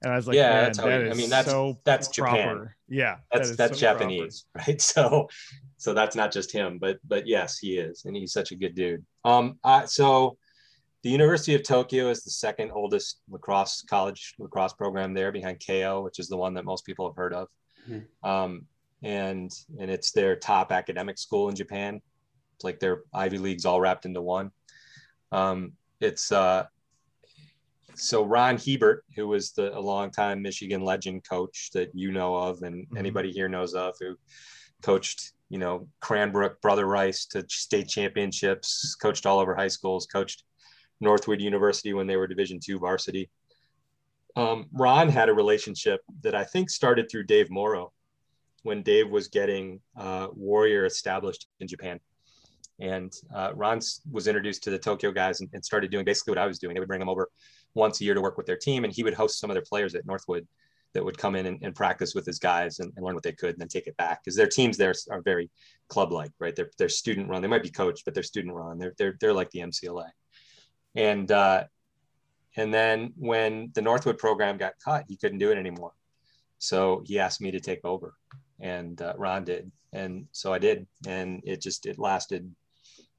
And 0.00 0.12
I 0.12 0.16
was 0.16 0.28
like, 0.28 0.36
"Yeah, 0.36 0.62
that's 0.62 0.78
that 0.78 1.10
I 1.10 1.14
mean, 1.14 1.28
that's 1.28 1.50
so 1.50 1.80
that's 1.84 2.08
proper. 2.16 2.36
Japan. 2.36 2.70
Yeah, 2.88 3.16
that's 3.32 3.50
that 3.50 3.58
that's 3.58 3.72
so 3.74 3.80
Japanese, 3.80 4.44
proper. 4.54 4.70
right? 4.70 4.80
So, 4.80 5.28
so 5.76 5.92
that's 5.92 6.14
not 6.14 6.32
just 6.32 6.52
him, 6.52 6.78
but 6.78 6.98
but 7.06 7.26
yes, 7.26 7.58
he 7.58 7.78
is, 7.78 8.04
and 8.04 8.14
he's 8.14 8.32
such 8.32 8.52
a 8.52 8.56
good 8.56 8.76
dude. 8.76 9.04
Um, 9.24 9.58
I, 9.64 9.86
so 9.86 10.38
the 11.02 11.10
University 11.10 11.54
of 11.54 11.62
Tokyo 11.62 12.10
is 12.10 12.24
the 12.24 12.30
second 12.30 12.72
oldest 12.72 13.20
lacrosse 13.30 13.82
college 13.88 14.34
lacrosse 14.38 14.72
program 14.72 15.14
there, 15.14 15.30
behind 15.30 15.60
Keio, 15.60 16.02
which 16.02 16.18
is 16.18 16.28
the 16.28 16.36
one 16.36 16.54
that 16.54 16.64
most 16.64 16.84
people 16.84 17.08
have 17.08 17.16
heard 17.16 17.32
of. 17.32 17.48
Mm-hmm. 17.88 18.28
Um, 18.28 18.66
and 19.02 19.52
and 19.78 19.90
it's 19.90 20.10
their 20.10 20.34
top 20.34 20.72
academic 20.72 21.18
school 21.18 21.48
in 21.48 21.54
Japan. 21.54 22.00
It's 22.56 22.64
like 22.64 22.80
their 22.80 23.02
Ivy 23.14 23.38
Leagues 23.38 23.64
all 23.64 23.80
wrapped 23.80 24.06
into 24.06 24.20
one. 24.20 24.50
Um, 25.30 25.74
it's 26.00 26.32
uh, 26.32 26.64
so 27.94 28.24
Ron 28.24 28.58
Hebert, 28.58 29.04
who 29.14 29.28
was 29.28 29.52
the 29.52 29.76
a 29.76 29.80
longtime 29.80 30.42
Michigan 30.42 30.82
legend 30.82 31.22
coach 31.28 31.70
that 31.74 31.90
you 31.94 32.10
know 32.10 32.34
of, 32.34 32.62
and 32.62 32.86
mm-hmm. 32.86 32.96
anybody 32.96 33.30
here 33.30 33.48
knows 33.48 33.74
of, 33.74 33.94
who 34.00 34.16
coached 34.82 35.32
you 35.48 35.58
know 35.58 35.88
Cranbrook, 36.00 36.60
Brother 36.60 36.86
Rice 36.86 37.24
to 37.26 37.44
state 37.48 37.88
championships, 37.88 38.96
coached 38.96 39.26
all 39.26 39.38
over 39.38 39.54
high 39.54 39.68
schools, 39.68 40.06
coached 40.06 40.42
Northwood 41.00 41.40
University 41.40 41.92
when 41.92 42.06
they 42.06 42.16
were 42.16 42.26
Division 42.26 42.58
two 42.60 42.78
varsity. 42.78 43.30
Um, 44.36 44.66
Ron 44.72 45.08
had 45.08 45.28
a 45.28 45.34
relationship 45.34 46.00
that 46.22 46.34
I 46.34 46.44
think 46.44 46.70
started 46.70 47.10
through 47.10 47.24
Dave 47.24 47.50
Morrow 47.50 47.92
when 48.62 48.82
Dave 48.82 49.10
was 49.10 49.28
getting 49.28 49.80
uh, 49.96 50.28
Warrior 50.32 50.84
established 50.84 51.46
in 51.60 51.68
Japan. 51.68 52.00
And 52.80 53.12
uh, 53.34 53.52
Ron 53.54 53.80
was 54.10 54.28
introduced 54.28 54.62
to 54.64 54.70
the 54.70 54.78
Tokyo 54.78 55.10
guys 55.10 55.40
and, 55.40 55.48
and, 55.52 55.64
started 55.64 55.90
doing 55.90 56.04
basically 56.04 56.32
what 56.32 56.38
I 56.38 56.46
was 56.46 56.60
doing. 56.60 56.74
They 56.74 56.80
would 56.80 56.88
bring 56.88 57.02
him 57.02 57.08
over 57.08 57.28
once 57.74 58.00
a 58.00 58.04
year 58.04 58.14
to 58.14 58.20
work 58.20 58.36
with 58.36 58.46
their 58.46 58.56
team, 58.56 58.84
and 58.84 58.92
he 58.92 59.02
would 59.02 59.14
host 59.14 59.40
some 59.40 59.50
of 59.50 59.54
their 59.54 59.64
players 59.68 59.96
at 59.96 60.06
Northwood 60.06 60.46
that 60.94 61.04
would 61.04 61.18
come 61.18 61.34
in 61.34 61.46
and, 61.46 61.58
and 61.62 61.74
practice 61.74 62.14
with 62.14 62.24
his 62.24 62.38
guys 62.38 62.78
and, 62.78 62.92
and, 62.96 63.04
learn 63.04 63.14
what 63.14 63.22
they 63.22 63.32
could 63.32 63.50
and 63.50 63.58
then 63.58 63.68
take 63.68 63.86
it 63.86 63.96
back 63.96 64.22
because 64.22 64.36
their 64.36 64.46
teams 64.46 64.76
there 64.76 64.94
are 65.10 65.20
very 65.22 65.50
club 65.88 66.12
like, 66.12 66.30
right? 66.38 66.54
They're, 66.56 66.70
they're 66.78 66.88
student 66.88 67.28
run. 67.28 67.42
They 67.42 67.48
might 67.48 67.62
be 67.62 67.70
coached, 67.70 68.04
but 68.04 68.14
they're 68.14 68.22
student 68.22 68.54
run. 68.54 68.78
They're, 68.78 68.94
they're, 68.96 69.16
they're 69.20 69.34
like 69.34 69.50
the 69.50 69.60
MCLA. 69.60 70.08
And, 70.94 71.30
uh, 71.30 71.64
and 72.56 72.72
then 72.72 73.12
when 73.16 73.70
the 73.74 73.82
Northwood 73.82 74.18
program 74.18 74.56
got 74.56 74.74
cut, 74.84 75.04
he 75.08 75.16
couldn't 75.16 75.38
do 75.38 75.50
it 75.50 75.58
anymore. 75.58 75.92
So 76.58 77.02
he 77.04 77.18
asked 77.18 77.40
me 77.40 77.50
to 77.52 77.60
take 77.60 77.84
over 77.84 78.14
and 78.58 79.00
uh, 79.00 79.14
Ron 79.16 79.44
did. 79.44 79.70
And 79.92 80.26
so 80.32 80.52
I 80.52 80.58
did. 80.58 80.86
And 81.06 81.40
it 81.44 81.62
just, 81.62 81.86
it 81.86 81.98
lasted, 81.98 82.52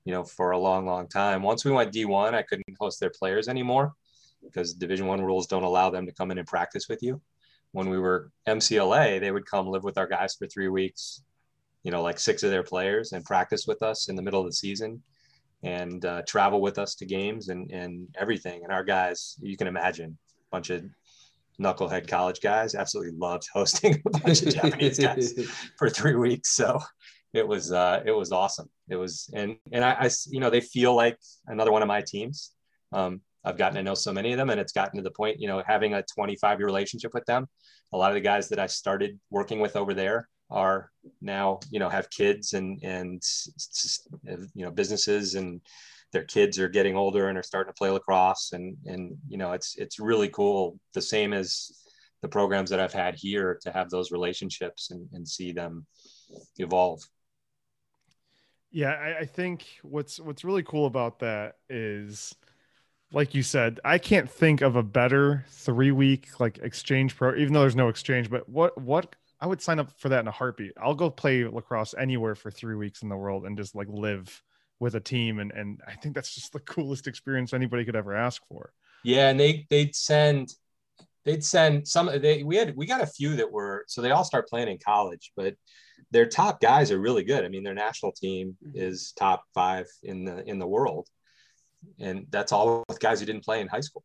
you 0.03 0.13
know, 0.13 0.23
for 0.23 0.51
a 0.51 0.59
long, 0.59 0.85
long 0.85 1.07
time. 1.07 1.41
Once 1.41 1.63
we 1.63 1.71
went 1.71 1.93
D1, 1.93 2.33
I 2.33 2.41
couldn't 2.41 2.65
host 2.79 2.99
their 2.99 3.11
players 3.11 3.47
anymore 3.47 3.93
because 4.43 4.73
division 4.73 5.07
one 5.07 5.21
rules 5.21 5.47
don't 5.47 5.63
allow 5.63 5.89
them 5.89 6.05
to 6.05 6.11
come 6.11 6.31
in 6.31 6.37
and 6.37 6.47
practice 6.47 6.87
with 6.89 7.01
you 7.01 7.21
when 7.71 7.89
we 7.89 7.99
were 7.99 8.31
MCLA, 8.47 9.19
they 9.19 9.31
would 9.31 9.45
come 9.45 9.67
live 9.67 9.83
with 9.83 9.97
our 9.97 10.07
guys 10.07 10.35
for 10.35 10.47
three 10.47 10.69
weeks, 10.69 11.21
you 11.83 11.91
know, 11.91 12.01
like 12.01 12.19
six 12.19 12.43
of 12.43 12.51
their 12.51 12.63
players 12.63 13.11
and 13.11 13.23
practice 13.23 13.67
with 13.67 13.83
us 13.83 14.09
in 14.09 14.15
the 14.15 14.21
middle 14.21 14.39
of 14.39 14.47
the 14.47 14.53
season 14.53 15.01
and 15.63 16.05
uh, 16.05 16.21
travel 16.27 16.61
with 16.61 16.79
us 16.79 16.95
to 16.95 17.05
games 17.05 17.49
and, 17.49 17.69
and 17.71 18.07
everything. 18.17 18.63
And 18.63 18.71
our 18.71 18.83
guys, 18.83 19.35
you 19.41 19.57
can 19.57 19.67
imagine, 19.67 20.17
a 20.31 20.55
bunch 20.55 20.69
of 20.69 20.83
knucklehead 21.59 22.07
college 22.07 22.39
guys 22.41 22.75
absolutely 22.75 23.17
loved 23.17 23.47
hosting 23.53 24.01
a 24.05 24.19
bunch 24.19 24.41
of 24.41 24.53
Japanese 24.53 24.99
guys 24.99 25.33
for 25.77 25.89
three 25.89 26.15
weeks. 26.15 26.51
So 26.51 26.79
it 27.33 27.47
was, 27.47 27.71
uh, 27.71 28.01
it 28.05 28.11
was 28.11 28.31
awesome. 28.31 28.69
It 28.89 28.95
was, 28.95 29.29
and, 29.33 29.57
and 29.71 29.83
I, 29.83 29.91
I, 29.91 30.09
you 30.27 30.39
know, 30.39 30.49
they 30.49 30.61
feel 30.61 30.95
like 30.95 31.17
another 31.47 31.71
one 31.71 31.81
of 31.81 31.87
my 31.87 32.01
teams. 32.01 32.51
Um, 32.91 33.21
I've 33.43 33.57
gotten 33.57 33.75
to 33.75 33.83
know 33.83 33.95
so 33.95 34.11
many 34.11 34.31
of 34.33 34.37
them, 34.37 34.49
and 34.49 34.59
it's 34.59 34.73
gotten 34.73 34.97
to 34.97 35.03
the 35.03 35.11
point, 35.11 35.39
you 35.39 35.47
know, 35.47 35.63
having 35.65 35.93
a 35.93 36.03
25 36.03 36.59
year 36.59 36.65
relationship 36.65 37.13
with 37.13 37.25
them. 37.25 37.47
A 37.93 37.97
lot 37.97 38.11
of 38.11 38.15
the 38.15 38.21
guys 38.21 38.49
that 38.49 38.59
I 38.59 38.67
started 38.67 39.19
working 39.29 39.59
with 39.59 39.75
over 39.75 39.93
there 39.93 40.27
are 40.49 40.91
now, 41.21 41.59
you 41.69 41.79
know, 41.79 41.89
have 41.89 42.09
kids 42.09 42.53
and 42.53 42.81
and 42.83 43.21
you 44.53 44.65
know 44.65 44.71
businesses, 44.71 45.35
and 45.35 45.61
their 46.11 46.23
kids 46.23 46.59
are 46.59 46.69
getting 46.69 46.95
older 46.95 47.29
and 47.29 47.37
are 47.37 47.43
starting 47.43 47.71
to 47.71 47.77
play 47.77 47.89
lacrosse, 47.89 48.51
and 48.53 48.77
and 48.85 49.17
you 49.27 49.37
know, 49.37 49.53
it's 49.53 49.75
it's 49.77 49.99
really 49.99 50.29
cool. 50.29 50.79
The 50.93 51.01
same 51.01 51.33
as 51.33 51.71
the 52.21 52.27
programs 52.27 52.69
that 52.69 52.79
I've 52.79 52.93
had 52.93 53.15
here 53.15 53.59
to 53.61 53.71
have 53.71 53.89
those 53.89 54.11
relationships 54.11 54.91
and, 54.91 55.07
and 55.13 55.27
see 55.27 55.53
them 55.53 55.85
evolve. 56.57 57.01
Yeah, 58.71 58.91
I, 58.91 59.19
I 59.19 59.25
think 59.25 59.65
what's 59.81 60.19
what's 60.19 60.43
really 60.43 60.63
cool 60.63 60.85
about 60.85 61.19
that 61.19 61.55
is 61.69 62.35
like 63.11 63.33
you 63.33 63.41
said, 63.41 63.79
I 63.83 63.97
can't 63.97 64.29
think 64.29 64.61
of 64.61 64.75
a 64.75 64.83
better 64.83 65.45
three 65.49 65.91
week 65.91 66.39
like 66.39 66.59
exchange 66.59 67.15
pro, 67.15 67.35
even 67.35 67.53
though 67.53 67.61
there's 67.61 67.75
no 67.75 67.89
exchange. 67.89 68.29
But 68.29 68.47
what 68.47 68.79
what 68.79 69.15
I 69.41 69.47
would 69.47 69.61
sign 69.61 69.79
up 69.79 69.91
for 69.97 70.09
that 70.09 70.19
in 70.19 70.27
a 70.27 70.31
heartbeat. 70.31 70.73
I'll 70.81 70.95
go 70.95 71.09
play 71.09 71.45
lacrosse 71.45 71.95
anywhere 71.97 72.35
for 72.35 72.51
three 72.51 72.75
weeks 72.75 73.03
in 73.03 73.09
the 73.09 73.15
world 73.15 73.45
and 73.45 73.57
just 73.57 73.75
like 73.75 73.87
live 73.89 74.41
with 74.79 74.95
a 74.95 74.99
team. 74.99 75.39
And 75.39 75.51
and 75.51 75.81
I 75.87 75.93
think 75.93 76.15
that's 76.15 76.33
just 76.33 76.53
the 76.53 76.59
coolest 76.75 77.07
experience 77.07 77.53
anybody 77.53 77.85
could 77.85 77.95
ever 77.95 78.15
ask 78.15 78.41
for. 78.47 78.73
Yeah, 79.03 79.29
and 79.29 79.39
they 79.39 79.65
they'd 79.69 79.95
send 79.95 80.53
they'd 81.25 81.43
send 81.43 81.87
some 81.87 82.07
they 82.21 82.43
we 82.43 82.57
had 82.57 82.75
we 82.75 82.85
got 82.85 83.01
a 83.01 83.07
few 83.07 83.35
that 83.37 83.51
were 83.51 83.85
so 83.87 84.01
they 84.01 84.11
all 84.11 84.23
start 84.23 84.49
playing 84.49 84.67
in 84.67 84.77
college, 84.77 85.31
but 85.35 85.55
their 86.11 86.25
top 86.25 86.59
guys 86.59 86.91
are 86.91 86.99
really 86.99 87.23
good. 87.23 87.45
I 87.45 87.49
mean, 87.49 87.63
their 87.63 87.73
national 87.73 88.11
team 88.13 88.57
mm-hmm. 88.65 88.77
is 88.77 89.13
top 89.13 89.43
five 89.53 89.85
in 90.03 90.25
the 90.25 90.47
in 90.49 90.59
the 90.59 90.67
world 90.67 91.07
and 91.99 92.25
that's 92.29 92.51
all 92.51 92.83
with 92.87 92.99
guys 92.99 93.19
who 93.19 93.25
didn't 93.25 93.43
play 93.43 93.61
in 93.61 93.67
high 93.67 93.79
school. 93.79 94.03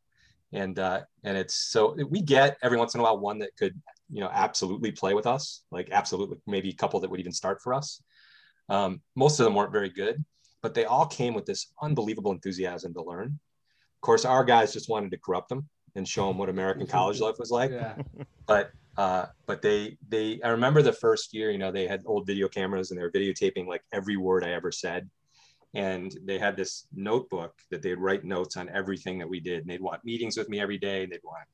And 0.53 0.79
uh, 0.79 1.03
and 1.25 1.37
it's 1.37 1.55
so 1.55 1.97
we 2.09 2.23
get 2.23 2.57
every 2.63 2.79
once 2.79 2.95
in 2.95 3.01
a 3.01 3.03
while 3.03 3.19
one 3.19 3.39
that 3.41 3.57
could 3.57 3.81
you 4.11 4.21
know 4.21 4.31
absolutely 4.33 4.93
play 4.93 5.15
with 5.15 5.27
us, 5.27 5.63
like 5.71 5.89
absolutely 5.91 6.39
maybe 6.47 6.71
a 6.71 6.75
couple 6.75 7.01
that 7.01 7.11
would 7.11 7.21
even 7.21 7.33
start 7.33 7.63
for 7.63 7.75
us. 7.75 8.03
Um, 8.69 9.01
most 9.15 9.41
of 9.41 9.45
them 9.45 9.55
weren't 9.55 9.73
very 9.73 9.91
good, 9.91 10.25
but 10.63 10.75
they 10.75 10.85
all 10.85 11.07
came 11.07 11.35
with 11.35 11.47
this 11.47 11.73
unbelievable 11.83 12.33
enthusiasm 12.33 12.95
to 12.95 13.03
learn. 13.03 13.27
Of 13.27 14.01
course, 14.01 14.25
our 14.25 14.45
guys 14.45 14.73
just 14.73 14.89
wanted 14.89 15.11
to 15.11 15.19
corrupt 15.19 15.49
them 15.49 15.69
and 15.95 16.07
show 16.07 16.29
them 16.29 16.39
what 16.39 16.49
American 16.49 16.87
college 16.87 17.21
life 17.21 17.37
was 17.39 17.51
like. 17.51 17.71
Yeah. 17.71 17.97
But 18.47 18.73
uh, 18.97 19.27
but 19.47 19.63
they 19.63 19.97
they 20.09 20.41
I 20.45 20.49
remember 20.49 20.83
the 20.83 20.93
first 20.93 21.35
year, 21.35 21.51
you 21.51 21.59
know, 21.59 21.73
they 21.73 21.87
had 21.87 22.03
old 22.05 22.27
video 22.27 22.47
cameras 22.49 22.91
and 22.91 22.99
they 22.99 23.03
were 23.03 23.11
videotaping 23.11 23.67
like 23.67 23.83
every 23.93 24.17
word 24.17 24.45
I 24.45 24.51
ever 24.51 24.71
said 24.71 25.09
and 25.75 26.17
they 26.25 26.39
had 26.39 26.57
this 26.57 26.87
notebook 26.95 27.53
that 27.71 27.83
they'd 27.83 27.99
write 27.99 28.25
notes 28.25 28.57
on 28.57 28.69
everything 28.69 29.19
that 29.19 29.29
we 29.29 29.41
did 29.41 29.61
and 29.61 29.69
they'd 29.69 29.81
want 29.81 30.05
meetings 30.05 30.37
with 30.37 30.49
me 30.49 30.61
every 30.61 30.79
day 30.79 31.05
they'd 31.07 31.21
want 31.25 31.47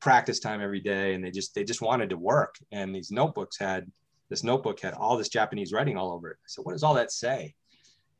practice 0.00 0.38
time 0.38 0.60
every 0.60 0.80
day 0.80 1.14
and 1.14 1.24
they 1.24 1.30
just 1.30 1.54
they 1.54 1.64
just 1.64 1.82
wanted 1.82 2.10
to 2.10 2.16
work 2.16 2.56
and 2.72 2.94
these 2.94 3.10
notebooks 3.10 3.58
had 3.58 3.90
this 4.28 4.44
notebook 4.44 4.80
had 4.80 4.94
all 4.94 5.16
this 5.16 5.28
japanese 5.28 5.72
writing 5.72 5.96
all 5.96 6.12
over 6.12 6.30
it 6.30 6.36
i 6.40 6.46
said 6.46 6.64
what 6.64 6.72
does 6.72 6.82
all 6.82 6.94
that 6.94 7.10
say 7.10 7.54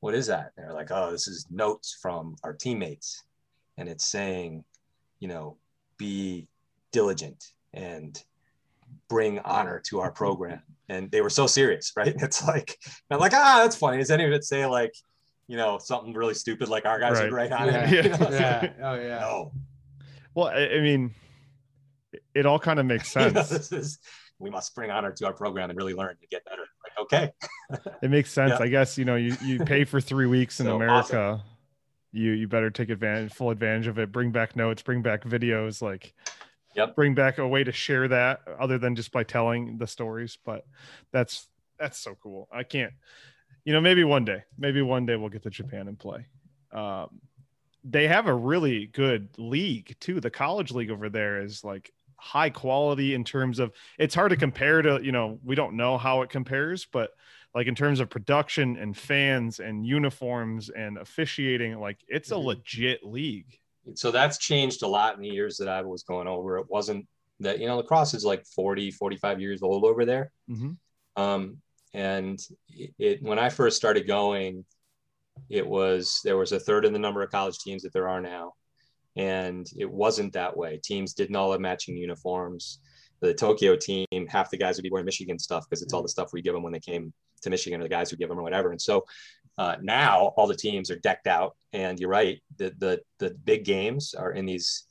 what 0.01 0.15
is 0.15 0.27
that 0.27 0.53
and 0.57 0.67
they're 0.67 0.75
like 0.75 0.91
oh 0.91 1.11
this 1.11 1.29
is 1.29 1.47
notes 1.51 1.97
from 2.01 2.37
our 2.43 2.53
teammates 2.53 3.25
and 3.77 3.89
it's 3.89 4.07
saying 4.07 4.65
you 5.21 5.29
know 5.29 5.57
be 5.99 6.47
diligent 6.93 7.53
and 7.75 8.23
bring 9.09 9.39
honor 9.41 9.81
to 9.85 10.01
our 10.01 10.11
program 10.11 10.63
and 10.89 11.11
they 11.11 11.21
were 11.21 11.31
so 11.31 11.47
serious 11.47 11.93
right 11.97 12.15
it's 12.19 12.47
like 12.47 12.79
i'm 13.11 13.19
like 13.19 13.35
ah 13.35 13.61
that's 13.63 13.77
funny 13.77 13.99
does 13.99 14.11
any 14.11 14.25
of 14.25 14.33
it 14.33 14.45
say 14.45 14.65
like 14.65 14.95
you 15.47 15.57
know, 15.57 15.79
something 15.79 16.15
really 16.15 16.35
stupid 16.35 16.69
like 16.69 16.87
our 16.87 16.99
guys 16.99 17.15
right. 17.15 17.25
would 17.25 17.33
write 17.33 17.53
on 17.53 17.69
yeah. 17.69 17.91
it. 17.91 18.05
You 18.05 18.11
know? 18.11 18.29
yeah. 18.31 18.73
Oh 18.83 18.95
yeah. 18.95 19.21
No. 19.21 19.53
Well, 20.35 20.49
I, 20.49 20.77
I 20.77 20.81
mean, 20.81 21.15
it 22.35 22.47
all 22.47 22.59
kind 22.59 22.79
of 22.79 22.87
makes 22.87 23.11
sense. 23.13 23.29
you 23.29 23.35
know, 23.35 23.43
this 23.43 23.73
is 23.73 23.99
we 24.39 24.51
must 24.51 24.75
bring 24.75 24.91
honor 24.91 25.13
to 25.13 25.27
our 25.27 25.33
program 25.33 25.71
and 25.71 25.77
really 25.77 25.95
learn 25.95 26.17
to 26.21 26.27
get 26.27 26.45
better. 26.45 26.65
Like, 26.83 26.99
okay. 27.05 27.91
it 28.03 28.11
makes 28.11 28.31
sense. 28.31 28.55
Yeah. 28.59 28.65
I 28.65 28.69
guess, 28.69 28.99
you 28.99 29.05
know, 29.05 29.17
you, 29.17 29.37
you 29.43 29.61
pay 29.61 29.85
for 29.85 30.01
three 30.01 30.27
weeks 30.27 30.61
in 30.61 30.67
so 30.67 30.77
America. 30.77 31.19
Awesome. 31.19 31.47
You 32.13 32.31
you 32.31 32.47
better 32.47 32.71
take 32.71 32.91
advantage, 32.91 33.33
full 33.33 33.51
advantage 33.51 33.89
of 33.89 33.99
it. 33.99 34.13
Bring 34.13 34.31
back 34.31 34.55
notes, 34.55 34.83
bring 34.83 35.03
back 35.03 35.25
videos, 35.25 35.83
like 35.83 36.15
yep. 36.77 36.95
bring 36.95 37.15
back 37.15 37.39
a 37.39 37.49
way 37.49 37.65
to 37.65 37.73
share 37.73 38.07
that 38.07 38.43
other 38.61 38.79
than 38.79 38.95
just 38.95 39.11
by 39.11 39.25
telling 39.25 39.79
the 39.79 39.87
stories. 39.89 40.39
But 40.45 40.65
that's 41.11 41.49
that's 41.77 41.99
so 41.99 42.17
cool. 42.23 42.49
I 42.53 42.63
can't 42.63 42.93
you 43.65 43.73
know, 43.73 43.81
maybe 43.81 44.05
one 44.05 44.25
day, 44.25 44.45
maybe 44.59 44.83
one 44.83 45.07
day 45.07 45.17
we'll 45.17 45.31
get 45.31 45.43
to 45.45 45.51
Japan 45.51 45.89
and 45.89 45.99
play. 45.99 46.27
Um, 46.73 47.21
they 47.83 48.07
have 48.09 48.27
a 48.27 48.35
really 48.35 48.87
good 48.87 49.29
league 49.39 49.97
too. 50.01 50.21
The 50.21 50.31
college 50.31 50.71
league 50.71 50.91
over 50.91 51.09
there 51.09 51.43
is 51.43 51.65
like 51.65 51.93
high 52.25 52.49
quality 52.49 53.15
in 53.15 53.23
terms 53.23 53.59
of 53.59 53.71
it's 53.99 54.15
hard 54.15 54.31
to 54.31 54.37
compare 54.37 54.81
to, 54.81 54.99
you 55.03 55.13
know, 55.13 55.39
we 55.45 55.55
don't 55.55 55.77
know 55.77 55.99
how 55.99 56.23
it 56.23 56.31
compares, 56.31 56.87
but 56.91 57.11
like 57.55 57.67
in 57.67 57.75
terms 57.75 58.01
of 58.01 58.09
production 58.09 58.79
and 58.79 58.97
fans 58.97 59.61
and 59.61 59.87
uniforms 59.87 60.71
and 60.71 60.97
officiating, 60.97 61.79
like 61.79 61.99
it's 62.09 62.31
a 62.31 62.35
mm-hmm. 62.35 62.47
legit 62.47 63.05
league. 63.05 63.59
So 63.95 64.11
that's 64.11 64.39
changed 64.39 64.83
a 64.83 64.89
lot 64.89 65.17
in 65.17 65.21
the 65.21 65.29
years 65.29 65.59
that 65.59 65.69
I 65.69 65.83
was 65.83 66.03
going 66.03 66.27
over. 66.27 66.57
It 66.57 66.67
wasn't 66.71 67.07
that, 67.41 67.61
you 67.61 67.67
know, 67.67 67.77
lacrosse 67.77 68.15
is 68.15 68.25
like 68.25 68.47
40, 68.47 68.91
45 68.91 69.39
years 69.39 69.63
old 69.63 69.85
over 69.85 70.07
there. 70.07 70.33
Mm-hmm. 70.51 71.23
Um, 71.23 71.59
and 71.93 72.41
it, 72.71 72.95
it, 72.99 73.23
when 73.23 73.39
I 73.39 73.51
first 73.51 73.77
started 73.77 74.07
going, 74.07 74.65
it 75.51 75.67
was 75.67 76.21
there 76.25 76.39
was 76.39 76.53
a 76.53 76.59
third 76.59 76.87
of 76.87 76.95
the 76.95 76.99
number 76.99 77.21
of 77.21 77.31
college 77.31 77.59
teams 77.59 77.83
that 77.83 77.93
there 77.93 78.09
are 78.09 78.23
now, 78.23 78.55
and 79.17 79.71
it 79.77 79.91
wasn't 79.91 80.33
that 80.33 80.57
way. 80.57 80.81
Teams 80.83 81.15
didn't 81.15 81.37
all 81.37 81.53
have 81.53 81.61
matching 81.61 81.97
uniforms. 81.97 82.81
The 83.21 83.33
Tokyo 83.33 83.77
team, 83.77 84.07
half 84.29 84.51
the 84.51 84.59
guys 84.59 84.77
would 84.77 84.83
be 84.83 84.91
wearing 84.91 85.07
Michigan 85.07 85.39
stuff 85.39 85.65
because 85.69 85.83
it's 85.83 85.93
all 85.93 86.03
the 86.03 86.09
stuff 86.09 86.33
we 86.33 86.43
give 86.43 86.55
them 86.55 86.63
when 86.63 86.73
they 86.73 86.81
came 86.81 87.13
to 87.43 87.51
Michigan, 87.51 87.81
or 87.81 87.85
the 87.85 87.89
guys 87.89 88.11
who 88.11 88.17
give 88.17 88.29
them 88.29 88.39
or 88.39 88.43
whatever. 88.43 88.71
And 88.71 88.81
so 88.81 89.05
uh, 89.57 89.77
now 89.81 90.33
all 90.37 90.47
the 90.47 90.57
teams 90.57 90.91
are 90.91 90.99
decked 90.99 91.27
out, 91.27 91.57
and 91.73 91.99
you're 91.99 92.11
right. 92.11 92.43
The 92.59 92.75
the 92.79 93.01
the 93.19 93.31
big 93.45 93.65
games 93.65 94.15
are 94.15 94.33
in 94.33 94.47
these 94.47 94.87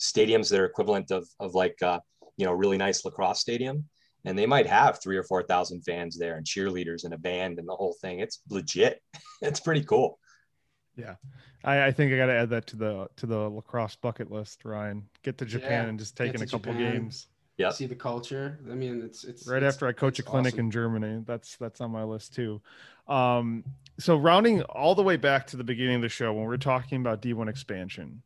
stadiums 0.00 0.48
that 0.50 0.60
are 0.60 0.64
equivalent 0.64 1.10
of 1.10 1.28
of 1.38 1.54
like 1.54 1.80
uh, 1.82 2.00
you 2.36 2.46
know 2.46 2.52
really 2.52 2.78
nice 2.78 3.04
lacrosse 3.04 3.40
stadium 3.40 3.84
and 4.24 4.38
they 4.38 4.46
might 4.46 4.66
have 4.66 5.00
three 5.00 5.16
or 5.16 5.22
four 5.22 5.42
thousand 5.42 5.82
fans 5.82 6.16
there 6.16 6.36
and 6.36 6.46
cheerleaders 6.46 7.04
and 7.04 7.14
a 7.14 7.18
band 7.18 7.58
and 7.58 7.68
the 7.68 7.74
whole 7.74 7.96
thing. 8.00 8.20
It's 8.20 8.40
legit. 8.48 9.00
it's 9.42 9.60
pretty 9.60 9.82
cool. 9.82 10.18
Yeah, 10.96 11.14
I, 11.64 11.86
I 11.86 11.92
think 11.92 12.12
I 12.12 12.16
got 12.16 12.26
to 12.26 12.34
add 12.34 12.50
that 12.50 12.66
to 12.68 12.76
the 12.76 13.08
to 13.16 13.26
the 13.26 13.38
lacrosse 13.38 13.96
bucket 13.96 14.30
list. 14.30 14.64
Ryan, 14.64 15.08
get 15.22 15.38
to 15.38 15.44
Japan 15.44 15.84
yeah, 15.84 15.88
and 15.88 15.98
just 15.98 16.16
take 16.16 16.34
in 16.34 16.42
a 16.42 16.46
couple 16.46 16.72
Japan, 16.72 16.92
games. 16.92 17.28
Yeah, 17.58 17.70
see 17.70 17.86
the 17.86 17.94
culture. 17.94 18.58
I 18.70 18.74
mean, 18.74 19.02
it's 19.02 19.24
it's 19.24 19.46
right 19.46 19.62
it's, 19.62 19.74
after 19.74 19.86
I 19.86 19.92
coach 19.92 20.18
a 20.18 20.22
clinic 20.22 20.54
awesome. 20.54 20.66
in 20.66 20.70
Germany. 20.70 21.22
That's 21.26 21.56
that's 21.56 21.80
on 21.80 21.90
my 21.90 22.04
list 22.04 22.34
too. 22.34 22.60
Um, 23.08 23.64
so 23.98 24.16
rounding 24.16 24.62
all 24.62 24.94
the 24.94 25.02
way 25.02 25.16
back 25.16 25.46
to 25.48 25.56
the 25.56 25.64
beginning 25.64 25.96
of 25.96 26.02
the 26.02 26.08
show 26.08 26.32
when 26.32 26.42
we 26.42 26.48
we're 26.48 26.56
talking 26.56 27.00
about 27.00 27.20
D1 27.20 27.48
expansion, 27.48 28.22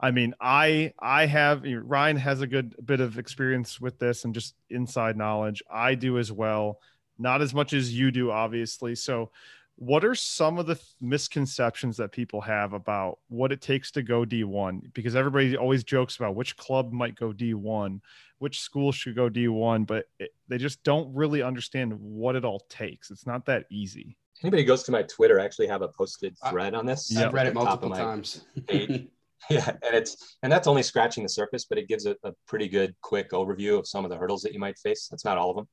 I 0.00 0.10
mean, 0.12 0.34
I 0.40 0.94
I 0.98 1.26
have 1.26 1.62
Ryan 1.64 2.16
has 2.16 2.40
a 2.40 2.46
good 2.46 2.74
bit 2.84 3.00
of 3.00 3.18
experience 3.18 3.80
with 3.80 3.98
this 3.98 4.24
and 4.24 4.34
just 4.34 4.54
inside 4.70 5.16
knowledge. 5.16 5.62
I 5.70 5.94
do 5.94 6.18
as 6.18 6.32
well, 6.32 6.80
not 7.18 7.42
as 7.42 7.52
much 7.52 7.72
as 7.72 7.96
you 7.96 8.10
do, 8.10 8.30
obviously. 8.30 8.94
So, 8.94 9.30
what 9.76 10.04
are 10.04 10.14
some 10.14 10.58
of 10.58 10.66
the 10.66 10.78
misconceptions 11.00 11.96
that 11.96 12.12
people 12.12 12.40
have 12.42 12.74
about 12.74 13.18
what 13.28 13.50
it 13.50 13.62
takes 13.62 13.90
to 13.92 14.02
go 14.02 14.24
D1? 14.24 14.92
Because 14.92 15.16
everybody 15.16 15.56
always 15.56 15.84
jokes 15.84 16.16
about 16.16 16.34
which 16.34 16.56
club 16.56 16.92
might 16.92 17.14
go 17.14 17.32
D1, 17.32 18.00
which 18.38 18.60
school 18.60 18.92
should 18.92 19.16
go 19.16 19.30
D1, 19.30 19.86
but 19.86 20.04
it, 20.18 20.34
they 20.48 20.58
just 20.58 20.82
don't 20.84 21.14
really 21.14 21.42
understand 21.42 21.94
what 21.98 22.36
it 22.36 22.44
all 22.44 22.66
takes. 22.68 23.10
It's 23.10 23.26
not 23.26 23.46
that 23.46 23.64
easy. 23.70 24.18
Anybody 24.42 24.64
goes 24.64 24.82
to 24.84 24.92
my 24.92 25.02
Twitter, 25.02 25.40
I 25.40 25.44
actually 25.44 25.68
have 25.68 25.82
a 25.82 25.88
posted 25.88 26.36
thread 26.48 26.74
on 26.74 26.86
this. 26.86 27.14
I've 27.16 27.32
read 27.32 27.46
it 27.46 27.54
multiple 27.54 27.90
times. 27.90 28.44
yeah, 28.68 29.08
and 29.48 29.94
it's 29.94 30.36
and 30.42 30.50
that's 30.50 30.66
only 30.66 30.82
scratching 30.82 31.22
the 31.22 31.28
surface, 31.28 31.64
but 31.64 31.78
it 31.78 31.88
gives 31.88 32.06
a, 32.06 32.16
a, 32.24 32.32
pretty 32.46 32.68
good 32.68 32.94
quick 33.02 33.32
overview 33.32 33.78
of 33.78 33.86
some 33.86 34.04
of 34.04 34.10
the 34.10 34.16
hurdles 34.16 34.42
that 34.42 34.52
you 34.52 34.58
might 34.58 34.78
face. 34.78 35.08
That's 35.08 35.24
not 35.24 35.38
all 35.38 35.50
of 35.50 35.56
them, 35.56 35.68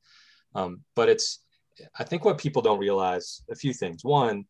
um, 0.55 0.81
but 0.95 1.07
it's 1.09 1.39
I 1.97 2.03
think 2.03 2.25
what 2.25 2.37
people 2.37 2.61
don't 2.61 2.79
realize 2.79 3.43
a 3.49 3.55
few 3.55 3.73
things. 3.73 4.03
One, 4.03 4.45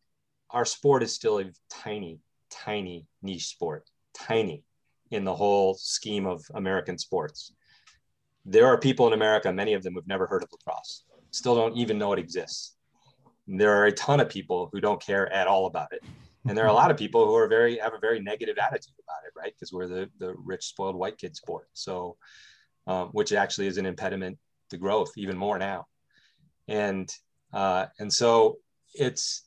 our 0.51 0.65
sport 0.65 1.03
is 1.03 1.13
still 1.13 1.39
a 1.39 1.45
tiny, 1.69 2.19
tiny 2.49 3.05
niche 3.21 3.47
sport, 3.47 3.86
tiny 4.13 4.63
in 5.11 5.23
the 5.23 5.36
whole 5.36 5.73
scheme 5.75 6.25
of 6.25 6.43
American 6.53 6.97
sports. 6.97 7.53
There 8.45 8.65
are 8.65 8.78
people 8.78 9.07
in 9.07 9.13
America, 9.13 9.51
many 9.51 9.73
of 9.73 9.84
them 9.84 9.93
who've 9.93 10.07
never 10.07 10.28
heard 10.28 10.43
of 10.43 10.49
lacrosse, 10.51 11.03
still 11.32 11.55
don't 11.55 11.75
even 11.78 11.97
know 11.97 12.13
it 12.13 12.19
exists. 12.19 12.75
There 13.47 13.73
are 13.73 13.86
a 13.86 13.91
ton 13.91 14.19
of 14.19 14.30
people 14.30 14.69
who 14.71 14.82
don't 14.82 15.01
care 15.01 15.32
at 15.32 15.47
all 15.47 15.65
about 15.65 15.93
it. 15.93 16.03
And 16.47 16.57
there 16.57 16.65
are 16.65 16.69
a 16.69 16.73
lot 16.73 16.91
of 16.91 16.97
people 16.97 17.25
who 17.25 17.36
are 17.36 17.47
very 17.47 17.78
have 17.78 17.93
a 17.93 17.99
very 17.99 18.21
negative 18.21 18.57
attitude 18.57 18.93
about 19.03 19.25
it, 19.25 19.34
right? 19.38 19.53
Because 19.53 19.73
we're 19.73 19.88
the 19.88 20.09
the 20.19 20.34
rich, 20.38 20.65
spoiled 20.65 20.95
white 20.95 21.17
kid 21.17 21.36
sport. 21.36 21.67
So, 21.73 22.15
um, 22.86 23.09
which 23.09 23.34
actually 23.34 23.67
is 23.67 23.78
an 23.78 23.86
impediment 23.86 24.38
to 24.69 24.78
growth 24.78 25.11
even 25.17 25.38
more 25.38 25.57
now 25.57 25.88
and 26.68 27.13
uh, 27.53 27.86
and 27.99 28.11
so 28.11 28.57
it's 28.93 29.43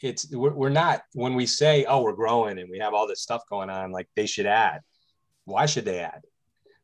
it's 0.00 0.30
we're, 0.34 0.70
not 0.70 1.02
when 1.12 1.34
we 1.34 1.46
say 1.46 1.84
oh 1.84 2.02
we're 2.02 2.14
growing 2.14 2.58
and 2.58 2.70
we 2.70 2.78
have 2.78 2.94
all 2.94 3.06
this 3.06 3.20
stuff 3.20 3.42
going 3.48 3.70
on 3.70 3.92
like 3.92 4.08
they 4.16 4.26
should 4.26 4.46
add. 4.46 4.80
Why 5.44 5.66
should 5.66 5.84
they 5.84 6.00
add? 6.00 6.22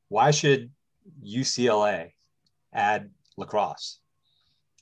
Why 0.09 0.31
should 0.31 0.71
ucla 1.25 2.11
add 2.73 3.11
lacrosse? 3.37 3.99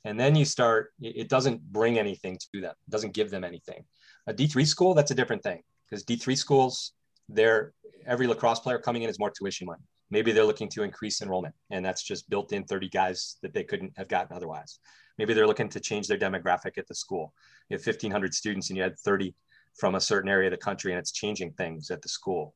And 0.04 0.18
then 0.18 0.34
you 0.34 0.44
start 0.44 0.92
it 1.00 1.28
doesn't 1.28 1.62
bring 1.72 1.98
anything 1.98 2.38
to 2.52 2.60
them 2.60 2.74
it 2.86 2.90
doesn't 2.90 3.14
give 3.14 3.30
them 3.30 3.44
anything. 3.44 3.84
A 4.26 4.34
d3 4.34 4.66
school 4.66 4.94
that's 4.94 5.10
a 5.10 5.14
different 5.14 5.42
thing 5.42 5.62
because 5.88 6.04
d3 6.04 6.36
schools 6.36 6.92
they're 7.28 7.72
every 8.06 8.26
lacrosse 8.26 8.60
player 8.60 8.78
coming 8.78 9.02
in 9.02 9.10
is 9.10 9.18
more 9.18 9.30
tuition 9.30 9.66
money 9.66 9.82
maybe 10.10 10.32
they're 10.32 10.44
looking 10.44 10.68
to 10.70 10.82
increase 10.82 11.22
enrollment 11.22 11.54
and 11.70 11.84
that's 11.84 12.02
just 12.02 12.28
built 12.28 12.52
in 12.52 12.64
30 12.64 12.88
guys 12.88 13.36
that 13.42 13.54
they 13.54 13.64
couldn't 13.64 13.92
have 13.96 14.08
gotten 14.08 14.36
otherwise. 14.36 14.78
Maybe 15.18 15.34
they're 15.34 15.46
looking 15.46 15.68
to 15.70 15.80
change 15.80 16.08
their 16.08 16.18
demographic 16.18 16.78
at 16.78 16.88
the 16.88 16.94
school. 16.94 17.34
You 17.68 17.76
have 17.76 17.86
1500 17.86 18.34
students 18.34 18.70
and 18.70 18.76
you 18.76 18.82
had 18.82 18.98
30 18.98 19.34
from 19.78 19.94
a 19.94 20.00
certain 20.00 20.30
area 20.30 20.48
of 20.48 20.52
the 20.52 20.56
country 20.56 20.92
and 20.92 20.98
it's 20.98 21.12
changing 21.12 21.52
things 21.52 21.90
at 21.90 22.02
the 22.02 22.08
school. 22.08 22.54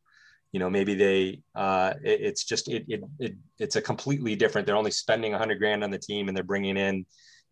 You 0.53 0.61
know 0.61 0.71
maybe 0.71 0.95
they 0.95 1.43
uh, 1.55 1.95
it, 2.03 2.21
it's 2.21 2.45
just 2.45 2.69
it, 2.69 2.85
it, 2.89 3.03
it 3.19 3.35
it's 3.59 3.75
a 3.75 3.83
completely 3.83 4.37
different 4.37 4.67
they're 4.67 4.77
only 4.77 4.93
spending 4.93 5.33
100 5.33 5.59
grand 5.59 5.83
on 5.83 5.91
the 5.91 5.99
team 5.99 6.29
and 6.29 6.37
they're 6.37 6.45
bringing 6.45 6.77
in 6.77 7.05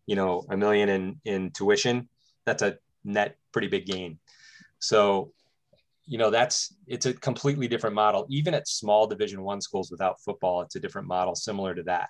you 0.05 0.15
know 0.15 0.45
a 0.49 0.55
million 0.55 0.89
in 0.89 1.19
in 1.25 1.51
tuition. 1.51 2.07
That's 2.45 2.63
a 2.63 2.77
net 3.03 3.37
pretty 3.51 3.67
big 3.67 3.85
gain. 3.85 4.19
So 4.79 5.33
you 6.05 6.17
know 6.17 6.29
that's 6.29 6.75
it's 6.87 7.05
a 7.05 7.13
completely 7.13 7.67
different 7.67 7.95
model. 7.95 8.25
Even 8.29 8.53
at 8.53 8.67
small 8.67 9.07
division 9.07 9.41
one 9.43 9.61
schools 9.61 9.91
without 9.91 10.21
football 10.21 10.61
it's 10.61 10.75
a 10.75 10.79
different 10.79 11.07
model 11.07 11.35
similar 11.35 11.73
to 11.75 11.83
that. 11.83 12.09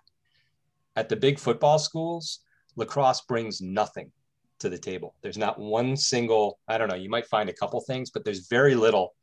At 0.95 1.09
the 1.09 1.15
big 1.15 1.39
football 1.39 1.79
schools 1.79 2.39
lacrosse 2.75 3.21
brings 3.21 3.61
nothing 3.61 4.11
to 4.59 4.69
the 4.69 4.77
table. 4.77 5.15
There's 5.21 5.37
not 5.37 5.59
one 5.59 5.95
single 5.95 6.59
i 6.67 6.77
don't 6.77 6.89
know 6.89 6.95
you 6.95 7.09
might 7.09 7.27
find 7.27 7.49
a 7.49 7.53
couple 7.53 7.79
things 7.81 8.09
but 8.11 8.25
there's 8.25 8.47
very 8.47 8.75
little 8.75 9.13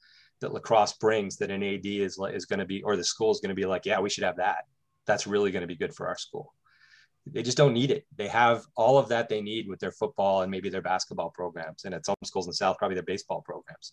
that 0.40 0.52
lacrosse 0.52 0.94
brings 0.94 1.36
that 1.36 1.50
an 1.50 1.62
ad 1.62 1.84
is 1.84 2.18
is 2.32 2.46
going 2.46 2.58
to 2.58 2.64
be 2.64 2.82
or 2.82 2.96
the 2.96 3.04
school 3.04 3.30
is 3.30 3.40
going 3.40 3.50
to 3.50 3.60
be 3.60 3.66
like 3.66 3.86
yeah 3.86 4.00
we 4.00 4.10
should 4.10 4.24
have 4.24 4.36
that. 4.36 4.64
That's 5.06 5.26
really 5.26 5.50
going 5.50 5.62
to 5.62 5.66
be 5.66 5.76
good 5.76 5.94
for 5.94 6.06
our 6.06 6.16
school. 6.16 6.54
They 7.26 7.42
just 7.42 7.56
don't 7.56 7.74
need 7.74 7.90
it. 7.90 8.06
They 8.16 8.28
have 8.28 8.64
all 8.76 8.96
of 8.96 9.08
that 9.08 9.28
they 9.28 9.42
need 9.42 9.68
with 9.68 9.78
their 9.78 9.92
football 9.92 10.42
and 10.42 10.50
maybe 10.50 10.70
their 10.70 10.80
basketball 10.80 11.30
programs, 11.30 11.84
and 11.84 11.94
at 11.94 12.06
some 12.06 12.14
schools 12.24 12.46
in 12.46 12.50
the 12.50 12.56
South, 12.56 12.78
probably 12.78 12.94
their 12.94 13.02
baseball 13.02 13.42
programs 13.42 13.92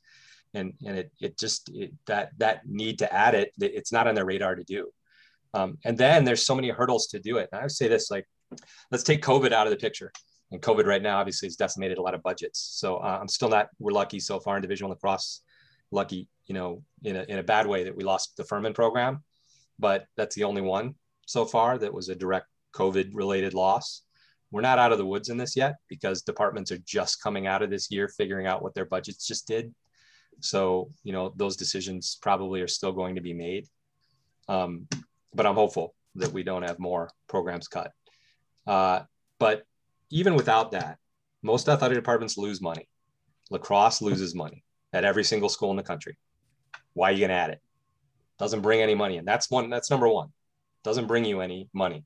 and 0.53 0.73
and 0.85 0.97
it 0.97 1.11
it 1.19 1.37
just 1.37 1.69
it, 1.73 1.93
that 2.05 2.31
that 2.37 2.67
need 2.67 2.99
to 2.99 3.13
add 3.13 3.35
it 3.35 3.51
it's 3.59 3.91
not 3.91 4.07
on 4.07 4.15
their 4.15 4.25
radar 4.25 4.55
to 4.55 4.63
do. 4.63 4.89
Um, 5.53 5.77
and 5.85 5.97
then 5.97 6.25
there's 6.25 6.45
so 6.45 6.55
many 6.55 6.69
hurdles 6.69 7.07
to 7.07 7.19
do 7.19 7.37
it. 7.37 7.49
And 7.51 7.59
i 7.59 7.63
would 7.63 7.71
say 7.71 7.87
this 7.87 8.11
like 8.11 8.27
let's 8.91 9.03
take 9.03 9.21
covid 9.21 9.51
out 9.51 9.67
of 9.67 9.71
the 9.71 9.77
picture. 9.77 10.11
And 10.51 10.61
covid 10.61 10.85
right 10.85 11.01
now 11.01 11.19
obviously 11.19 11.47
has 11.47 11.55
decimated 11.55 11.97
a 11.97 12.01
lot 12.01 12.13
of 12.13 12.23
budgets. 12.23 12.59
So 12.59 12.97
uh, 12.97 13.17
i'm 13.19 13.27
still 13.27 13.49
not 13.49 13.69
we're 13.79 13.91
lucky 13.91 14.19
so 14.19 14.39
far 14.39 14.55
in 14.55 14.61
division 14.61 14.89
lacrosse 14.89 15.41
lucky 15.91 16.27
you 16.47 16.53
know 16.53 16.83
in 17.03 17.15
a, 17.15 17.23
in 17.23 17.39
a 17.39 17.43
bad 17.43 17.65
way 17.65 17.85
that 17.85 17.95
we 17.95 18.03
lost 18.03 18.37
the 18.37 18.43
furman 18.43 18.73
program. 18.73 19.23
But 19.79 20.05
that's 20.15 20.35
the 20.35 20.45
only 20.45 20.61
one 20.61 20.95
so 21.27 21.45
far 21.45 21.77
that 21.77 21.93
was 21.93 22.09
a 22.09 22.15
direct 22.15 22.47
covid 22.73 23.11
related 23.13 23.53
loss. 23.53 24.03
We're 24.49 24.61
not 24.61 24.79
out 24.79 24.93
of 24.93 24.97
the 24.97 25.05
woods 25.05 25.27
in 25.27 25.37
this 25.37 25.57
yet 25.57 25.75
because 25.89 26.21
departments 26.21 26.71
are 26.71 26.77
just 26.77 27.21
coming 27.21 27.47
out 27.47 27.61
of 27.61 27.69
this 27.69 27.91
year 27.91 28.07
figuring 28.07 28.47
out 28.47 28.63
what 28.63 28.73
their 28.73 28.85
budgets 28.85 29.27
just 29.27 29.45
did 29.45 29.73
so, 30.39 30.89
you 31.03 31.13
know, 31.13 31.33
those 31.35 31.55
decisions 31.55 32.17
probably 32.21 32.61
are 32.61 32.67
still 32.67 32.91
going 32.91 33.15
to 33.15 33.21
be 33.21 33.33
made. 33.33 33.67
Um, 34.47 34.87
but 35.33 35.45
I'm 35.45 35.55
hopeful 35.55 35.93
that 36.15 36.31
we 36.31 36.43
don't 36.43 36.63
have 36.63 36.79
more 36.79 37.09
programs 37.27 37.67
cut. 37.67 37.91
Uh, 38.65 39.01
but 39.39 39.63
even 40.09 40.35
without 40.35 40.71
that, 40.71 40.97
most 41.43 41.69
athletic 41.69 41.97
departments 41.97 42.37
lose 42.37 42.61
money. 42.61 42.87
Lacrosse 43.49 44.01
loses 44.01 44.35
money 44.35 44.63
at 44.93 45.05
every 45.05 45.23
single 45.23 45.49
school 45.49 45.71
in 45.71 45.77
the 45.77 45.83
country. 45.83 46.17
Why 46.93 47.09
are 47.09 47.13
you 47.13 47.19
going 47.19 47.29
to 47.29 47.35
add 47.35 47.49
it? 47.51 47.61
Doesn't 48.39 48.61
bring 48.61 48.81
any 48.81 48.95
money 48.95 49.17
in. 49.17 49.25
That's 49.25 49.49
one. 49.49 49.69
That's 49.69 49.89
number 49.89 50.07
one. 50.07 50.29
Doesn't 50.83 51.07
bring 51.07 51.25
you 51.25 51.41
any 51.41 51.69
money. 51.73 52.05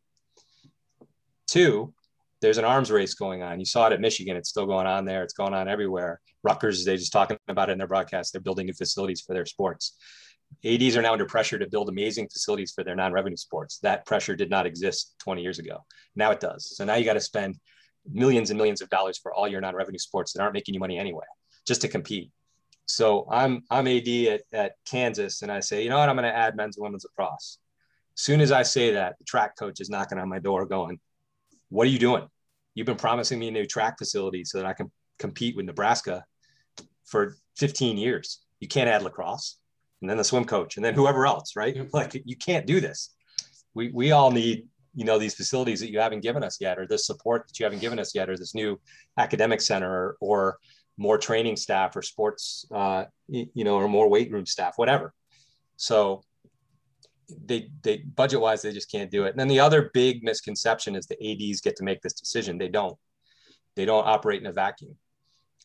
Two, 1.48 1.94
there's 2.42 2.58
an 2.58 2.66
arms 2.66 2.92
race 2.92 3.14
going 3.14 3.44
on. 3.44 3.60
You 3.60 3.66
saw 3.66 3.88
it 3.88 3.94
at 3.94 4.02
Michigan. 4.02 4.36
It's 4.36 4.50
still 4.50 4.66
going 4.66 4.88
on 4.88 5.06
there. 5.06 5.24
It's 5.24 5.34
going 5.34 5.54
on 5.54 5.68
everywhere. 5.68 6.20
Rutgers, 6.44 6.84
they 6.84 6.98
just 6.98 7.14
talking 7.14 7.38
about 7.48 7.70
it 7.70 7.74
in 7.74 7.78
their 7.78 7.88
broadcast. 7.88 8.34
They're 8.34 8.42
building 8.42 8.66
new 8.66 8.74
facilities 8.74 9.22
for 9.22 9.34
their 9.34 9.46
sports. 9.46 9.96
ADs 10.66 10.98
are 10.98 11.02
now 11.02 11.14
under 11.14 11.26
pressure 11.26 11.58
to 11.60 11.70
build 11.70 11.88
amazing 11.88 12.28
facilities 12.28 12.72
for 12.72 12.84
their 12.84 12.96
non-revenue 12.96 13.38
sports. 13.38 13.78
That 13.80 14.06
pressure 14.06 14.36
did 14.36 14.50
not 14.50 14.66
exist 14.66 15.16
20 15.20 15.42
years 15.42 15.60
ago. 15.60 15.86
Now 16.16 16.32
it 16.32 16.40
does. 16.40 16.76
So 16.76 16.84
now 16.84 16.96
you 16.96 17.06
got 17.06 17.14
to 17.14 17.22
spend 17.22 17.58
millions 18.12 18.50
and 18.50 18.58
millions 18.58 18.82
of 18.82 18.90
dollars 18.90 19.18
for 19.18 19.34
all 19.34 19.48
your 19.48 19.62
non-revenue 19.62 20.00
sports 20.00 20.34
that 20.34 20.42
aren't 20.42 20.54
making 20.54 20.74
you 20.74 20.80
money 20.80 20.98
anyway, 20.98 21.26
just 21.66 21.82
to 21.82 21.88
compete. 21.88 22.32
So 22.86 23.28
I'm 23.32 23.64
I'm 23.70 23.88
AD 23.88 24.08
at, 24.08 24.42
at 24.52 24.74
Kansas, 24.86 25.44
and 25.44 25.52
I 25.52 25.62
say, 25.62 25.84
you 25.84 25.90
know 25.90 26.00
what, 26.00 26.10
I'm 26.10 26.16
going 26.16 26.30
to 26.30 26.36
add 26.36 26.58
men's 26.58 26.76
and 26.78 26.84
women's 26.84 27.06
lacrosse. 27.06 27.60
As 28.18 28.24
soon 28.24 28.42
as 28.42 28.52
I 28.52 28.64
say 28.64 28.94
that, 28.94 29.18
the 29.20 29.24
track 29.24 29.56
coach 29.58 29.80
is 29.80 29.90
knocking 29.90 30.18
on 30.18 30.28
my 30.28 30.40
door, 30.40 30.66
going, 30.66 31.00
"What 31.72 31.88
are 31.88 31.90
you 31.90 32.00
doing? 32.00 32.28
You've 32.76 32.86
been 32.86 32.98
promising 32.98 33.40
me 33.40 33.48
a 33.48 33.52
new 33.52 33.66
track 33.66 33.98
facility 33.98 34.44
so 34.44 34.60
that 34.60 34.68
I 34.68 34.74
can 34.74 34.92
compete 35.20 35.56
with 35.56 35.66
Nebraska 35.66 36.24
for 37.06 37.36
15 37.58 37.98
years. 37.98 38.42
You 38.60 38.68
can't 38.68 38.90
add 38.90 39.04
lacrosse 39.04 39.58
and 40.02 40.10
then 40.10 40.18
the 40.18 40.24
swim 40.24 40.46
coach 40.46 40.76
and 40.76 40.86
then 40.86 40.94
whoever 40.94 41.26
else, 41.26 41.56
right? 41.56 41.76
Like 41.94 42.22
you 42.26 42.36
can't 42.36 42.66
do 42.66 42.80
this. 42.80 43.14
We, 43.74 43.90
we 43.90 44.12
all 44.12 44.32
need, 44.32 44.68
you 44.96 45.06
know, 45.06 45.18
these 45.18 45.36
facilities 45.36 45.80
that 45.80 45.92
you 45.92 46.00
haven't 46.00 46.22
given 46.22 46.44
us 46.44 46.60
yet, 46.60 46.78
or 46.78 46.86
this 46.86 47.06
support 47.06 47.48
that 47.48 47.60
you 47.60 47.64
haven't 47.64 47.80
given 47.80 48.00
us 48.00 48.14
yet, 48.14 48.30
or 48.30 48.38
this 48.38 48.54
new 48.54 48.80
academic 49.18 49.62
center 49.62 49.90
or, 49.90 50.18
or 50.20 50.58
more 50.98 51.18
training 51.18 51.56
staff 51.56 51.96
or 51.96 52.02
sports, 52.02 52.66
uh, 52.74 53.06
you 53.28 53.64
know, 53.64 53.76
or 53.76 53.88
more 53.88 54.10
weight 54.10 54.32
room 54.32 54.46
staff, 54.46 54.74
whatever. 54.78 55.14
So 55.78 56.24
they, 57.46 57.70
they 57.84 57.98
budget 57.98 58.42
wise, 58.42 58.62
they 58.62 58.72
just 58.72 58.92
can't 58.92 59.12
do 59.12 59.26
it. 59.26 59.32
And 59.32 59.40
then 59.40 59.48
the 59.48 59.60
other 59.60 59.92
big 59.94 60.24
misconception 60.24 60.96
is 60.96 61.06
the 61.06 61.50
ADs 61.52 61.62
get 61.62 61.76
to 61.78 61.84
make 61.84 62.02
this 62.02 62.14
decision. 62.14 62.58
They 62.58 62.70
don't, 62.70 62.98
they 63.76 63.86
don't 63.86 64.08
operate 64.08 64.42
in 64.42 64.48
a 64.48 64.54
vacuum 64.54 64.96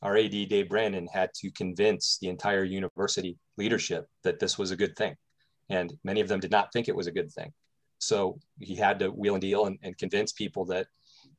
our 0.03 0.17
AD 0.17 0.31
Dave 0.31 0.69
Brandon 0.69 1.09
had 1.13 1.33
to 1.35 1.51
convince 1.51 2.19
the 2.21 2.29
entire 2.29 2.65
university 2.65 3.39
leadership 3.57 4.07
that 4.25 4.39
this 4.39 4.59
was 4.59 4.71
a 4.71 4.77
good 4.77 4.97
thing, 4.97 5.17
and 5.71 5.93
many 6.05 6.21
of 6.21 6.29
them 6.29 6.41
did 6.41 6.51
not 6.51 6.73
think 6.73 6.89
it 6.89 6.97
was 6.97 7.07
a 7.07 7.13
good 7.13 7.33
thing. 7.33 7.53
So 7.99 8.39
he 8.61 8.77
had 8.77 8.99
to 8.99 9.09
wheel 9.09 9.35
and 9.35 9.41
deal 9.41 9.67
and, 9.67 9.79
and 9.83 9.97
convince 9.97 10.33
people 10.33 10.67
that 10.67 10.87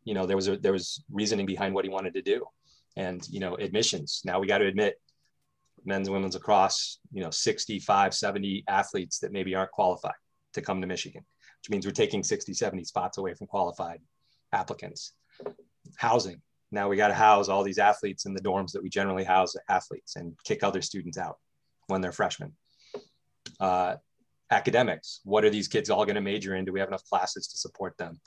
you 0.05 0.13
know 0.13 0.25
there 0.25 0.36
was 0.36 0.47
a, 0.47 0.57
there 0.57 0.73
was 0.73 1.03
reasoning 1.11 1.45
behind 1.45 1.73
what 1.73 1.86
he 1.86 1.89
wanted 1.89 2.13
to 2.15 2.21
do, 2.21 2.45
and 2.95 3.25
you 3.30 3.39
know 3.39 3.55
admissions. 3.55 4.21
Now 4.25 4.39
we 4.39 4.47
got 4.47 4.57
to 4.59 4.65
admit 4.67 4.99
men's 5.86 6.07
and 6.07 6.15
women's 6.15 6.36
lacrosse, 6.36 6.99
you 7.11 7.23
know 7.23 7.32
65, 7.32 8.13
70 8.13 8.63
athletes 8.67 9.19
that 9.19 9.32
maybe 9.32 9.55
aren't 9.55 9.71
qualified 9.71 10.13
to 10.53 10.61
come 10.61 10.82
to 10.82 10.88
Michigan, 10.88 11.23
which 11.61 11.69
means 11.69 11.86
we're 11.86 11.91
taking 11.91 12.23
60, 12.23 12.53
70 12.53 12.84
spots 12.84 13.17
away 13.17 13.34
from 13.34 13.47
qualified 13.47 13.99
applicants. 14.53 15.13
Housing, 15.97 16.41
now 16.71 16.89
we 16.89 16.97
got 16.97 17.07
to 17.09 17.13
house 17.13 17.47
all 17.47 17.63
these 17.63 17.80
athletes 17.80 18.25
in 18.25 18.34
the 18.34 18.41
dorms 18.41 18.71
that 18.71 18.84
we 18.84 18.89
generally 18.89 19.23
house 19.23 19.55
athletes 19.69 20.15
and 20.15 20.38
kick 20.43 20.63
other 20.63 20.82
students 20.82 21.17
out 21.17 21.38
when 21.88 22.01
they're 22.01 22.11
freshmen 22.11 22.53
Uh, 23.59 23.95
academics. 24.51 25.19
What 25.23 25.43
are 25.43 25.49
these 25.49 25.67
kids 25.67 25.89
all 25.89 26.05
going 26.05 26.15
to 26.15 26.21
major 26.21 26.55
in? 26.55 26.65
Do 26.65 26.71
we 26.71 26.80
have 26.80 26.89
enough 26.89 27.03
classes 27.03 27.47
to 27.47 27.57
support 27.57 27.97
them? 27.97 28.19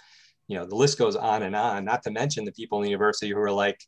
You 0.49 0.59
know, 0.59 0.67
the 0.67 0.75
list 0.75 0.99
goes 0.99 1.17
on 1.17 1.43
and 1.43 1.57
on. 1.57 1.85
Not 1.85 2.03
to 2.05 2.11
mention 2.11 2.45
the 2.45 2.53
people 2.53 2.79
in 2.79 2.85
the 2.85 2.91
university 2.91 3.31
who 3.31 3.39
are 3.39 3.53
like, 3.53 3.81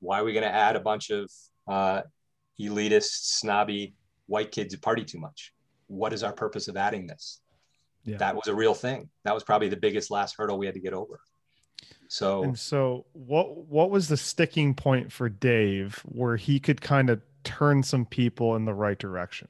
why 0.00 0.20
are 0.20 0.24
we 0.24 0.32
going 0.32 0.44
to 0.44 0.54
add 0.54 0.76
a 0.76 0.80
bunch 0.80 1.10
of 1.10 1.30
uh, 1.66 2.02
elitist, 2.60 3.38
snobby 3.38 3.94
white 4.26 4.52
kids 4.52 4.74
who 4.74 4.80
party 4.80 5.04
too 5.04 5.18
much? 5.18 5.52
What 5.86 6.12
is 6.12 6.22
our 6.22 6.32
purpose 6.32 6.68
of 6.68 6.76
adding 6.76 7.06
this? 7.06 7.40
Yeah. 8.04 8.18
That 8.18 8.36
was 8.36 8.46
a 8.46 8.54
real 8.54 8.74
thing. 8.74 9.10
That 9.24 9.34
was 9.34 9.44
probably 9.44 9.68
the 9.68 9.76
biggest 9.76 10.10
last 10.10 10.36
hurdle 10.38 10.58
we 10.58 10.66
had 10.66 10.74
to 10.74 10.80
get 10.80 10.92
over. 10.92 11.20
So, 12.08 12.42
and 12.42 12.58
so 12.58 13.04
what 13.12 13.56
what 13.66 13.90
was 13.90 14.08
the 14.08 14.16
sticking 14.16 14.74
point 14.74 15.12
for 15.12 15.28
Dave 15.28 16.02
where 16.06 16.36
he 16.36 16.58
could 16.58 16.80
kind 16.80 17.10
of 17.10 17.20
turn 17.44 17.82
some 17.82 18.06
people 18.06 18.56
in 18.56 18.64
the 18.64 18.74
right 18.74 18.98
direction? 18.98 19.48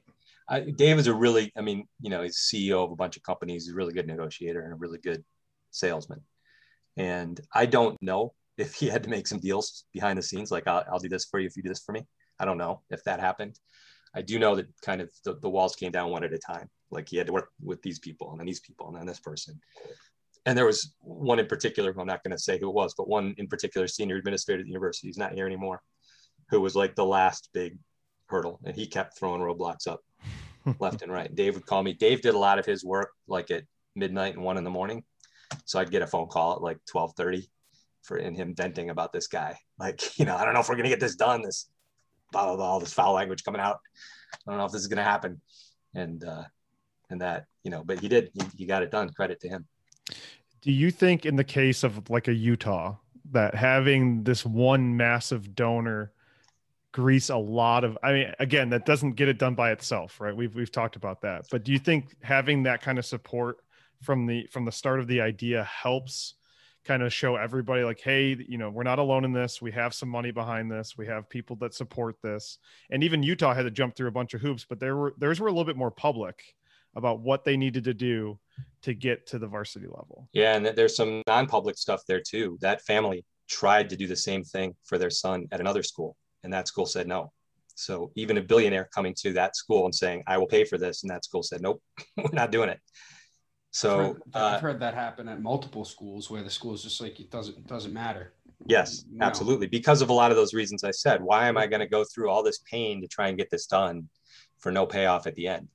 I, 0.49 0.61
Dave 0.61 0.97
is 0.97 1.07
a 1.07 1.13
really, 1.13 1.51
I 1.57 1.61
mean, 1.61 1.87
you 2.01 2.09
know, 2.09 2.23
he's 2.23 2.37
CEO 2.37 2.83
of 2.83 2.91
a 2.91 2.95
bunch 2.95 3.17
of 3.17 3.23
companies. 3.23 3.65
He's 3.65 3.73
a 3.73 3.77
really 3.77 3.93
good 3.93 4.07
negotiator 4.07 4.61
and 4.61 4.73
a 4.73 4.75
really 4.75 4.97
good 4.97 5.23
salesman. 5.71 6.21
And 6.97 7.39
I 7.53 7.65
don't 7.65 8.01
know 8.01 8.33
if 8.57 8.73
he 8.73 8.87
had 8.87 9.03
to 9.03 9.09
make 9.09 9.27
some 9.27 9.39
deals 9.39 9.85
behind 9.93 10.17
the 10.17 10.23
scenes, 10.23 10.51
like 10.51 10.67
I'll, 10.67 10.83
I'll 10.91 10.99
do 10.99 11.07
this 11.07 11.25
for 11.25 11.39
you 11.39 11.47
if 11.47 11.55
you 11.55 11.63
do 11.63 11.69
this 11.69 11.83
for 11.83 11.91
me. 11.91 12.05
I 12.39 12.45
don't 12.45 12.57
know 12.57 12.81
if 12.89 13.03
that 13.03 13.19
happened. 13.19 13.59
I 14.13 14.21
do 14.21 14.39
know 14.39 14.55
that 14.55 14.67
kind 14.81 15.01
of 15.01 15.11
the, 15.23 15.35
the 15.35 15.49
walls 15.49 15.75
came 15.75 15.91
down 15.91 16.09
one 16.09 16.23
at 16.23 16.33
a 16.33 16.37
time. 16.37 16.69
Like 16.91 17.07
he 17.09 17.17
had 17.17 17.27
to 17.27 17.33
work 17.33 17.51
with 17.61 17.81
these 17.81 17.99
people 17.99 18.31
and 18.31 18.39
then 18.39 18.47
these 18.47 18.59
people 18.59 18.87
and 18.87 18.97
then 18.97 19.05
this 19.05 19.19
person. 19.19 19.59
And 20.45 20.57
there 20.57 20.65
was 20.65 20.93
one 21.01 21.39
in 21.39 21.45
particular, 21.45 21.93
I'm 21.97 22.07
not 22.07 22.23
going 22.23 22.31
to 22.31 22.39
say 22.39 22.57
who 22.59 22.69
it 22.69 22.73
was, 22.73 22.95
but 22.97 23.07
one 23.07 23.35
in 23.37 23.47
particular 23.47 23.87
senior 23.87 24.15
administrator 24.15 24.61
at 24.61 24.65
the 24.65 24.71
university, 24.71 25.07
he's 25.07 25.17
not 25.17 25.33
here 25.33 25.45
anymore, 25.45 25.81
who 26.49 26.61
was 26.61 26.75
like 26.75 26.95
the 26.95 27.05
last 27.05 27.49
big 27.53 27.77
hurdle. 28.27 28.59
And 28.63 28.75
he 28.75 28.87
kept 28.87 29.17
throwing 29.17 29.41
roadblocks 29.41 29.87
up 29.87 30.01
left 30.79 31.01
and 31.01 31.11
right. 31.11 31.33
Dave 31.33 31.55
would 31.55 31.65
call 31.65 31.83
me. 31.83 31.93
Dave 31.93 32.21
did 32.21 32.33
a 32.33 32.39
lot 32.39 32.57
of 32.57 32.65
his 32.65 32.83
work 32.83 33.11
like 33.27 33.51
at 33.51 33.63
midnight 33.95 34.35
and 34.35 34.43
one 34.43 34.57
in 34.57 34.63
the 34.63 34.69
morning. 34.69 35.03
So 35.65 35.79
I'd 35.79 35.91
get 35.91 36.01
a 36.01 36.07
phone 36.07 36.27
call 36.27 36.53
at 36.53 36.61
like 36.61 36.79
1230 36.91 37.49
for 38.01 38.17
in 38.17 38.33
him 38.33 38.55
venting 38.55 38.89
about 38.89 39.13
this 39.13 39.27
guy. 39.27 39.57
Like, 39.77 40.17
you 40.19 40.25
know, 40.25 40.35
I 40.35 40.45
don't 40.45 40.53
know 40.53 40.61
if 40.61 40.69
we're 40.69 40.75
gonna 40.75 40.89
get 40.89 40.99
this 40.99 41.15
done. 41.15 41.41
This 41.41 41.69
blah 42.31 42.45
blah 42.45 42.55
blah, 42.55 42.65
all 42.65 42.79
this 42.79 42.93
foul 42.93 43.13
language 43.13 43.43
coming 43.43 43.61
out. 43.61 43.79
I 44.47 44.51
don't 44.51 44.57
know 44.57 44.65
if 44.65 44.71
this 44.71 44.81
is 44.81 44.87
gonna 44.87 45.03
happen. 45.03 45.41
And 45.93 46.23
uh 46.23 46.43
and 47.09 47.21
that, 47.21 47.45
you 47.63 47.71
know, 47.71 47.83
but 47.83 47.99
he 47.99 48.07
did, 48.07 48.29
he, 48.33 48.41
he 48.55 48.65
got 48.65 48.83
it 48.83 48.91
done. 48.91 49.09
Credit 49.09 49.39
to 49.41 49.49
him. 49.49 49.65
Do 50.61 50.71
you 50.71 50.91
think 50.91 51.25
in 51.25 51.35
the 51.35 51.43
case 51.43 51.83
of 51.83 52.09
like 52.09 52.27
a 52.27 52.33
Utah 52.33 52.95
that 53.31 53.55
having 53.55 54.23
this 54.23 54.45
one 54.45 54.95
massive 54.95 55.55
donor 55.55 56.11
grease 56.91 57.29
a 57.29 57.37
lot 57.37 57.83
of 57.83 57.97
i 58.01 58.11
mean 58.11 58.33
again 58.39 58.69
that 58.69 58.83
doesn't 58.83 59.11
get 59.11 59.27
it 59.27 59.37
done 59.37 59.53
by 59.53 59.71
itself 59.71 60.19
right 60.19 60.35
we've 60.35 60.55
we've 60.55 60.71
talked 60.71 60.95
about 60.95 61.21
that 61.21 61.45
but 61.51 61.63
do 61.63 61.71
you 61.71 61.77
think 61.77 62.15
having 62.21 62.63
that 62.63 62.81
kind 62.81 62.97
of 62.97 63.05
support 63.05 63.57
from 64.01 64.25
the 64.25 64.47
from 64.51 64.65
the 64.65 64.71
start 64.71 64.99
of 64.99 65.05
the 65.07 65.21
idea 65.21 65.63
helps 65.65 66.33
kind 66.85 67.03
of 67.03 67.13
show 67.13 67.35
everybody 67.35 67.83
like 67.83 67.99
hey 67.99 68.37
you 68.47 68.57
know 68.57 68.69
we're 68.69 68.83
not 68.83 68.99
alone 68.99 69.25
in 69.25 69.33
this. 69.33 69.61
We 69.61 69.71
have 69.71 69.93
some 69.93 70.09
money 70.09 70.31
behind 70.31 70.71
this. 70.71 70.97
We 70.97 71.07
have 71.07 71.29
people 71.29 71.55
that 71.57 71.73
support 71.73 72.17
this. 72.21 72.57
And 72.89 73.03
even 73.03 73.23
utah 73.23 73.53
had 73.53 73.63
to 73.63 73.71
jump 73.71 73.95
through 73.95 74.07
a 74.07 74.11
bunch 74.11 74.33
of 74.33 74.41
hoops 74.41 74.65
but 74.67 74.79
there 74.79 74.95
were 74.95 75.13
theirs 75.17 75.39
were 75.39 75.47
a 75.47 75.51
little 75.51 75.65
bit 75.65 75.77
more 75.77 75.91
public 75.91 76.41
about 76.95 77.19
what 77.19 77.43
they 77.43 77.55
needed 77.55 77.83
to 77.83 77.93
do 77.93 78.39
to 78.81 78.93
get 78.93 79.27
to 79.27 79.39
the 79.39 79.47
varsity 79.47 79.85
level. 79.85 80.27
Yeah 80.33 80.55
and 80.55 80.65
there's 80.65 80.95
some 80.95 81.21
non-public 81.27 81.77
stuff 81.77 82.01
there 82.07 82.21
too. 82.21 82.57
That 82.61 82.81
family 82.81 83.25
tried 83.47 83.89
to 83.89 83.97
do 83.97 84.07
the 84.07 84.15
same 84.15 84.43
thing 84.43 84.75
for 84.83 84.97
their 84.97 85.09
son 85.09 85.47
at 85.51 85.59
another 85.59 85.83
school 85.83 86.15
and 86.43 86.53
that 86.53 86.67
school 86.67 86.85
said 86.85 87.07
no. 87.07 87.31
So 87.79 88.11
even 88.15 88.37
a 88.37 88.41
billionaire 88.41 88.89
coming 88.93 89.13
to 89.19 89.31
that 89.33 89.55
school 89.55 89.85
and 89.85 89.95
saying, 89.95 90.23
I 90.27 90.37
will 90.37 90.47
pay 90.47 90.65
for 90.65 90.77
this, 90.77 91.03
and 91.03 91.09
that 91.11 91.23
school 91.23 91.43
said, 91.43 91.61
nope, 91.61 91.81
we're 92.17 92.29
not 92.33 92.51
doing 92.51 92.67
it. 92.67 92.79
So 93.71 93.99
I've 93.99 94.05
heard, 94.05 94.21
uh, 94.33 94.45
I've 94.45 94.61
heard, 94.61 94.79
that 94.79 94.93
happen 94.93 95.27
at 95.27 95.41
multiple 95.41 95.85
schools 95.85 96.29
where 96.29 96.43
the 96.43 96.49
school 96.49 96.73
is 96.73 96.83
just 96.83 96.99
like, 97.01 97.19
it 97.19 97.29
doesn't, 97.29 97.57
it 97.57 97.67
doesn't 97.67 97.93
matter. 97.93 98.33
Yes, 98.65 99.05
no. 99.09 99.25
absolutely. 99.25 99.67
Because 99.67 100.01
of 100.01 100.09
a 100.09 100.13
lot 100.13 100.31
of 100.31 100.37
those 100.37 100.53
reasons 100.53 100.83
I 100.83 100.91
said, 100.91 101.21
why 101.21 101.47
am 101.47 101.57
I 101.57 101.67
going 101.67 101.79
to 101.79 101.87
go 101.87 102.03
through 102.03 102.29
all 102.29 102.43
this 102.43 102.59
pain 102.69 103.01
to 103.01 103.07
try 103.07 103.27
and 103.29 103.37
get 103.37 103.49
this 103.49 103.67
done 103.67 104.09
for 104.57 104.71
no 104.71 104.85
payoff 104.85 105.27
at 105.27 105.35
the 105.35 105.47
end? 105.47 105.67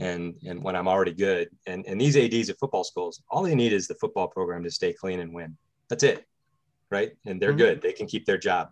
And, 0.00 0.36
and 0.46 0.62
when 0.62 0.76
I'm 0.76 0.86
already 0.86 1.12
good 1.12 1.48
and, 1.66 1.84
and 1.86 2.00
these 2.00 2.16
ADs 2.16 2.50
at 2.50 2.58
football 2.58 2.84
schools, 2.84 3.20
all 3.28 3.42
they 3.42 3.54
need 3.54 3.72
is 3.72 3.88
the 3.88 3.96
football 3.96 4.28
program 4.28 4.62
to 4.62 4.70
stay 4.70 4.92
clean 4.92 5.20
and 5.20 5.34
win. 5.34 5.56
That's 5.88 6.04
it. 6.04 6.24
Right. 6.90 7.12
And 7.26 7.42
they're 7.42 7.50
mm-hmm. 7.50 7.58
good. 7.58 7.82
They 7.82 7.92
can 7.92 8.06
keep 8.06 8.24
their 8.24 8.38
job. 8.38 8.70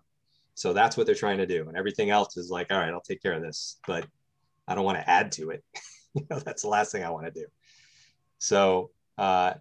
So 0.55 0.73
that's 0.73 0.97
what 0.97 1.05
they're 1.05 1.15
trying 1.15 1.37
to 1.37 1.45
do. 1.45 1.67
And 1.67 1.77
everything 1.77 2.09
else 2.09 2.37
is 2.37 2.49
like, 2.49 2.71
all 2.71 2.79
right, 2.79 2.89
I'll 2.89 3.01
take 3.01 3.21
care 3.21 3.33
of 3.33 3.43
this, 3.43 3.77
but 3.85 4.07
I 4.67 4.73
don't 4.73 4.85
want 4.85 4.97
to 4.97 5.07
add 5.07 5.31
to 5.33 5.51
it. 5.51 5.63
you 6.15 6.25
know, 6.31 6.39
that's 6.39 6.63
the 6.63 6.69
last 6.69 6.91
thing 6.91 7.03
I 7.03 7.11
want 7.11 7.25
to 7.25 7.31
do. 7.31 7.45
So, 8.39 8.91
uh, 9.17 9.53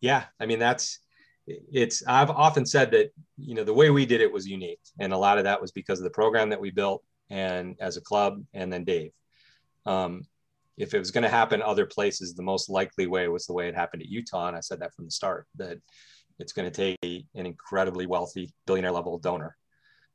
yeah, 0.00 0.24
I 0.40 0.46
mean, 0.46 0.58
that's, 0.58 1.00
it's, 1.46 2.02
I've 2.06 2.30
often 2.30 2.66
said 2.66 2.90
that, 2.92 3.12
you 3.36 3.54
know, 3.54 3.64
the 3.64 3.74
way 3.74 3.90
we 3.90 4.06
did 4.06 4.20
it 4.20 4.32
was 4.32 4.46
unique. 4.46 4.80
And 4.98 5.12
a 5.12 5.18
lot 5.18 5.38
of 5.38 5.44
that 5.44 5.60
was 5.60 5.72
because 5.72 6.00
of 6.00 6.04
the 6.04 6.10
program 6.10 6.50
that 6.50 6.60
we 6.60 6.70
built 6.70 7.04
and 7.30 7.76
as 7.80 7.96
a 7.96 8.00
club 8.00 8.42
and 8.52 8.72
then 8.72 8.84
Dave. 8.84 9.12
Um, 9.84 10.22
if 10.76 10.92
it 10.92 10.98
was 10.98 11.10
going 11.10 11.22
to 11.22 11.30
happen 11.30 11.62
other 11.62 11.86
places, 11.86 12.34
the 12.34 12.42
most 12.42 12.68
likely 12.68 13.06
way 13.06 13.28
was 13.28 13.46
the 13.46 13.52
way 13.52 13.68
it 13.68 13.74
happened 13.74 14.02
at 14.02 14.08
Utah. 14.08 14.48
And 14.48 14.56
I 14.56 14.60
said 14.60 14.80
that 14.80 14.94
from 14.94 15.06
the 15.06 15.10
start 15.10 15.46
that 15.56 15.78
it's 16.38 16.52
going 16.52 16.70
to 16.70 16.96
take 17.00 17.26
an 17.34 17.46
incredibly 17.46 18.06
wealthy 18.06 18.52
billionaire 18.66 18.92
level 18.92 19.18
donor 19.18 19.56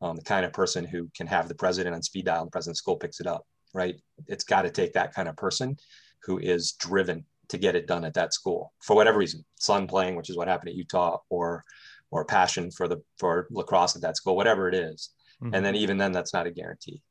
um, 0.02 0.16
the 0.16 0.24
kind 0.24 0.46
of 0.46 0.54
person 0.54 0.84
who 0.84 1.10
can 1.16 1.28
have 1.28 1.48
the 1.48 1.56
president 1.56 1.96
on 1.96 2.02
speed 2.02 2.26
dial 2.26 2.42
and 2.42 2.48
the 2.48 2.52
president 2.52 2.78
school 2.78 2.98
picks 2.98 3.20
it 3.20 3.28
up, 3.28 3.46
right? 3.74 3.96
It's 4.28 4.44
got 4.44 4.64
to 4.64 4.72
take 4.72 4.94
that 4.94 5.14
kind 5.14 5.30
of 5.30 5.36
person 5.36 5.78
who 6.24 6.40
is 6.40 6.74
driven 6.74 7.26
to 7.52 7.58
get 7.58 7.76
it 7.76 7.86
done 7.86 8.06
at 8.06 8.14
that 8.14 8.34
school 8.34 8.74
for 8.82 8.96
whatever 8.96 9.20
reason, 9.20 9.44
son 9.60 9.86
playing, 9.86 10.16
which 10.16 10.30
is 10.30 10.38
what 10.38 10.48
happened 10.48 10.70
at 10.70 10.76
Utah, 10.76 11.20
or 11.30 11.64
or 12.10 12.26
passion 12.26 12.72
for 12.72 12.88
the 12.88 13.02
for 13.20 13.48
lacrosse 13.52 13.96
at 13.96 14.02
that 14.02 14.18
school, 14.18 14.36
whatever 14.36 14.68
it 14.68 14.74
is. 14.74 15.10
Mm-hmm. 15.44 15.54
And 15.54 15.66
then 15.66 15.76
even 15.76 15.98
then, 15.98 16.12
that's 16.12 16.34
not 16.34 16.48
a 16.48 16.52
guarantee. 16.52 17.02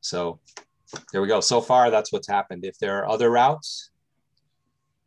So 0.00 0.40
there 1.12 1.22
we 1.22 1.28
go. 1.28 1.40
So 1.40 1.60
far, 1.60 1.90
that's 1.90 2.12
what's 2.12 2.28
happened. 2.28 2.64
If 2.64 2.78
there 2.78 2.98
are 2.98 3.08
other 3.08 3.30
routes, 3.30 3.90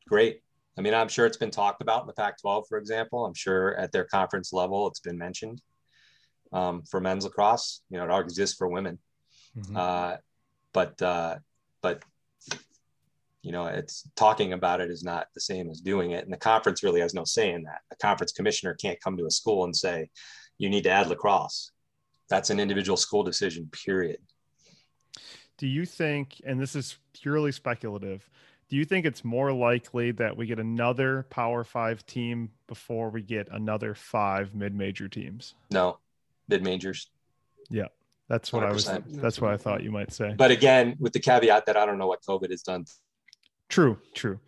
great. 0.08 0.42
I 0.78 0.82
mean, 0.82 0.96
I'm 0.96 1.08
sure 1.08 1.28
it's 1.28 1.38
been 1.38 1.52
talked 1.52 1.82
about 1.84 2.02
in 2.02 2.08
the 2.08 2.14
Pac 2.14 2.42
12, 2.42 2.66
for 2.68 2.80
example. 2.80 3.26
I'm 3.26 3.36
sure 3.36 3.76
at 3.76 3.92
their 3.92 4.06
conference 4.06 4.54
level, 4.54 4.88
it's 4.88 5.00
been 5.00 5.20
mentioned 5.20 5.62
um, 6.52 6.84
for 6.90 7.00
men's 7.00 7.26
lacrosse. 7.26 7.82
You 7.92 7.98
know, 8.00 8.06
it 8.06 8.10
all 8.10 8.22
exists 8.22 8.58
for 8.58 8.68
women. 8.68 8.98
Mm-hmm. 9.56 9.78
Uh, 9.78 10.16
but 10.74 11.00
uh, 11.02 11.36
but 11.84 12.02
you 13.44 13.52
know, 13.52 13.66
it's 13.66 14.10
talking 14.16 14.54
about 14.54 14.82
it 14.82 14.90
is 14.90 15.04
not 15.04 15.28
the 15.36 15.42
same 15.42 15.70
as 15.70 15.82
doing 15.82 16.12
it, 16.12 16.24
and 16.24 16.34
the 16.34 16.38
conference 16.38 16.82
really 16.82 17.02
has 17.02 17.14
no 17.14 17.26
say 17.26 17.52
in 17.52 17.64
that. 17.64 17.82
a 17.92 17.96
conference 17.98 18.32
commissioner 18.32 18.74
can't 18.74 19.00
come 19.02 19.18
to 19.18 19.26
a 19.26 19.32
school 19.32 19.66
and 19.66 19.76
say, 19.76 20.10
"You 20.58 20.70
need 20.70 20.86
to 20.86 20.90
add 20.90 21.08
lacrosse." 21.08 21.72
That's 22.30 22.50
an 22.50 22.60
individual 22.60 22.98
school 22.98 23.22
decision. 23.22 23.70
Period. 23.86 24.20
Do 25.58 25.68
you 25.68 25.86
think, 25.86 26.42
and 26.46 26.60
this 26.60 26.76
is 26.76 26.98
purely 27.14 27.52
speculative, 27.52 28.28
do 28.70 28.78
you 28.78 28.86
think 28.86 29.06
it's 29.06 29.24
more 29.24 29.52
likely 29.52 30.12
that 30.12 30.36
we 30.36 30.48
get 30.48 30.58
another 30.58 31.24
Power 31.30 31.66
Five 31.66 32.06
team 32.06 32.50
before 32.68 33.10
we 33.10 33.22
get 33.22 33.50
another 33.52 33.94
five 33.94 34.56
mid-major 34.56 35.10
teams? 35.10 35.54
No, 35.70 36.00
mid 36.48 36.64
majors. 36.64 37.12
Yeah. 37.70 37.88
That's 38.30 38.54
what 38.54 38.64
100%. 38.64 38.70
I 38.70 38.72
was 38.72 38.86
that's 39.22 39.42
what 39.42 39.52
I 39.52 39.58
thought 39.58 39.84
you 39.84 39.92
might 39.92 40.14
say. 40.14 40.34
But 40.36 40.50
again, 40.50 40.96
with 40.98 41.12
the 41.14 41.20
caveat 41.20 41.66
that 41.66 41.76
I 41.76 41.86
don't 41.86 41.98
know 41.98 42.08
what 42.08 42.22
COVID 42.24 42.50
has 42.52 42.64
done. 42.64 42.86
True, 43.74 43.98
true. 44.14 44.40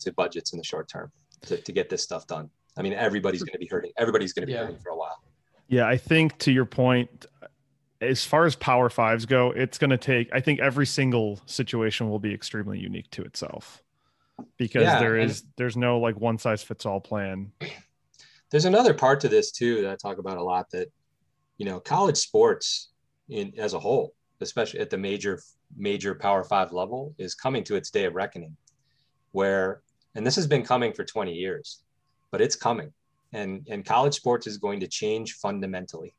To 0.00 0.12
budgets 0.12 0.52
in 0.52 0.58
the 0.58 0.64
short 0.64 0.86
term 0.86 1.10
to, 1.46 1.56
to 1.56 1.72
get 1.72 1.88
this 1.88 2.02
stuff 2.02 2.26
done. 2.26 2.50
I 2.76 2.82
mean, 2.82 2.92
everybody's 2.92 3.42
going 3.42 3.54
to 3.54 3.58
be 3.58 3.66
hurting. 3.66 3.90
Everybody's 3.96 4.34
going 4.34 4.42
to 4.42 4.46
be 4.46 4.52
yeah. 4.52 4.64
hurting 4.64 4.80
for 4.80 4.90
a 4.90 4.96
while. 4.96 5.22
Yeah, 5.68 5.88
I 5.88 5.96
think 5.96 6.36
to 6.40 6.52
your 6.52 6.66
point, 6.66 7.24
as 8.02 8.22
far 8.22 8.44
as 8.44 8.54
power 8.54 8.90
fives 8.90 9.24
go, 9.24 9.50
it's 9.52 9.78
going 9.78 9.88
to 9.88 9.96
take, 9.96 10.28
I 10.30 10.40
think 10.40 10.60
every 10.60 10.84
single 10.84 11.40
situation 11.46 12.10
will 12.10 12.18
be 12.18 12.34
extremely 12.34 12.78
unique 12.78 13.10
to 13.12 13.22
itself 13.22 13.82
because 14.58 14.82
yeah, 14.82 14.98
there 14.98 15.16
is, 15.16 15.44
there's 15.56 15.74
no 15.74 15.98
like 15.98 16.20
one 16.20 16.36
size 16.36 16.62
fits 16.62 16.84
all 16.84 17.00
plan. 17.00 17.50
There's 18.50 18.66
another 18.66 18.92
part 18.92 19.20
to 19.20 19.28
this 19.28 19.50
too 19.50 19.80
that 19.82 19.90
I 19.90 19.96
talk 19.96 20.18
about 20.18 20.36
a 20.36 20.42
lot 20.42 20.70
that, 20.72 20.88
you 21.56 21.64
know, 21.64 21.80
college 21.80 22.18
sports 22.18 22.90
in 23.28 23.52
as 23.58 23.72
a 23.72 23.80
whole, 23.80 24.14
especially 24.40 24.80
at 24.80 24.90
the 24.90 24.98
major 24.98 25.40
major 25.76 26.14
Power 26.14 26.44
Five 26.44 26.72
level, 26.72 27.14
is 27.18 27.34
coming 27.34 27.64
to 27.64 27.76
its 27.76 27.90
day 27.90 28.04
of 28.04 28.14
reckoning, 28.14 28.56
where 29.32 29.82
and 30.14 30.26
this 30.26 30.36
has 30.36 30.46
been 30.46 30.64
coming 30.64 30.92
for 30.92 31.04
20 31.04 31.32
years, 31.32 31.82
but 32.30 32.40
it's 32.40 32.56
coming, 32.56 32.92
and 33.32 33.66
and 33.68 33.84
college 33.84 34.14
sports 34.14 34.46
is 34.46 34.58
going 34.58 34.80
to 34.80 34.86
change 34.86 35.34
fundamentally. 35.34 36.14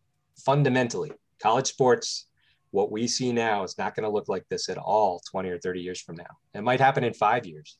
Fundamentally, 0.45 1.12
college 1.39 1.68
sports, 1.68 2.28
what 2.72 2.91
we 2.91 3.08
see 3.08 3.32
now 3.32 3.64
is 3.64 3.78
not 3.78 3.95
going 3.95 4.03
to 4.03 4.10
look 4.10 4.28
like 4.28 4.45
this 4.49 4.68
at 4.70 4.78
all 4.78 5.22
20 5.32 5.49
or 5.49 5.58
30 5.58 5.80
years 5.80 6.01
from 6.01 6.18
now. 6.18 6.38
It 6.53 6.62
might 6.62 6.82
happen 6.82 7.03
in 7.03 7.14
five 7.14 7.45
years, 7.45 7.78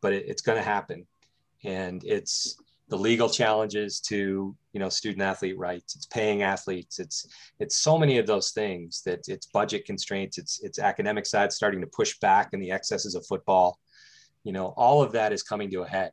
but 0.00 0.12
it, 0.12 0.24
it's 0.28 0.42
going 0.42 0.58
to 0.58 0.64
happen, 0.64 1.06
and 1.64 2.02
it's 2.04 2.56
the 2.90 2.98
legal 2.98 3.30
challenges 3.30 4.00
to 4.00 4.54
you 4.72 4.80
know 4.80 4.88
student 4.88 5.22
athlete 5.22 5.56
rights 5.56 5.94
it's 5.94 6.06
paying 6.06 6.42
athletes 6.42 6.98
it's 6.98 7.26
it's 7.60 7.76
so 7.76 7.96
many 7.96 8.18
of 8.18 8.26
those 8.26 8.50
things 8.50 9.02
that 9.06 9.20
it's 9.28 9.46
budget 9.46 9.84
constraints 9.86 10.36
it's 10.38 10.60
it's 10.62 10.78
academic 10.78 11.24
side 11.24 11.52
starting 11.52 11.80
to 11.80 11.86
push 11.86 12.18
back 12.18 12.50
in 12.52 12.60
the 12.60 12.70
excesses 12.70 13.14
of 13.14 13.24
football 13.26 13.78
you 14.44 14.52
know 14.52 14.74
all 14.76 15.02
of 15.02 15.12
that 15.12 15.32
is 15.32 15.42
coming 15.42 15.70
to 15.70 15.82
a 15.82 15.88
head 15.88 16.10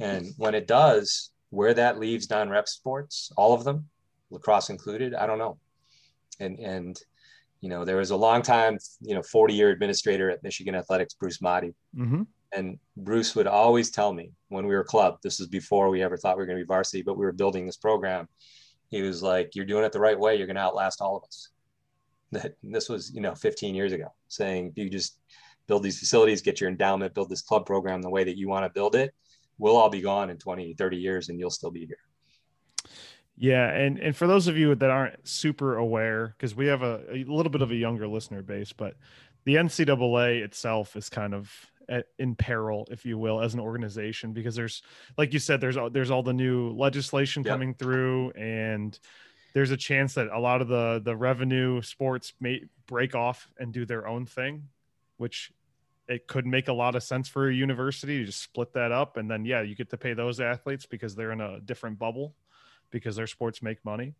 and 0.00 0.26
when 0.38 0.54
it 0.54 0.66
does 0.66 1.30
where 1.50 1.74
that 1.74 1.98
leaves 1.98 2.30
non-rep 2.30 2.66
sports 2.66 3.30
all 3.36 3.52
of 3.52 3.62
them 3.62 3.86
lacrosse 4.30 4.70
included 4.70 5.14
i 5.14 5.26
don't 5.26 5.38
know 5.38 5.58
and 6.40 6.58
and 6.58 6.98
you 7.60 7.68
know 7.68 7.84
there 7.84 7.96
was 7.96 8.10
a 8.10 8.16
long 8.16 8.40
time 8.40 8.78
you 9.02 9.14
know 9.14 9.22
40 9.22 9.54
year 9.54 9.70
administrator 9.70 10.30
at 10.30 10.42
michigan 10.42 10.74
athletics 10.74 11.14
bruce 11.14 11.38
Madej. 11.38 11.74
Mm-hmm. 11.94 12.22
And 12.52 12.78
Bruce 12.96 13.34
would 13.34 13.46
always 13.46 13.90
tell 13.90 14.12
me 14.12 14.32
when 14.48 14.66
we 14.66 14.74
were 14.74 14.84
club, 14.84 15.18
this 15.22 15.40
is 15.40 15.48
before 15.48 15.88
we 15.88 16.02
ever 16.02 16.16
thought 16.16 16.36
we 16.36 16.42
were 16.42 16.46
going 16.46 16.58
to 16.58 16.64
be 16.64 16.68
varsity, 16.68 17.02
but 17.02 17.18
we 17.18 17.24
were 17.24 17.32
building 17.32 17.66
this 17.66 17.76
program. 17.76 18.28
He 18.88 19.02
was 19.02 19.22
like, 19.22 19.54
You're 19.54 19.64
doing 19.64 19.84
it 19.84 19.92
the 19.92 20.00
right 20.00 20.18
way. 20.18 20.36
You're 20.36 20.46
going 20.46 20.56
to 20.56 20.62
outlast 20.62 21.00
all 21.00 21.16
of 21.16 21.24
us. 21.24 21.50
That 22.32 22.54
this 22.62 22.88
was, 22.88 23.12
you 23.14 23.20
know, 23.20 23.34
15 23.34 23.74
years 23.74 23.92
ago, 23.92 24.08
saying 24.28 24.72
you 24.74 24.90
just 24.90 25.20
build 25.66 25.82
these 25.82 25.98
facilities, 25.98 26.42
get 26.42 26.60
your 26.60 26.68
endowment, 26.68 27.14
build 27.14 27.30
this 27.30 27.42
club 27.42 27.66
program 27.66 28.02
the 28.02 28.10
way 28.10 28.24
that 28.24 28.36
you 28.36 28.48
want 28.48 28.64
to 28.64 28.70
build 28.70 28.96
it. 28.96 29.14
We'll 29.58 29.76
all 29.76 29.90
be 29.90 30.00
gone 30.00 30.28
in 30.30 30.36
20, 30.36 30.74
30 30.74 30.96
years 30.96 31.28
and 31.28 31.38
you'll 31.38 31.50
still 31.50 31.70
be 31.70 31.86
here. 31.86 31.98
Yeah, 33.38 33.68
and 33.70 33.98
and 33.98 34.16
for 34.16 34.26
those 34.26 34.48
of 34.48 34.56
you 34.56 34.74
that 34.74 34.90
aren't 34.90 35.28
super 35.28 35.76
aware, 35.76 36.34
because 36.36 36.54
we 36.54 36.66
have 36.68 36.82
a, 36.82 37.02
a 37.12 37.24
little 37.24 37.50
bit 37.50 37.60
of 37.60 37.70
a 37.70 37.74
younger 37.74 38.08
listener 38.08 38.42
base, 38.42 38.72
but 38.72 38.94
the 39.44 39.56
NCAA 39.56 40.42
itself 40.42 40.96
is 40.96 41.10
kind 41.10 41.34
of 41.34 41.52
at, 41.88 42.06
in 42.18 42.34
peril, 42.34 42.86
if 42.90 43.04
you 43.04 43.18
will, 43.18 43.40
as 43.40 43.54
an 43.54 43.60
organization, 43.60 44.32
because 44.32 44.54
there's, 44.54 44.82
like 45.16 45.32
you 45.32 45.38
said, 45.38 45.60
there's 45.60 45.76
there's 45.92 46.10
all 46.10 46.22
the 46.22 46.32
new 46.32 46.70
legislation 46.72 47.42
Yep. 47.44 47.52
coming 47.52 47.74
through, 47.74 48.30
and 48.32 48.98
there's 49.54 49.70
a 49.70 49.76
chance 49.76 50.14
that 50.14 50.28
a 50.28 50.38
lot 50.38 50.60
of 50.60 50.68
the 50.68 51.00
the 51.04 51.16
revenue 51.16 51.80
sports 51.82 52.32
may 52.40 52.62
break 52.86 53.14
off 53.14 53.48
and 53.58 53.72
do 53.72 53.84
their 53.84 54.06
own 54.06 54.26
thing, 54.26 54.68
which 55.16 55.52
it 56.08 56.26
could 56.26 56.46
make 56.46 56.68
a 56.68 56.72
lot 56.72 56.94
of 56.94 57.02
sense 57.02 57.28
for 57.28 57.48
a 57.48 57.54
university 57.54 58.18
to 58.18 58.26
just 58.26 58.42
split 58.42 58.72
that 58.74 58.92
up, 58.92 59.16
and 59.16 59.30
then 59.30 59.44
yeah, 59.44 59.62
you 59.62 59.74
get 59.74 59.90
to 59.90 59.96
pay 59.96 60.14
those 60.14 60.40
athletes 60.40 60.86
because 60.86 61.14
they're 61.14 61.32
in 61.32 61.40
a 61.40 61.60
different 61.60 61.98
bubble, 61.98 62.34
because 62.90 63.16
their 63.16 63.26
sports 63.26 63.62
make 63.62 63.84
money. 63.84 64.14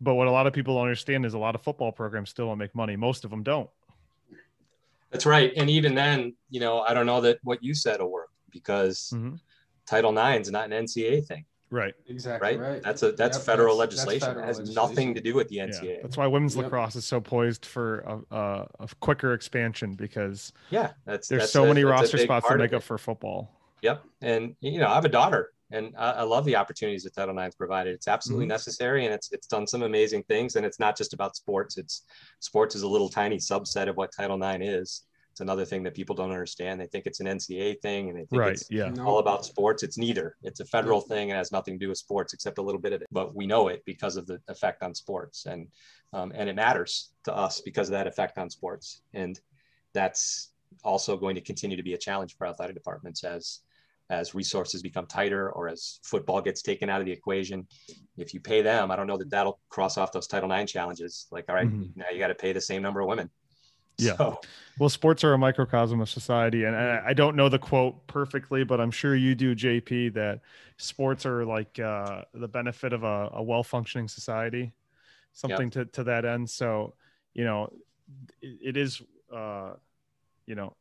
But 0.00 0.14
what 0.16 0.26
a 0.26 0.30
lot 0.30 0.46
of 0.46 0.52
people 0.52 0.74
don't 0.74 0.82
understand 0.82 1.24
is 1.24 1.34
a 1.34 1.38
lot 1.38 1.54
of 1.54 1.62
football 1.62 1.92
programs 1.92 2.28
still 2.28 2.48
don't 2.48 2.58
make 2.58 2.74
money. 2.74 2.96
Most 2.96 3.24
of 3.24 3.30
them 3.30 3.42
don't. 3.42 3.70
That's 5.14 5.26
right. 5.26 5.52
And 5.56 5.70
even 5.70 5.94
then, 5.94 6.34
you 6.50 6.58
know, 6.58 6.80
I 6.80 6.92
don't 6.92 7.06
know 7.06 7.20
that 7.20 7.38
what 7.44 7.62
you 7.62 7.72
said 7.72 8.00
will 8.00 8.10
work 8.10 8.30
because 8.50 9.12
Mhm. 9.14 9.38
Title 9.86 10.10
IX 10.18 10.48
is 10.48 10.50
not 10.50 10.64
an 10.64 10.72
NCAA 10.72 11.20
thing, 11.24 11.44
Right. 11.70 11.94
Exactly 12.08 12.48
right? 12.48 12.58
right. 12.58 12.82
That's 12.82 13.04
a 13.04 13.12
that's 13.12 13.36
Yep, 13.38 13.46
federal 13.46 13.76
that's- 13.78 13.94
that's 13.94 14.06
legislation. 14.08 14.26
federal 14.26 14.44
it 14.44 14.46
has 14.48 14.58
legislation. 14.58 14.88
nothing 14.90 15.14
to 15.14 15.20
do 15.20 15.34
with 15.36 15.48
the 15.50 15.54
Yeah. 15.56 15.66
NCAA. 15.66 16.02
That's 16.02 16.16
why 16.16 16.26
women's 16.26 16.56
Yep. 16.56 16.64
lacrosse 16.64 16.96
is 16.96 17.04
so 17.04 17.20
poised 17.20 17.64
for 17.64 18.00
a, 18.00 18.34
a, 18.36 18.68
a 18.80 18.88
quicker 18.98 19.34
expansion 19.34 19.94
because 19.94 20.52
Yeah, 20.70 20.94
that's 21.04 21.28
there's 21.28 21.42
that's 21.42 21.52
so 21.52 21.62
a- 21.62 21.68
many 21.68 21.84
roster 21.84 22.18
spots 22.18 22.48
to 22.48 22.56
make 22.58 22.72
up 22.72 22.82
for 22.82 22.98
football. 22.98 23.52
Yep. 23.82 24.02
And 24.20 24.56
you 24.58 24.80
know, 24.80 24.88
I 24.88 24.94
have 24.96 25.04
a 25.04 25.08
daughter 25.08 25.52
and 25.74 25.94
I, 25.96 26.10
I 26.12 26.22
love 26.22 26.44
the 26.44 26.56
opportunities 26.56 27.02
that 27.02 27.14
Title 27.14 27.36
IX's 27.38 27.56
provided. 27.56 27.94
It's 27.94 28.08
absolutely 28.08 28.46
Mhm. 28.46 28.50
necessary 28.56 29.04
and 29.04 29.12
it's 29.14 29.30
it's 29.32 29.46
done 29.46 29.66
some 29.66 29.82
amazing 29.82 30.22
things. 30.24 30.56
And 30.56 30.64
it's 30.64 30.78
not 30.78 30.96
just 30.96 31.12
about 31.12 31.36
sports. 31.36 31.76
It's 31.76 32.02
sports 32.40 32.74
is 32.74 32.82
a 32.82 32.88
little 32.88 33.08
tiny 33.08 33.36
subset 33.38 33.88
of 33.88 33.96
what 33.96 34.12
Title 34.12 34.40
IX 34.42 34.64
is. 34.64 35.02
It's 35.32 35.40
another 35.40 35.64
thing 35.64 35.82
that 35.82 35.94
people 35.94 36.14
don't 36.14 36.30
understand. 36.30 36.80
They 36.80 36.86
think 36.86 37.06
it's 37.06 37.18
an 37.18 37.26
NCAA 37.26 37.74
thing 37.82 38.08
and 38.08 38.16
they 38.16 38.24
think 38.26 38.40
Right. 38.40 38.52
it's 38.52 38.70
Yeah. 38.70 38.94
All 39.04 39.18
about 39.18 39.44
sports. 39.44 39.82
It's 39.82 39.98
neither. 39.98 40.36
It's 40.42 40.60
a 40.60 40.64
federal 40.64 41.00
thing 41.00 41.30
and 41.32 41.36
has 41.36 41.50
nothing 41.50 41.74
to 41.76 41.84
do 41.84 41.88
with 41.88 41.98
sports 41.98 42.32
except 42.34 42.58
a 42.58 42.62
little 42.62 42.80
bit 42.80 42.92
of 42.92 43.02
it. 43.02 43.08
But 43.10 43.34
we 43.34 43.44
know 43.46 43.66
it 43.68 43.84
because 43.84 44.16
of 44.16 44.26
the 44.26 44.40
effect 44.48 44.82
on 44.82 44.94
sports, 44.94 45.46
and 45.46 45.68
um, 46.12 46.30
and 46.36 46.48
it 46.48 46.54
matters 46.54 47.10
to 47.24 47.34
us 47.34 47.60
because 47.60 47.88
of 47.88 47.92
that 47.92 48.06
effect 48.06 48.38
on 48.38 48.48
sports. 48.48 49.02
And 49.14 49.40
that's 49.92 50.50
also 50.84 51.16
going 51.16 51.34
to 51.34 51.40
continue 51.40 51.76
to 51.76 51.82
be 51.82 51.94
a 51.94 51.98
challenge 51.98 52.36
for 52.36 52.46
athletic 52.46 52.76
departments 52.76 53.24
as 53.24 53.60
as 54.10 54.34
resources 54.34 54.82
become 54.82 55.06
tighter 55.06 55.50
or 55.50 55.68
as 55.68 55.98
football 56.02 56.40
gets 56.40 56.62
taken 56.62 56.90
out 56.90 57.00
of 57.00 57.06
the 57.06 57.12
equation. 57.12 57.66
If 58.16 58.34
you 58.34 58.40
pay 58.40 58.60
them, 58.62 58.90
I 58.90 58.96
don't 58.96 59.06
know 59.06 59.16
that 59.16 59.30
that'll 59.30 59.60
cross 59.68 59.96
off 59.96 60.12
those 60.12 60.26
Title 60.26 60.50
IX 60.52 60.70
challenges. 60.70 61.26
Like, 61.30 61.46
all 61.48 61.54
right, 61.54 61.68
Mhm. 61.68 61.96
now 61.96 62.06
you 62.12 62.18
got 62.18 62.28
to 62.28 62.34
pay 62.34 62.52
the 62.52 62.60
same 62.60 62.82
number 62.82 63.00
of 63.00 63.08
women. 63.08 63.30
Yeah. 63.96 64.16
So, 64.16 64.40
Well, 64.78 64.88
sports 64.88 65.22
are 65.24 65.32
a 65.34 65.38
microcosm 65.38 66.00
of 66.00 66.08
society, 66.10 66.64
and 66.64 66.74
I, 66.74 67.02
I 67.06 67.12
don't 67.14 67.36
know 67.36 67.48
the 67.48 67.60
quote 67.60 68.06
perfectly, 68.08 68.64
but 68.64 68.80
I'm 68.80 68.90
sure 68.90 69.14
you 69.14 69.34
do, 69.36 69.54
JP. 69.54 70.14
That 70.14 70.40
sports 70.78 71.24
are 71.24 71.44
like 71.44 71.78
uh, 71.78 72.22
the 72.34 72.48
benefit 72.48 72.92
of 72.92 73.04
a, 73.04 73.30
a 73.34 73.42
well-functioning 73.42 74.08
society, 74.08 74.72
something 75.32 75.70
to 75.70 75.84
to 75.86 76.04
that 76.04 76.24
end. 76.24 76.50
So, 76.50 76.94
you 77.34 77.44
know, 77.44 77.72
it, 78.42 78.58
it 78.62 78.76
is, 78.76 79.00
uh, 79.32 79.74
you 80.44 80.56
know, 80.56 80.74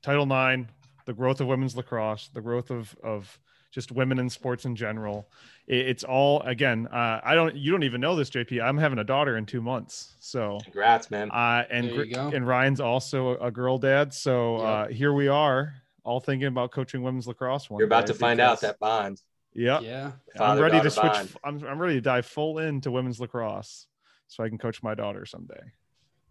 Title 0.00 0.22
IX, 0.24 0.70
the 1.08 1.14
growth 1.14 1.40
of 1.40 1.46
women's 1.46 1.74
lacrosse, 1.74 2.28
the 2.34 2.42
growth 2.42 2.70
of 2.70 2.94
of 3.02 3.40
just 3.72 3.90
women 3.90 4.18
in 4.18 4.28
sports 4.28 4.66
in 4.66 4.76
general. 4.76 5.30
It, 5.66 5.88
it's 5.88 6.04
all 6.04 6.42
again. 6.42 6.86
Uh, 6.86 7.20
I 7.24 7.34
don't. 7.34 7.56
You 7.56 7.72
don't 7.72 7.82
even 7.82 8.00
know 8.02 8.14
this, 8.14 8.28
JP. 8.28 8.62
I'm 8.62 8.76
having 8.76 8.98
a 8.98 9.04
daughter 9.04 9.38
in 9.38 9.46
two 9.46 9.62
months, 9.62 10.16
so. 10.20 10.58
congrats, 10.62 11.10
man. 11.10 11.30
Uh, 11.30 11.64
and 11.70 11.88
There 11.88 12.04
you 12.04 12.14
go. 12.14 12.28
and 12.28 12.46
Ryan's 12.46 12.80
also 12.80 13.38
a 13.38 13.50
girl 13.50 13.78
dad, 13.78 14.12
so 14.12 14.56
uh, 14.56 14.88
here 14.88 15.14
we 15.14 15.28
are, 15.28 15.72
all 16.04 16.20
thinking 16.20 16.46
about 16.46 16.72
coaching 16.72 17.02
women's 17.02 17.26
lacrosse. 17.26 17.70
One 17.70 17.78
You're 17.78 17.86
about 17.86 18.06
day 18.06 18.12
to 18.12 18.18
find 18.18 18.38
out 18.38 18.60
that 18.60 18.78
bond. 18.78 19.22
Yep, 19.54 19.82
Yeah. 19.82 20.12
I'm 20.38 20.58
ready 20.58 20.78
to 20.78 20.90
switch. 20.90 21.10
bond. 21.10 21.30
I'm 21.42 21.64
I'm 21.64 21.78
ready 21.78 21.94
to 21.94 22.02
dive 22.02 22.26
full 22.26 22.58
into 22.58 22.90
women's 22.90 23.18
lacrosse, 23.18 23.86
so 24.26 24.44
I 24.44 24.50
can 24.50 24.58
coach 24.58 24.82
my 24.82 24.94
daughter 24.94 25.24
someday. 25.24 25.72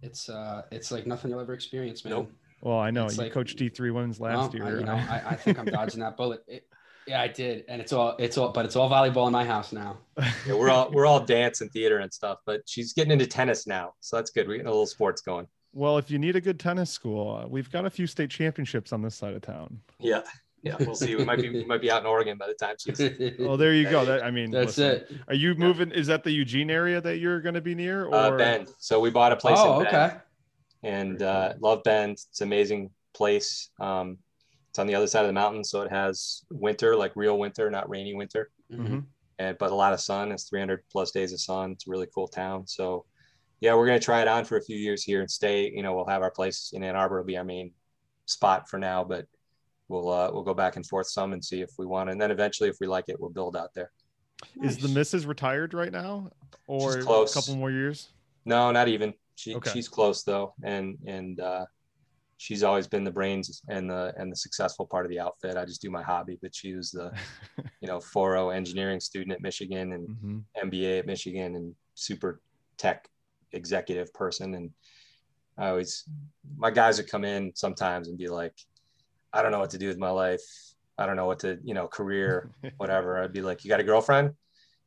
It's 0.04 0.30
uh 0.30 0.62
it's 0.72 0.92
like 0.92 1.08
nothing 1.08 1.32
you'll 1.32 1.40
ever 1.40 1.54
experience, 1.54 2.06
man. 2.06 2.14
Nope. 2.14 2.32
Well, 2.62 2.80
I 2.80 2.92
know 2.92 3.06
It's 3.06 3.18
you 3.18 3.24
like- 3.24 3.32
coached 3.34 3.58
D3 3.60 3.94
women's 3.94 4.20
last 4.20 4.54
Well, 4.54 4.56
year. 4.56 4.78
I, 4.78 4.80
you 4.80 4.86
know, 4.86 4.94
uh, 4.94 5.06
I, 5.10 5.22
I 5.30 5.36
think 5.36 5.60
I'm 5.60 5.66
dodging 5.66 6.00
that 6.02 6.18
bullet. 6.18 6.44
It, 6.48 6.66
yeah, 7.08 7.22
I 7.22 7.28
did, 7.30 7.64
and 7.70 7.80
it's 7.82 7.94
all 7.94 8.16
it's 8.20 8.38
all, 8.38 8.50
but 8.52 8.66
it's 8.66 8.76
all 8.76 8.90
volleyball 8.90 9.28
in 9.28 9.32
my 9.34 9.46
house 9.46 9.72
now. 9.72 9.98
Yeah, 10.46 10.56
we're 10.56 10.70
all 10.70 10.92
we're 10.92 11.06
all 11.06 11.22
dance 11.22 11.62
and 11.62 11.72
theater 11.72 12.00
and 12.00 12.14
stuff, 12.14 12.40
but 12.46 12.62
she's 12.66 12.92
getting 12.92 13.12
into 13.12 13.26
tennis 13.26 13.66
now, 13.66 13.94
so 14.02 14.18
that's 14.18 14.30
good. 14.30 14.46
We're 14.46 14.56
getting 14.56 14.68
a 14.68 14.72
little 14.72 14.86
sports 14.88 15.22
going. 15.22 15.48
well, 15.72 15.98
if 15.98 16.12
you 16.12 16.20
need 16.20 16.36
a 16.36 16.42
good 16.42 16.60
tennis 16.60 16.92
school, 16.92 17.38
uh, 17.44 17.48
we've 17.48 17.72
got 17.72 17.86
a 17.86 17.90
few 17.90 18.08
state 18.08 18.30
championships 18.30 18.92
on 18.92 19.02
this 19.02 19.16
side 19.16 19.36
of 19.36 19.42
town. 19.42 19.80
Yeah, 20.00 20.24
yeah, 20.64 20.76
we'll 20.82 20.96
see. 20.96 21.16
We 21.16 21.24
might 21.24 21.40
be 21.40 21.50
we 21.50 21.64
might 21.64 21.80
be 21.80 21.90
out 21.90 22.02
in 22.02 22.08
Oregon 22.08 22.38
by 22.38 22.48
the 22.48 22.56
time 22.56 22.76
she's. 22.78 23.00
Well, 23.40 23.56
there 23.64 23.74
you 23.74 23.90
go. 23.90 24.04
That 24.04 24.26
I 24.26 24.30
mean, 24.32 24.52
That's 24.52 24.78
listen, 24.78 25.04
it. 25.16 25.22
Are 25.30 25.34
you 25.34 25.56
moving? 25.56 25.92
Is 25.92 26.08
that 26.08 26.26
the 26.26 26.32
Eugene 26.32 26.70
area 26.70 27.00
that 27.00 27.20
you're 27.20 27.40
going 27.40 27.56
to 27.56 27.62
be 27.62 27.74
near? 27.74 28.04
Or 28.08 28.16
Uh, 28.16 28.38
Bend. 28.38 28.68
So 28.80 29.00
we 29.00 29.12
bought 29.12 29.32
a 29.32 29.38
place 29.38 29.56
Oh, 29.60 29.78
in 29.80 29.84
Bend, 29.86 29.96
okay. 29.96 30.18
And 30.88 31.22
uh, 31.22 31.54
love 31.60 31.84
Bend. 31.84 32.14
It's 32.14 32.42
an 32.42 32.48
amazing 32.48 32.90
place. 33.14 33.70
Um, 33.80 34.18
it's 34.70 34.80
on 34.80 34.88
the 34.88 34.96
other 34.96 35.08
side 35.08 35.22
of 35.22 35.28
the 35.28 35.34
mountain, 35.34 35.64
so 35.64 35.82
it 35.82 35.92
has 35.92 36.44
winter, 36.52 36.96
like 36.96 37.12
real 37.16 37.38
winter, 37.38 37.70
not 37.70 37.90
rainy 37.90 38.14
winter, 38.14 38.50
Mhm. 38.72 39.06
and 39.40 39.58
but 39.58 39.72
a 39.72 39.76
lot 39.76 39.94
of 39.94 40.00
sun. 40.00 40.32
It's 40.32 40.44
300 40.50 40.84
plus 40.92 41.12
days 41.12 41.34
of 41.34 41.40
sun. 41.42 41.72
It's 41.72 41.88
a 41.88 41.92
really 41.92 42.08
cool 42.14 42.28
town. 42.28 42.68
So, 42.68 43.06
yeah, 43.60 43.74
we're 43.76 43.88
gonna 43.88 44.00
try 44.00 44.22
it 44.22 44.28
on 44.28 44.46
for 44.46 44.58
a 44.58 44.62
few 44.62 44.78
years 44.78 45.04
here 45.04 45.22
and 45.22 45.30
stay. 45.30 45.70
You 45.72 45.84
know, 45.84 45.96
we'll 45.96 46.08
have 46.08 46.22
our 46.22 46.32
place 46.32 46.72
in 46.74 46.84
Ann 46.84 46.96
Arbor. 46.96 47.18
Will 47.18 47.26
be 47.26 47.38
our 47.38 47.44
main 47.44 47.72
spot 48.26 48.70
for 48.70 48.78
now, 48.78 49.04
but 49.04 49.26
we'll 49.88 50.10
uh, 50.10 50.30
we'll 50.32 50.44
go 50.44 50.54
back 50.54 50.76
and 50.76 50.86
forth 50.86 51.08
some 51.08 51.34
and 51.34 51.44
see 51.44 51.62
if 51.62 51.72
we 51.78 51.86
want. 51.86 52.10
And 52.10 52.20
then 52.22 52.32
eventually, 52.32 52.70
if 52.70 52.78
we 52.80 52.88
like 52.88 53.06
it, 53.08 53.20
we'll 53.20 53.30
build 53.32 53.56
out 53.58 53.74
there. 53.74 53.92
Is 54.62 54.78
the 54.78 54.90
missus 54.90 55.26
retired 55.26 55.74
right 55.74 55.92
now, 55.92 56.30
or 56.68 57.02
close. 57.02 57.32
a 57.32 57.34
couple 57.34 57.56
more 57.56 57.72
years? 57.72 58.10
No, 58.46 58.72
not 58.72 58.88
even. 58.88 59.14
She 59.38 59.56
Okay. 59.56 59.70
she's 59.72 59.88
close 59.88 60.24
though, 60.24 60.56
and 60.64 60.98
and 61.06 61.40
uh, 61.40 61.66
she's 62.38 62.64
always 62.64 62.88
been 62.88 63.04
the 63.04 63.12
brains 63.12 63.62
and 63.70 63.88
the 63.88 64.12
and 64.18 64.32
the 64.32 64.36
successful 64.36 64.88
part 64.88 65.06
of 65.06 65.12
the 65.12 65.20
outfit. 65.20 65.58
I 65.58 65.64
just 65.64 65.82
do 65.82 65.92
my 65.92 66.02
hobby, 66.02 66.40
but 66.42 66.56
she 66.56 66.74
was 66.74 66.90
the 66.90 67.12
you 67.82 67.88
know 67.88 68.00
4.0 68.00 68.56
engineering 68.56 69.00
student 69.00 69.32
at 69.34 69.42
Michigan 69.42 69.94
and 69.94 70.08
Mhm. 70.10 70.44
MBA 70.72 71.00
at 71.00 71.06
Michigan 71.06 71.56
and 71.56 71.76
super 71.94 72.42
tech 72.78 73.08
executive 73.52 74.12
person. 74.12 74.56
And 74.56 74.72
I 75.56 75.70
always 75.70 76.04
my 76.58 76.72
guys 76.72 76.98
would 76.98 77.10
come 77.12 77.24
in 77.24 77.52
sometimes 77.56 78.08
and 78.08 78.18
be 78.18 78.30
like, 78.30 78.56
I 79.32 79.44
don't 79.44 79.52
know 79.52 79.60
what 79.60 79.70
to 79.72 79.78
do 79.78 79.88
with 79.88 80.00
my 80.00 80.10
life. 80.10 80.42
I 80.98 81.06
don't 81.06 81.16
know 81.16 81.28
what 81.28 81.40
to 81.42 81.60
you 81.64 81.76
know 81.76 81.88
career 81.88 82.50
whatever. 82.78 83.22
I'd 83.22 83.34
be 83.34 83.44
like, 83.44 83.64
you 83.64 83.70
got 83.70 83.80
a 83.80 83.84
girlfriend? 83.84 84.32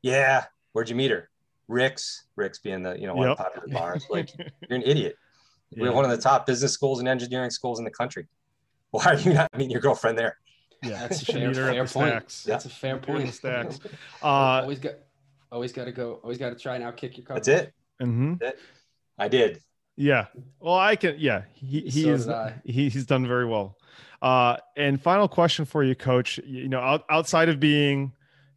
Yeah. 0.03 0.47
Where'd 0.73 0.89
you 0.89 0.97
meet 0.97 1.13
her? 1.13 1.30
Rick's. 1.71 2.25
Rick's 2.37 2.59
being 2.59 2.83
the 2.83 2.99
you 2.99 3.07
know 3.07 3.15
one 3.15 3.29
of 3.31 3.39
the 3.39 3.43
Yep. 3.45 3.53
popular 3.55 3.79
bars. 3.81 4.07
Like 4.11 4.31
you're 4.39 4.77
an 4.79 4.83
idiot. 4.83 5.17
We 5.73 5.81
Yeah. 5.83 5.87
have 5.87 5.95
one 5.95 6.05
of 6.05 6.11
the 6.11 6.19
top 6.19 6.47
business 6.47 6.73
schools 6.73 6.99
and 6.99 7.09
engineering 7.09 7.51
schools 7.51 7.79
in 7.79 7.85
the 7.85 7.91
country. 7.91 8.27
Why 8.91 9.05
are 9.05 9.15
you 9.15 9.33
not 9.35 9.53
meeting 9.57 9.71
your 9.71 9.81
girlfriend 9.81 10.19
there? 10.19 10.37
Yeah, 10.83 10.99
That's 11.01 11.23
a 11.23 11.27
fair, 11.33 11.47
meet 11.49 11.57
her 11.57 11.69
at 11.69 11.75
fair 11.75 11.87
point. 11.87 12.09
stacks. 12.31 12.43
That's 12.45 12.65
a 12.65 12.69
fair 12.71 12.95
Meet 12.97 13.07
her 13.07 13.13
at 13.13 13.19
point. 13.23 13.35
stacks. 13.35 13.79
Uh, 14.23 14.27
always 14.63 14.79
got, 14.81 14.95
always 15.53 15.73
got 15.73 15.85
to 15.85 15.93
go. 15.93 16.15
Always 16.23 16.39
got 16.39 16.51
to 16.51 16.57
try 16.57 16.77
now. 16.79 16.91
Kick 16.91 17.17
your 17.19 17.27
cover. 17.27 17.39
That's 17.39 17.49
it. 17.49 17.75
mhm. 18.03 18.41
I 19.19 19.29
did. 19.29 19.61
Yeah. 19.97 20.27
Well, 20.59 20.75
I 20.79 20.97
can. 20.97 21.17
Yeah, 21.19 21.43
he 21.53 21.81
he 21.83 22.03
So 22.05 22.09
is. 22.15 22.29
He, 22.65 22.89
he's 22.89 23.05
done 23.07 23.27
very 23.29 23.45
well. 23.45 23.77
Uh, 24.23 24.57
and 24.77 25.01
final 25.01 25.29
question 25.29 25.67
for 25.67 25.85
you, 25.85 25.95
Coach. 25.95 26.39
You 26.45 26.69
know, 26.69 26.81
out, 26.81 27.05
outside 27.11 27.49
of 27.51 27.61
being 27.61 28.13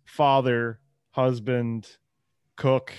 father, 0.05 0.79
husband, 1.11 1.89
cook, 2.57 2.93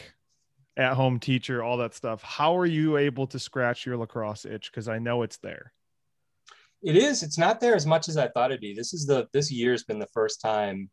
at 0.76 0.94
home 0.94 1.20
teacher, 1.20 1.62
all 1.62 1.76
that 1.78 1.94
stuff. 1.94 2.22
How 2.22 2.56
are 2.56 2.66
you 2.66 2.96
able 2.96 3.26
to 3.28 3.38
scratch 3.38 3.86
your 3.86 3.96
lacrosse 3.96 4.44
itch? 4.44 4.70
Because 4.70 4.88
I 4.88 4.98
know 4.98 5.22
it's 5.22 5.36
there. 5.38 5.72
It 6.82 6.96
is. 6.96 7.22
It's 7.22 7.38
not 7.38 7.60
there 7.60 7.74
as 7.74 7.86
much 7.86 8.08
as 8.08 8.16
I 8.16 8.28
thought 8.28 8.50
it'd 8.50 8.60
be. 8.60 8.74
This 8.74 8.92
is 8.92 9.06
the 9.06 9.26
this 9.32 9.50
year's 9.50 9.84
been 9.84 9.98
the 9.98 10.06
first 10.08 10.40
time 10.40 10.90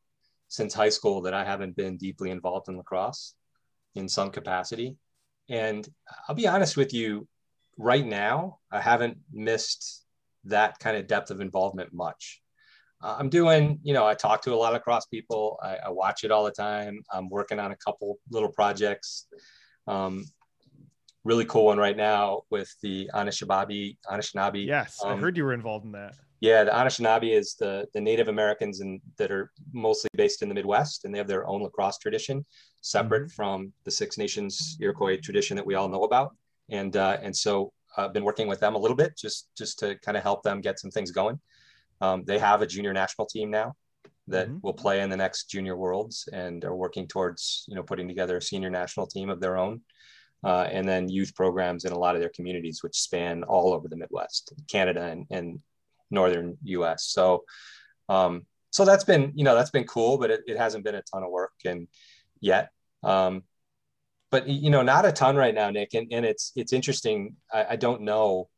since 0.47 0.74
high 0.74 0.89
school 0.89 1.22
that 1.24 1.34
I 1.34 1.43
haven't 1.43 1.76
been 1.76 1.97
deeply 1.97 2.30
involved 2.30 2.70
in 2.70 2.78
lacrosse 2.78 3.34
in 3.95 4.07
some 4.07 4.30
capacity. 4.30 4.95
And 5.49 5.88
I'll 6.28 6.36
be 6.36 6.47
honest 6.47 6.78
with 6.78 6.93
you, 6.93 7.28
right 7.78 8.05
now, 8.05 8.59
I 8.72 8.80
haven't 8.80 9.18
missed 9.34 10.05
that 10.45 10.80
kind 10.80 10.95
of 10.95 11.07
depth 11.07 11.32
of 11.32 11.41
involvement 11.41 11.93
much. 11.93 12.41
Uh, 13.04 13.16
I'm 13.18 13.30
doing, 13.30 13.80
you 13.84 13.93
know, 13.93 14.06
I 14.06 14.14
talk 14.14 14.41
to 14.43 14.54
a 14.54 14.56
lot 14.56 14.76
of 14.76 14.82
cross 14.84 15.06
people. 15.06 15.60
I, 15.62 15.78
I, 15.78 15.89
watch 15.89 16.24
it 16.24 16.32
all 16.32 16.43
the 16.43 16.52
time. 16.52 17.02
I'm 17.12 17.30
working 17.30 17.60
on 17.60 17.72
a 17.72 17.76
couple 17.78 18.20
little 18.30 18.49
projects. 18.49 19.26
Um, 19.88 20.26
really 21.24 21.45
cool 21.45 21.66
one 21.66 21.78
right 21.78 21.97
now 21.97 22.41
with 22.49 22.74
the 22.82 23.10
Anishinaabe. 23.14 23.97
Anishinaabe. 24.10 24.66
Yes, 24.66 24.99
um, 25.04 25.18
I 25.18 25.18
heard 25.18 25.38
you 25.38 25.45
were 25.45 25.54
involved 25.54 25.86
in 25.86 25.91
that. 25.93 26.14
Yeah, 26.39 26.64
the 26.64 26.72
Anishinaabe 26.72 27.32
is 27.32 27.56
the 27.56 27.88
the 27.93 28.02
Native 28.02 28.28
Americans 28.28 28.80
and 28.80 28.99
that 29.18 29.32
are 29.32 29.52
mostly 29.74 30.10
based 30.16 30.41
in 30.41 30.49
the 30.49 30.56
Midwest, 30.56 31.06
and 31.06 31.14
they 31.14 31.20
have 31.20 31.28
their 31.28 31.47
own 31.47 31.62
lacrosse 31.62 31.99
tradition, 31.99 32.45
separate 32.82 33.24
mm-hmm. 33.24 33.36
from 33.36 33.74
the 33.84 33.91
Six 33.91 34.18
Nations 34.18 34.78
Iroquois 34.80 35.18
tradition 35.18 35.56
that 35.56 35.66
we 35.66 35.76
all 35.76 35.88
know 35.88 36.04
about. 36.04 36.36
And 36.70 36.95
uh, 36.97 37.18
and 37.22 37.36
so 37.36 37.72
I've 37.97 38.14
been 38.14 38.24
working 38.24 38.47
with 38.47 38.60
them 38.60 38.76
a 38.76 38.78
little 38.78 38.97
bit, 38.97 39.16
just 39.18 39.49
just 39.56 39.78
to 39.80 39.95
kind 39.99 40.18
of 40.18 40.24
help 40.24 40.41
them 40.43 40.62
get 40.62 40.80
some 40.80 40.91
things 40.91 41.12
going. 41.12 41.39
Um, 42.02 42.24
they 42.26 42.39
have 42.39 42.62
a 42.62 42.68
junior 42.68 42.93
national 42.93 43.28
team 43.28 43.52
now 43.52 43.74
that 44.28 44.47
mm-hmm. 44.47 44.58
will 44.62 44.74
play 44.74 45.02
in 45.02 45.10
the 45.10 45.18
next 45.18 45.49
junior 45.49 45.76
worlds 45.76 46.28
and 46.32 46.64
are 46.66 46.76
working 46.76 47.08
towards 47.08 47.66
you 47.68 47.76
know 47.76 47.84
putting 47.84 48.08
together 48.08 48.38
a 48.38 48.41
senior 48.41 48.70
national 48.70 49.08
team 49.08 49.30
of 49.30 49.39
their 49.39 49.58
own. 49.58 49.82
Uh, 50.43 50.68
and 50.72 50.89
then 50.89 51.08
youth 51.08 51.36
programs 51.36 51.86
in 51.86 51.91
a 51.91 51.99
lot 51.99 52.16
of 52.16 52.22
their 52.22 52.32
communities 52.36 52.82
which 52.82 52.99
span 52.99 53.43
all 53.43 53.74
over 53.74 53.88
the 53.88 53.95
midwest 53.95 54.54
canada 54.68 55.04
and, 55.04 55.28
and 55.30 55.60
northern 56.10 56.58
us 56.66 57.06
so 57.06 57.43
um, 58.10 58.43
so 58.72 58.84
that's 58.84 59.04
been 59.04 59.32
you 59.36 59.43
know 59.43 59.54
that's 59.54 59.70
been 59.70 59.84
cool 59.84 60.18
but 60.18 60.32
it, 60.32 60.41
it 60.47 60.58
hasn't 60.58 60.84
been 60.84 60.95
a 60.95 61.04
ton 61.04 61.22
of 61.22 61.30
work 61.30 61.54
and 61.64 61.88
yet 62.39 62.72
um, 63.04 63.43
but 64.32 64.47
you 64.47 64.70
know 64.72 64.82
not 64.82 65.06
a 65.06 65.12
ton 65.12 65.36
right 65.36 65.54
now 65.54 65.70
nick. 65.70 65.93
And, 65.93 66.12
and 66.12 66.26
it's 66.26 66.54
it's 66.56 66.74
interesting. 66.74 67.36
I, 67.54 67.66
I 67.72 67.76
don't 67.76 68.02
know 68.02 68.49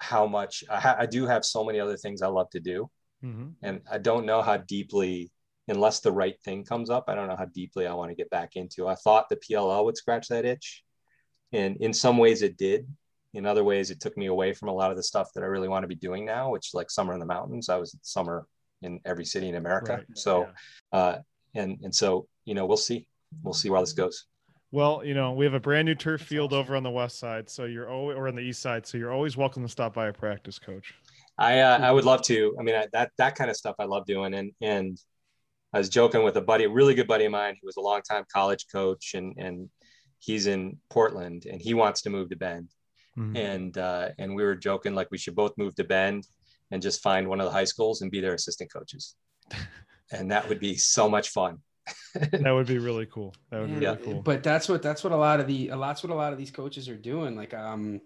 how 0.00 0.26
much 0.26 0.64
I, 0.68 0.80
ha- 0.80 0.96
I 0.98 1.06
do 1.06 1.26
have 1.26 1.44
so 1.44 1.64
many 1.64 1.78
other 1.78 1.96
things 1.96 2.22
i 2.22 2.26
love 2.26 2.50
to 2.50 2.60
do 2.60 2.90
Mm-hmm. 3.24 3.48
And 3.62 3.80
I 3.90 3.98
don't 3.98 4.26
know 4.26 4.42
how 4.42 4.56
deeply, 4.56 5.30
unless 5.68 6.00
the 6.00 6.12
right 6.12 6.40
thing 6.42 6.64
comes 6.64 6.90
up, 6.90 7.04
I 7.08 7.14
don't 7.14 7.28
know 7.28 7.36
how 7.36 7.46
deeply 7.46 7.86
I 7.86 7.94
want 7.94 8.10
to 8.10 8.14
get 8.14 8.30
back 8.30 8.56
into. 8.56 8.88
I 8.88 8.94
thought 8.94 9.28
the 9.28 9.36
PLL 9.36 9.84
would 9.84 9.96
scratch 9.96 10.28
that 10.28 10.44
itch. 10.44 10.82
And 11.52 11.76
in 11.78 11.92
some 11.92 12.18
ways 12.18 12.42
it 12.42 12.56
did. 12.56 12.86
In 13.32 13.46
other 13.46 13.62
ways, 13.62 13.92
it 13.92 14.00
took 14.00 14.16
me 14.16 14.26
away 14.26 14.52
from 14.52 14.68
a 14.68 14.74
lot 14.74 14.90
of 14.90 14.96
the 14.96 15.04
stuff 15.04 15.28
that 15.34 15.44
I 15.44 15.46
really 15.46 15.68
want 15.68 15.84
to 15.84 15.88
be 15.88 15.94
doing 15.94 16.24
now, 16.24 16.50
which 16.50 16.74
like 16.74 16.90
summer 16.90 17.12
in 17.14 17.20
the 17.20 17.26
mountains. 17.26 17.68
I 17.68 17.76
was 17.76 17.96
summer 18.02 18.46
in 18.82 18.98
every 19.04 19.24
city 19.24 19.48
in 19.48 19.54
America. 19.54 19.98
Right. 19.98 20.18
So, 20.18 20.48
yeah. 20.92 20.98
uh, 20.98 21.18
and, 21.54 21.78
and 21.82 21.94
so, 21.94 22.26
you 22.44 22.54
know, 22.54 22.66
we'll 22.66 22.76
see, 22.76 23.06
we'll 23.42 23.54
see 23.54 23.70
where 23.70 23.80
this 23.80 23.92
goes. 23.92 24.26
Well, 24.72 25.02
you 25.04 25.14
know, 25.14 25.32
we 25.32 25.44
have 25.44 25.54
a 25.54 25.60
brand 25.60 25.86
new 25.86 25.96
turf 25.96 26.22
field 26.22 26.52
over 26.52 26.76
on 26.76 26.84
the 26.84 26.90
west 26.90 27.18
side, 27.18 27.50
so 27.50 27.64
you're 27.64 27.90
always 27.90 28.16
or 28.16 28.28
on 28.28 28.36
the 28.36 28.42
east 28.42 28.62
side, 28.62 28.86
so 28.86 28.98
you're 28.98 29.12
always 29.12 29.36
welcome 29.36 29.62
to 29.62 29.68
stop 29.68 29.94
by 29.94 30.06
a 30.06 30.12
practice, 30.12 30.60
coach. 30.60 30.94
I 31.38 31.58
uh, 31.60 31.78
I 31.78 31.90
would 31.90 32.04
love 32.04 32.22
to. 32.22 32.54
I 32.58 32.62
mean, 32.62 32.76
I, 32.76 32.86
that 32.92 33.10
that 33.18 33.34
kind 33.34 33.50
of 33.50 33.56
stuff 33.56 33.74
I 33.80 33.84
love 33.84 34.06
doing. 34.06 34.32
And 34.34 34.52
and 34.60 34.98
I 35.72 35.78
was 35.78 35.88
joking 35.88 36.22
with 36.22 36.36
a 36.36 36.40
buddy, 36.40 36.64
a 36.64 36.68
really 36.68 36.94
good 36.94 37.08
buddy 37.08 37.24
of 37.24 37.32
mine, 37.32 37.56
who 37.60 37.66
was 37.66 37.78
a 37.78 37.80
longtime 37.80 38.24
college 38.32 38.66
coach, 38.70 39.14
and 39.14 39.34
and 39.38 39.68
he's 40.20 40.46
in 40.46 40.78
Portland, 40.88 41.46
and 41.46 41.60
he 41.60 41.74
wants 41.74 42.02
to 42.02 42.10
move 42.10 42.30
to 42.30 42.36
Bend. 42.36 42.68
Mm-hmm. 43.18 43.36
And 43.36 43.78
uh, 43.78 44.10
and 44.18 44.36
we 44.36 44.44
were 44.44 44.54
joking 44.54 44.94
like 44.94 45.10
we 45.10 45.18
should 45.18 45.34
both 45.34 45.52
move 45.58 45.74
to 45.76 45.84
Bend 45.84 46.28
and 46.70 46.80
just 46.80 47.02
find 47.02 47.26
one 47.26 47.40
of 47.40 47.46
the 47.46 47.52
high 47.52 47.64
schools 47.64 48.02
and 48.02 48.10
be 48.10 48.20
their 48.20 48.34
assistant 48.34 48.72
coaches. 48.72 49.16
and 50.12 50.30
that 50.30 50.48
would 50.48 50.60
be 50.60 50.76
so 50.76 51.08
much 51.08 51.30
fun. 51.30 51.58
that 52.14 52.50
would 52.50 52.66
be 52.66 52.78
really 52.78 53.06
cool. 53.06 53.34
That 53.50 53.60
would 53.60 53.74
be 53.74 53.82
yeah. 53.82 53.90
really 53.92 54.02
cool. 54.04 54.22
But 54.22 54.42
that's 54.42 54.68
what 54.68 54.82
that's 54.82 55.04
what 55.04 55.12
a 55.12 55.16
lot 55.16 55.40
of 55.40 55.46
the 55.46 55.68
a 55.68 55.76
lot's 55.76 56.02
what 56.02 56.12
a 56.12 56.14
lot 56.14 56.32
of 56.32 56.38
these 56.38 56.50
coaches 56.50 56.88
are 56.88 56.96
doing. 56.96 57.36
Like 57.36 57.54
um 57.54 58.00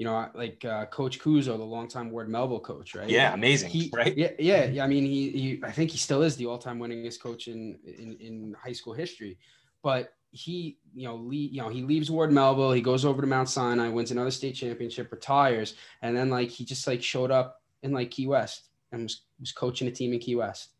you 0.00 0.06
know, 0.06 0.30
like 0.34 0.64
uh, 0.64 0.86
Coach 0.86 1.18
Cuozzo, 1.18 1.58
the 1.58 1.62
longtime 1.62 2.10
Ward 2.10 2.30
Melville 2.30 2.60
coach, 2.60 2.94
right? 2.94 3.06
Yeah, 3.06 3.34
amazing, 3.34 3.68
he, 3.68 3.90
right? 3.92 4.16
Yeah, 4.16 4.30
yeah, 4.38 4.64
yeah. 4.64 4.82
I 4.82 4.86
mean, 4.86 5.04
he, 5.04 5.28
he, 5.28 5.60
I 5.62 5.70
think 5.72 5.90
he 5.90 5.98
still 5.98 6.22
is 6.22 6.36
the 6.36 6.46
all-time 6.46 6.78
winningest 6.78 7.20
coach 7.20 7.48
in, 7.48 7.78
in 7.84 8.16
in 8.18 8.56
high 8.58 8.72
school 8.72 8.94
history. 8.94 9.36
But 9.82 10.14
he, 10.30 10.78
you 10.94 11.06
know, 11.06 11.16
le- 11.16 11.34
you 11.34 11.60
know, 11.60 11.68
he 11.68 11.82
leaves 11.82 12.10
Ward 12.10 12.32
Melville, 12.32 12.72
he 12.72 12.80
goes 12.80 13.04
over 13.04 13.20
to 13.20 13.26
Mount 13.26 13.50
Sinai, 13.50 13.90
wins 13.90 14.10
another 14.10 14.30
state 14.30 14.54
championship, 14.54 15.12
retires, 15.12 15.74
and 16.00 16.16
then 16.16 16.30
like 16.30 16.48
he 16.48 16.64
just 16.64 16.86
like 16.86 17.02
showed 17.02 17.30
up 17.30 17.60
in 17.82 17.92
like 17.92 18.10
Key 18.10 18.26
West 18.26 18.70
and 18.92 19.02
was 19.02 19.20
was 19.38 19.52
coaching 19.52 19.86
a 19.86 19.90
team 19.90 20.14
in 20.14 20.18
Key 20.18 20.36
West 20.36 20.70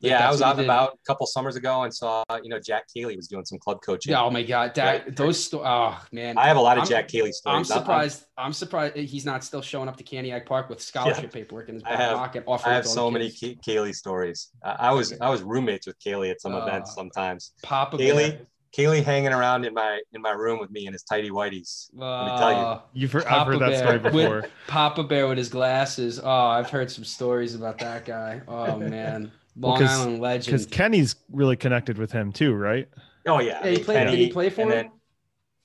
yeah, 0.00 0.26
I 0.26 0.30
was 0.30 0.42
out 0.42 0.58
about 0.58 0.94
a 0.94 1.06
couple 1.06 1.26
summers 1.26 1.56
ago 1.56 1.82
and 1.82 1.94
saw, 1.94 2.22
you 2.42 2.50
know, 2.50 2.60
Jack 2.60 2.84
Kaley 2.94 3.16
was 3.16 3.28
doing 3.28 3.44
some 3.44 3.58
club 3.58 3.78
coaching. 3.84 4.12
Yeah, 4.12 4.22
oh 4.22 4.30
my 4.30 4.42
God, 4.42 4.74
that 4.74 5.04
right. 5.04 5.16
those 5.16 5.42
sto- 5.42 5.64
oh 5.64 5.98
man, 6.12 6.36
I 6.36 6.46
have 6.46 6.56
a 6.56 6.60
lot 6.60 6.76
of 6.76 6.82
I'm, 6.82 6.88
Jack 6.88 7.08
Kaley 7.08 7.32
stories. 7.32 7.46
I'm 7.46 7.64
surprised. 7.64 8.24
I'm, 8.36 8.46
I'm, 8.46 8.52
surprised 8.52 8.96
he's 8.96 9.24
not 9.24 9.42
still 9.42 9.62
showing 9.62 9.88
up 9.88 9.96
to 9.96 10.04
Kaniak 10.04 10.46
Park 10.46 10.68
with 10.68 10.80
scholarship 10.82 11.24
yeah. 11.24 11.30
paperwork 11.30 11.68
in 11.68 11.76
his 11.76 11.82
back 11.82 11.98
have, 11.98 12.16
pocket. 12.16 12.44
I 12.46 12.74
have 12.74 12.86
so 12.86 13.10
many 13.10 13.30
K- 13.30 13.58
Kaley 13.66 13.94
stories. 13.94 14.50
I, 14.62 14.76
I 14.78 14.92
was 14.92 15.14
I 15.20 15.30
was 15.30 15.42
roommates 15.42 15.86
with 15.86 15.98
Kaley 15.98 16.30
at 16.30 16.40
some 16.40 16.54
uh, 16.54 16.66
events 16.66 16.94
sometimes. 16.94 17.52
Papa 17.62 17.96
Kaley. 17.96 18.38
Kaley 18.76 19.02
hanging 19.02 19.32
around 19.32 19.64
in 19.64 19.72
my 19.72 20.00
in 20.12 20.20
my 20.20 20.32
room 20.32 20.58
with 20.60 20.70
me 20.70 20.86
in 20.86 20.92
his 20.92 21.02
tidy 21.02 21.30
whiteys. 21.30 21.88
Uh, 21.98 22.24
Let 22.24 22.32
me 22.32 22.38
tell 22.38 22.52
you, 22.52 23.00
you've 23.00 23.12
heard, 23.12 23.24
I've 23.24 23.46
heard 23.46 23.60
that 23.60 23.70
Bear 23.70 23.78
story 23.78 23.98
before. 23.98 24.36
With, 24.42 24.50
Papa 24.66 25.02
Bear 25.04 25.28
with 25.28 25.38
his 25.38 25.48
glasses. 25.48 26.20
Oh, 26.22 26.28
I've 26.28 26.68
heard 26.68 26.90
some 26.90 27.04
stories 27.04 27.54
about 27.54 27.78
that 27.78 28.04
guy. 28.04 28.42
Oh 28.46 28.78
man. 28.78 29.32
Long 29.58 29.80
well, 29.80 29.88
Island 29.88 30.20
legend. 30.20 30.46
Because 30.46 30.66
Kenny's 30.66 31.16
really 31.30 31.56
connected 31.56 31.98
with 31.98 32.12
him 32.12 32.32
too, 32.32 32.54
right? 32.54 32.88
Oh 33.26 33.40
yeah. 33.40 33.60
yeah 33.64 33.70
he 33.70 33.78
played, 33.78 33.96
Kenny, 33.96 34.10
did 34.10 34.18
he 34.18 34.32
play 34.32 34.50
for 34.50 34.70
him? 34.70 34.90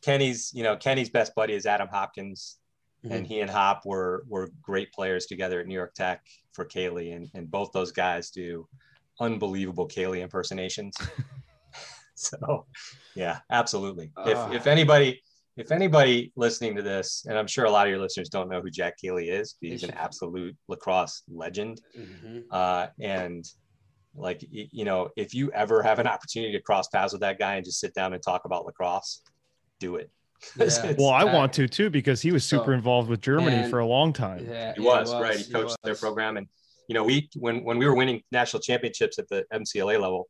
Kenny's, 0.02 0.52
you 0.54 0.64
know, 0.64 0.76
Kenny's 0.76 1.10
best 1.10 1.36
buddy 1.36 1.54
is 1.54 1.66
Adam 1.66 1.88
Hopkins, 1.88 2.58
mm-hmm. 3.06 3.16
and 3.16 3.28
he 3.28 3.42
and 3.42 3.50
Hop 3.50 3.86
were 3.86 4.24
were 4.28 4.50
great 4.62 4.92
players 4.92 5.26
together 5.26 5.60
at 5.60 5.68
New 5.68 5.76
York 5.76 5.94
Tech 5.94 6.26
for 6.54 6.66
Kaley, 6.66 7.16
and 7.16 7.30
and 7.34 7.52
both 7.52 7.72
those 7.72 7.92
guys 7.92 8.32
do 8.32 8.68
unbelievable 9.20 9.88
Kaley 9.88 10.22
impersonations. 10.22 10.96
so, 12.16 12.66
yeah, 13.16 13.40
absolutely. 13.52 14.12
Uh, 14.18 14.30
if 14.30 14.38
ah. 14.38 14.52
if 14.52 14.68
anybody 14.68 15.22
if 15.58 15.72
anybody 15.72 16.32
listening 16.36 16.76
to 16.76 16.82
this, 16.82 17.26
and 17.28 17.38
I'm 17.38 17.48
sure 17.48 17.66
a 17.66 17.72
lot 17.72 17.86
of 17.86 17.92
your 17.92 18.00
listeners 18.00 18.30
don't 18.30 18.50
know 18.50 18.62
who 18.62 18.70
Jack 18.70 18.96
Kaley 19.04 19.30
is, 19.30 19.56
he's 19.60 19.84
an 19.84 19.92
absolute 19.92 20.56
lacrosse 20.68 21.24
legend. 21.30 21.82
Mm-hmm. 21.98 22.40
Uh, 22.50 22.88
and 23.00 23.46
like, 24.16 24.44
you 24.50 24.86
know, 24.86 25.10
if 25.16 25.34
you 25.34 25.52
ever 25.52 25.82
have 25.82 26.00
an 26.00 26.08
opportunity 26.08 26.52
to 26.54 26.62
cross 26.62 26.88
paths 26.90 27.14
with 27.14 27.22
that 27.22 27.40
guy 27.40 27.56
and 27.56 27.66
just 27.66 27.80
sit 27.80 27.94
down 27.94 28.14
and 28.14 28.22
talk 28.22 28.46
about 28.46 28.66
lacrosse, 28.66 29.22
do 29.80 29.96
it. 29.96 30.10
Yeah. 30.58 30.94
well, 30.98 31.12
I 31.12 31.24
want 31.24 31.54
to 31.54 31.68
too 31.68 31.92
because 31.92 32.20
he 32.20 32.32
was 32.32 32.44
super 32.44 32.66
so, 32.66 32.72
involved 32.72 33.10
with 33.10 33.22
Germany 33.22 33.58
and, 33.58 33.70
for 33.70 33.78
a 33.78 33.86
long 33.86 34.12
time. 34.12 34.48
Yeah, 34.50 34.74
he, 34.74 34.82
was, 34.82 35.12
was, 35.12 35.22
right. 35.22 35.38
He 35.38 35.54
coached 35.54 35.78
he 35.84 35.88
their 35.88 35.96
program, 35.96 36.36
and 36.38 36.48
you 36.88 36.96
know, 36.96 37.04
we 37.04 37.30
when 37.36 37.64
when 37.64 37.78
we 37.78 37.86
were 37.86 37.96
winning 37.96 38.24
national 38.32 38.60
championships 38.62 39.20
at 39.20 39.30
the 39.30 39.46
MCLA 39.54 40.02
level, 40.02 40.28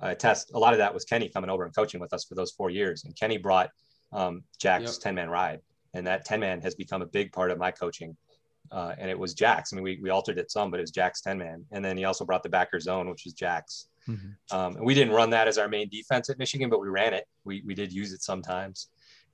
uh, 0.00 0.14
test 0.14 0.50
a 0.52 0.58
lot 0.58 0.72
of 0.72 0.78
that 0.78 0.92
was 0.92 1.04
Kenny 1.04 1.28
coming 1.28 1.48
over 1.48 1.64
and 1.64 1.72
coaching 1.72 2.00
with 2.00 2.12
us 2.12 2.24
for 2.24 2.34
those 2.34 2.50
four 2.50 2.70
years, 2.70 3.04
and 3.04 3.14
Kenny 3.14 3.38
brought 3.38 3.70
um, 4.12 4.42
Jack's 4.58 4.98
10 4.98 5.14
man 5.14 5.30
ride, 5.30 5.60
and 5.94 6.08
that 6.08 6.24
10 6.24 6.40
man 6.40 6.60
has 6.60 6.74
become 6.74 7.00
a 7.00 7.06
big 7.06 7.32
part 7.32 7.52
of 7.52 7.58
my 7.58 7.70
coaching 7.70 8.16
uh, 8.70 8.94
and 8.98 9.10
it 9.10 9.18
was 9.18 9.34
Jack's. 9.34 9.72
I 9.72 9.76
mean, 9.76 9.84
we, 9.84 9.98
we 10.02 10.10
altered 10.10 10.38
it 10.38 10.50
some, 10.50 10.70
but 10.70 10.80
it 10.80 10.82
was 10.82 10.90
Jack's 10.90 11.20
10 11.20 11.38
man. 11.38 11.64
And 11.72 11.84
then 11.84 11.96
he 11.96 12.04
also 12.04 12.24
brought 12.24 12.42
the 12.42 12.48
backer 12.48 12.80
zone, 12.80 13.08
which 13.08 13.24
was 13.24 13.34
Jack's. 13.34 13.88
Mm-hmm. 14.08 14.56
Um, 14.56 14.76
and 14.76 14.84
we 14.84 14.94
didn't 14.94 15.14
run 15.14 15.30
that 15.30 15.48
as 15.48 15.58
our 15.58 15.68
main 15.68 15.88
defense 15.88 16.30
at 16.30 16.38
Michigan, 16.38 16.70
but 16.70 16.80
we 16.80 16.88
ran 16.88 17.14
it. 17.14 17.26
We, 17.44 17.62
we 17.66 17.74
did 17.74 17.92
use 17.92 18.12
it 18.12 18.22
sometimes. 18.22 18.88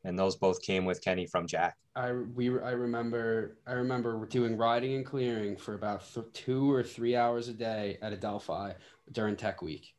And 0.05 0.18
those 0.18 0.37
both 0.37 0.62
came 0.62 0.85
with 0.85 1.03
Kenny 1.03 1.26
from 1.26 1.47
Jack. 1.47 1.76
I 1.99 2.12
we 2.12 2.49
I 2.61 2.70
remember 2.70 3.59
I 3.66 3.72
remember 3.72 4.24
doing 4.26 4.57
riding 4.57 4.95
and 4.95 5.05
clearing 5.05 5.57
for 5.57 5.74
about 5.74 6.03
th- 6.14 6.26
two 6.33 6.70
or 6.72 6.85
three 6.85 7.16
hours 7.16 7.49
a 7.49 7.53
day 7.53 7.99
at 8.01 8.12
Adelphi 8.12 8.74
during 9.11 9.35
Tech 9.35 9.62
Week, 9.62 9.95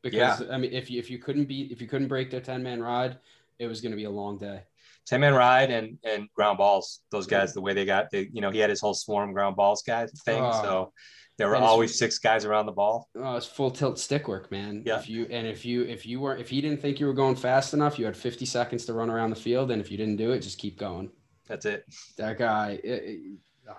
because 0.00 0.40
yeah. 0.40 0.46
I 0.50 0.56
mean 0.56 0.72
if 0.72 0.90
you 0.90 0.98
if 0.98 1.10
you 1.10 1.18
couldn't 1.18 1.44
beat 1.44 1.70
if 1.70 1.82
you 1.82 1.86
couldn't 1.86 2.08
break 2.08 2.30
their 2.30 2.40
ten 2.40 2.62
man 2.62 2.82
ride, 2.82 3.18
it 3.58 3.66
was 3.66 3.82
going 3.82 3.92
to 3.92 3.96
be 3.96 4.04
a 4.04 4.10
long 4.10 4.38
day. 4.38 4.62
10 5.06 5.20
man 5.20 5.34
ride 5.34 5.70
and 5.70 5.98
and 6.04 6.28
ground 6.34 6.58
balls. 6.58 7.00
Those 7.10 7.26
guys, 7.26 7.52
the 7.52 7.60
way 7.60 7.74
they 7.74 7.84
got, 7.84 8.10
they, 8.10 8.28
you 8.32 8.40
know, 8.40 8.50
he 8.50 8.58
had 8.58 8.70
his 8.70 8.80
whole 8.80 8.94
swarm 8.94 9.32
ground 9.32 9.56
balls 9.56 9.82
guys 9.82 10.10
thing. 10.24 10.42
Oh, 10.42 10.62
so 10.62 10.92
there 11.36 11.48
were 11.48 11.56
always 11.56 11.98
six 11.98 12.18
guys 12.18 12.44
around 12.44 12.66
the 12.66 12.72
ball. 12.72 13.08
Oh, 13.16 13.36
it's 13.36 13.46
full 13.46 13.70
tilt 13.70 13.98
stick 13.98 14.28
work, 14.28 14.50
man. 14.50 14.82
Yeah. 14.86 14.98
If 14.98 15.08
you 15.08 15.26
and 15.30 15.46
if 15.46 15.64
you 15.64 15.82
if 15.82 16.06
you 16.06 16.20
were 16.20 16.36
if 16.36 16.48
he 16.48 16.60
didn't 16.60 16.80
think 16.80 17.00
you 17.00 17.06
were 17.06 17.14
going 17.14 17.36
fast 17.36 17.74
enough, 17.74 17.98
you 17.98 18.04
had 18.04 18.16
50 18.16 18.46
seconds 18.46 18.84
to 18.86 18.92
run 18.92 19.10
around 19.10 19.30
the 19.30 19.36
field, 19.36 19.70
and 19.70 19.80
if 19.80 19.90
you 19.90 19.96
didn't 19.96 20.16
do 20.16 20.32
it, 20.32 20.40
just 20.40 20.58
keep 20.58 20.78
going. 20.78 21.10
That's 21.48 21.66
it. 21.66 21.84
That 22.16 22.38
guy, 22.38 22.80
it, 22.82 22.90
it, 22.90 23.20
oh, 23.68 23.74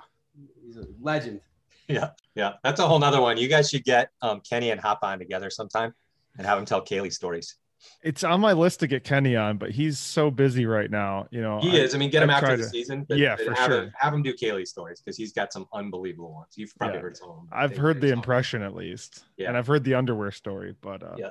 he's 0.63 0.78
a 0.78 0.86
legend. 1.01 1.41
Yeah, 1.88 2.09
yeah, 2.36 2.53
that's 2.63 2.80
a 2.80 2.88
whole 2.88 2.99
nother 2.99 3.21
one. 3.21 3.38
You 3.38 3.47
guys 3.47 3.69
should 3.69 3.84
get 3.84 4.09
um, 4.21 4.41
Kenny 4.47 4.71
and 4.71 4.82
Hop 4.82 4.99
on 5.03 5.19
together 5.19 5.49
sometime. 5.49 5.93
and 6.38 6.45
have 6.45 6.57
him 6.57 6.65
tell 6.65 6.84
Kaley 6.84 7.11
stories. 7.11 7.55
It's 8.03 8.23
on 8.23 8.39
my 8.39 8.53
list 8.53 8.81
to 8.81 8.88
get 8.88 9.03
Kenny 9.03 9.36
on, 9.36 9.57
but 9.57 9.71
he's 9.71 9.97
so 9.97 10.29
busy 10.29 10.65
right 10.65 10.91
now. 10.91 11.27
You 11.31 11.41
know, 11.41 11.59
He 11.59 11.71
I- 11.71 11.83
is. 11.83 11.95
I 11.95 11.97
mean, 11.97 12.11
get 12.11 12.21
him 12.23 12.29
I've 12.29 12.43
after 12.43 12.57
the 12.57 12.63
to- 12.63 12.69
season. 12.69 13.03
But, 13.09 13.17
Yeah, 13.17 13.36
but 13.36 13.45
for 13.45 13.53
have 13.53 13.71
sure. 13.71 13.81
Him, 13.83 13.93
have 13.97 14.13
him 14.13 14.21
do 14.21 14.33
Kaley 14.33 14.67
stories 14.67 14.99
because 15.01 15.17
he's 15.17 15.33
got 15.33 15.51
some 15.51 15.67
unbelievable 15.73 16.33
ones. 16.33 16.53
You've 16.55 16.75
probably 16.77 16.97
Yeah. 16.97 17.01
heard 17.01 17.17
some 17.17 17.29
of 17.31 17.36
them. 17.38 17.47
I've 17.51 17.75
heard 17.75 18.01
the 18.01 18.11
impression 18.11 18.61
at 18.61 18.75
least, 18.75 19.25
Yeah. 19.38 19.47
and 19.47 19.57
I've 19.57 19.67
heard 19.67 19.83
the 19.83 19.95
underwear 19.95 20.31
story. 20.31 20.75
But 20.79 21.01
uh, 21.03 21.15
Yeah. 21.17 21.29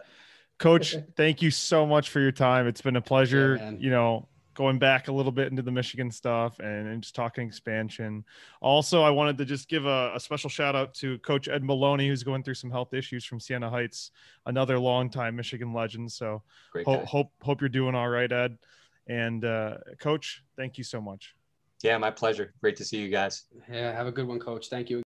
Coach, 0.58 0.96
thank 1.16 1.42
you 1.42 1.50
so 1.50 1.86
much 1.86 2.10
for 2.10 2.20
your 2.20 2.32
time. 2.32 2.66
It's 2.66 2.80
been 2.82 2.96
a 2.96 3.00
pleasure. 3.02 3.56
man. 3.56 3.78
you 3.80 3.90
know, 3.90 4.28
going 4.54 4.78
back 4.78 5.08
a 5.08 5.12
little 5.12 5.32
bit 5.32 5.50
into 5.50 5.62
the 5.62 5.70
Michigan 5.70 6.10
stuff 6.10 6.58
and, 6.58 6.88
and 6.88 7.02
just 7.02 7.14
talking 7.14 7.46
expansion. 7.46 8.24
Also, 8.60 9.02
I 9.02 9.10
wanted 9.10 9.38
to 9.38 9.44
just 9.44 9.68
give 9.68 9.86
a, 9.86 10.12
a 10.14 10.20
special 10.20 10.48
shout 10.48 10.74
out 10.74 10.94
to 10.94 11.18
Coach 11.18 11.48
Ed 11.48 11.62
Maloney, 11.62 12.08
who's 12.08 12.22
going 12.22 12.42
through 12.42 12.54
some 12.54 12.70
health 12.70 12.94
issues 12.94 13.24
from 13.24 13.40
Siena 13.40 13.68
Heights, 13.68 14.10
another 14.46 14.78
longtime 14.78 15.36
Michigan 15.36 15.72
legend. 15.72 16.10
So 16.10 16.42
ho- 16.86 17.04
hope 17.04 17.32
hope 17.42 17.60
you're 17.60 17.68
doing 17.68 17.94
all 17.94 18.08
right, 18.08 18.30
Ed. 18.30 18.58
And 19.06 19.44
uh, 19.44 19.78
Coach, 19.98 20.42
thank 20.56 20.78
you 20.78 20.84
so 20.84 21.00
much. 21.00 21.34
Yeah, 21.82 21.98
my 21.98 22.10
pleasure. 22.10 22.54
Great 22.62 22.76
to 22.76 22.84
see 22.84 22.96
you 22.96 23.10
guys. 23.10 23.44
Yeah, 23.70 23.92
have 23.92 24.06
a 24.06 24.12
good 24.12 24.26
one, 24.26 24.40
coach. 24.40 24.70
Thank 24.70 24.88
you. 24.88 25.03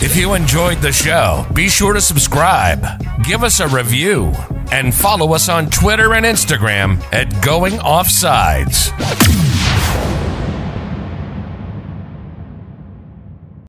If 0.00 0.16
you 0.16 0.34
enjoyed 0.34 0.78
the 0.78 0.92
show, 0.92 1.44
be 1.52 1.68
sure 1.68 1.92
to 1.92 2.00
subscribe, 2.00 2.86
give 3.24 3.42
us 3.42 3.58
a 3.58 3.66
review, 3.66 4.32
and 4.70 4.94
follow 4.94 5.34
us 5.34 5.48
on 5.48 5.70
Twitter 5.70 6.14
and 6.14 6.24
Instagram 6.24 7.02
at 7.12 7.42
Going 7.44 7.74
Offsides. 7.74 8.92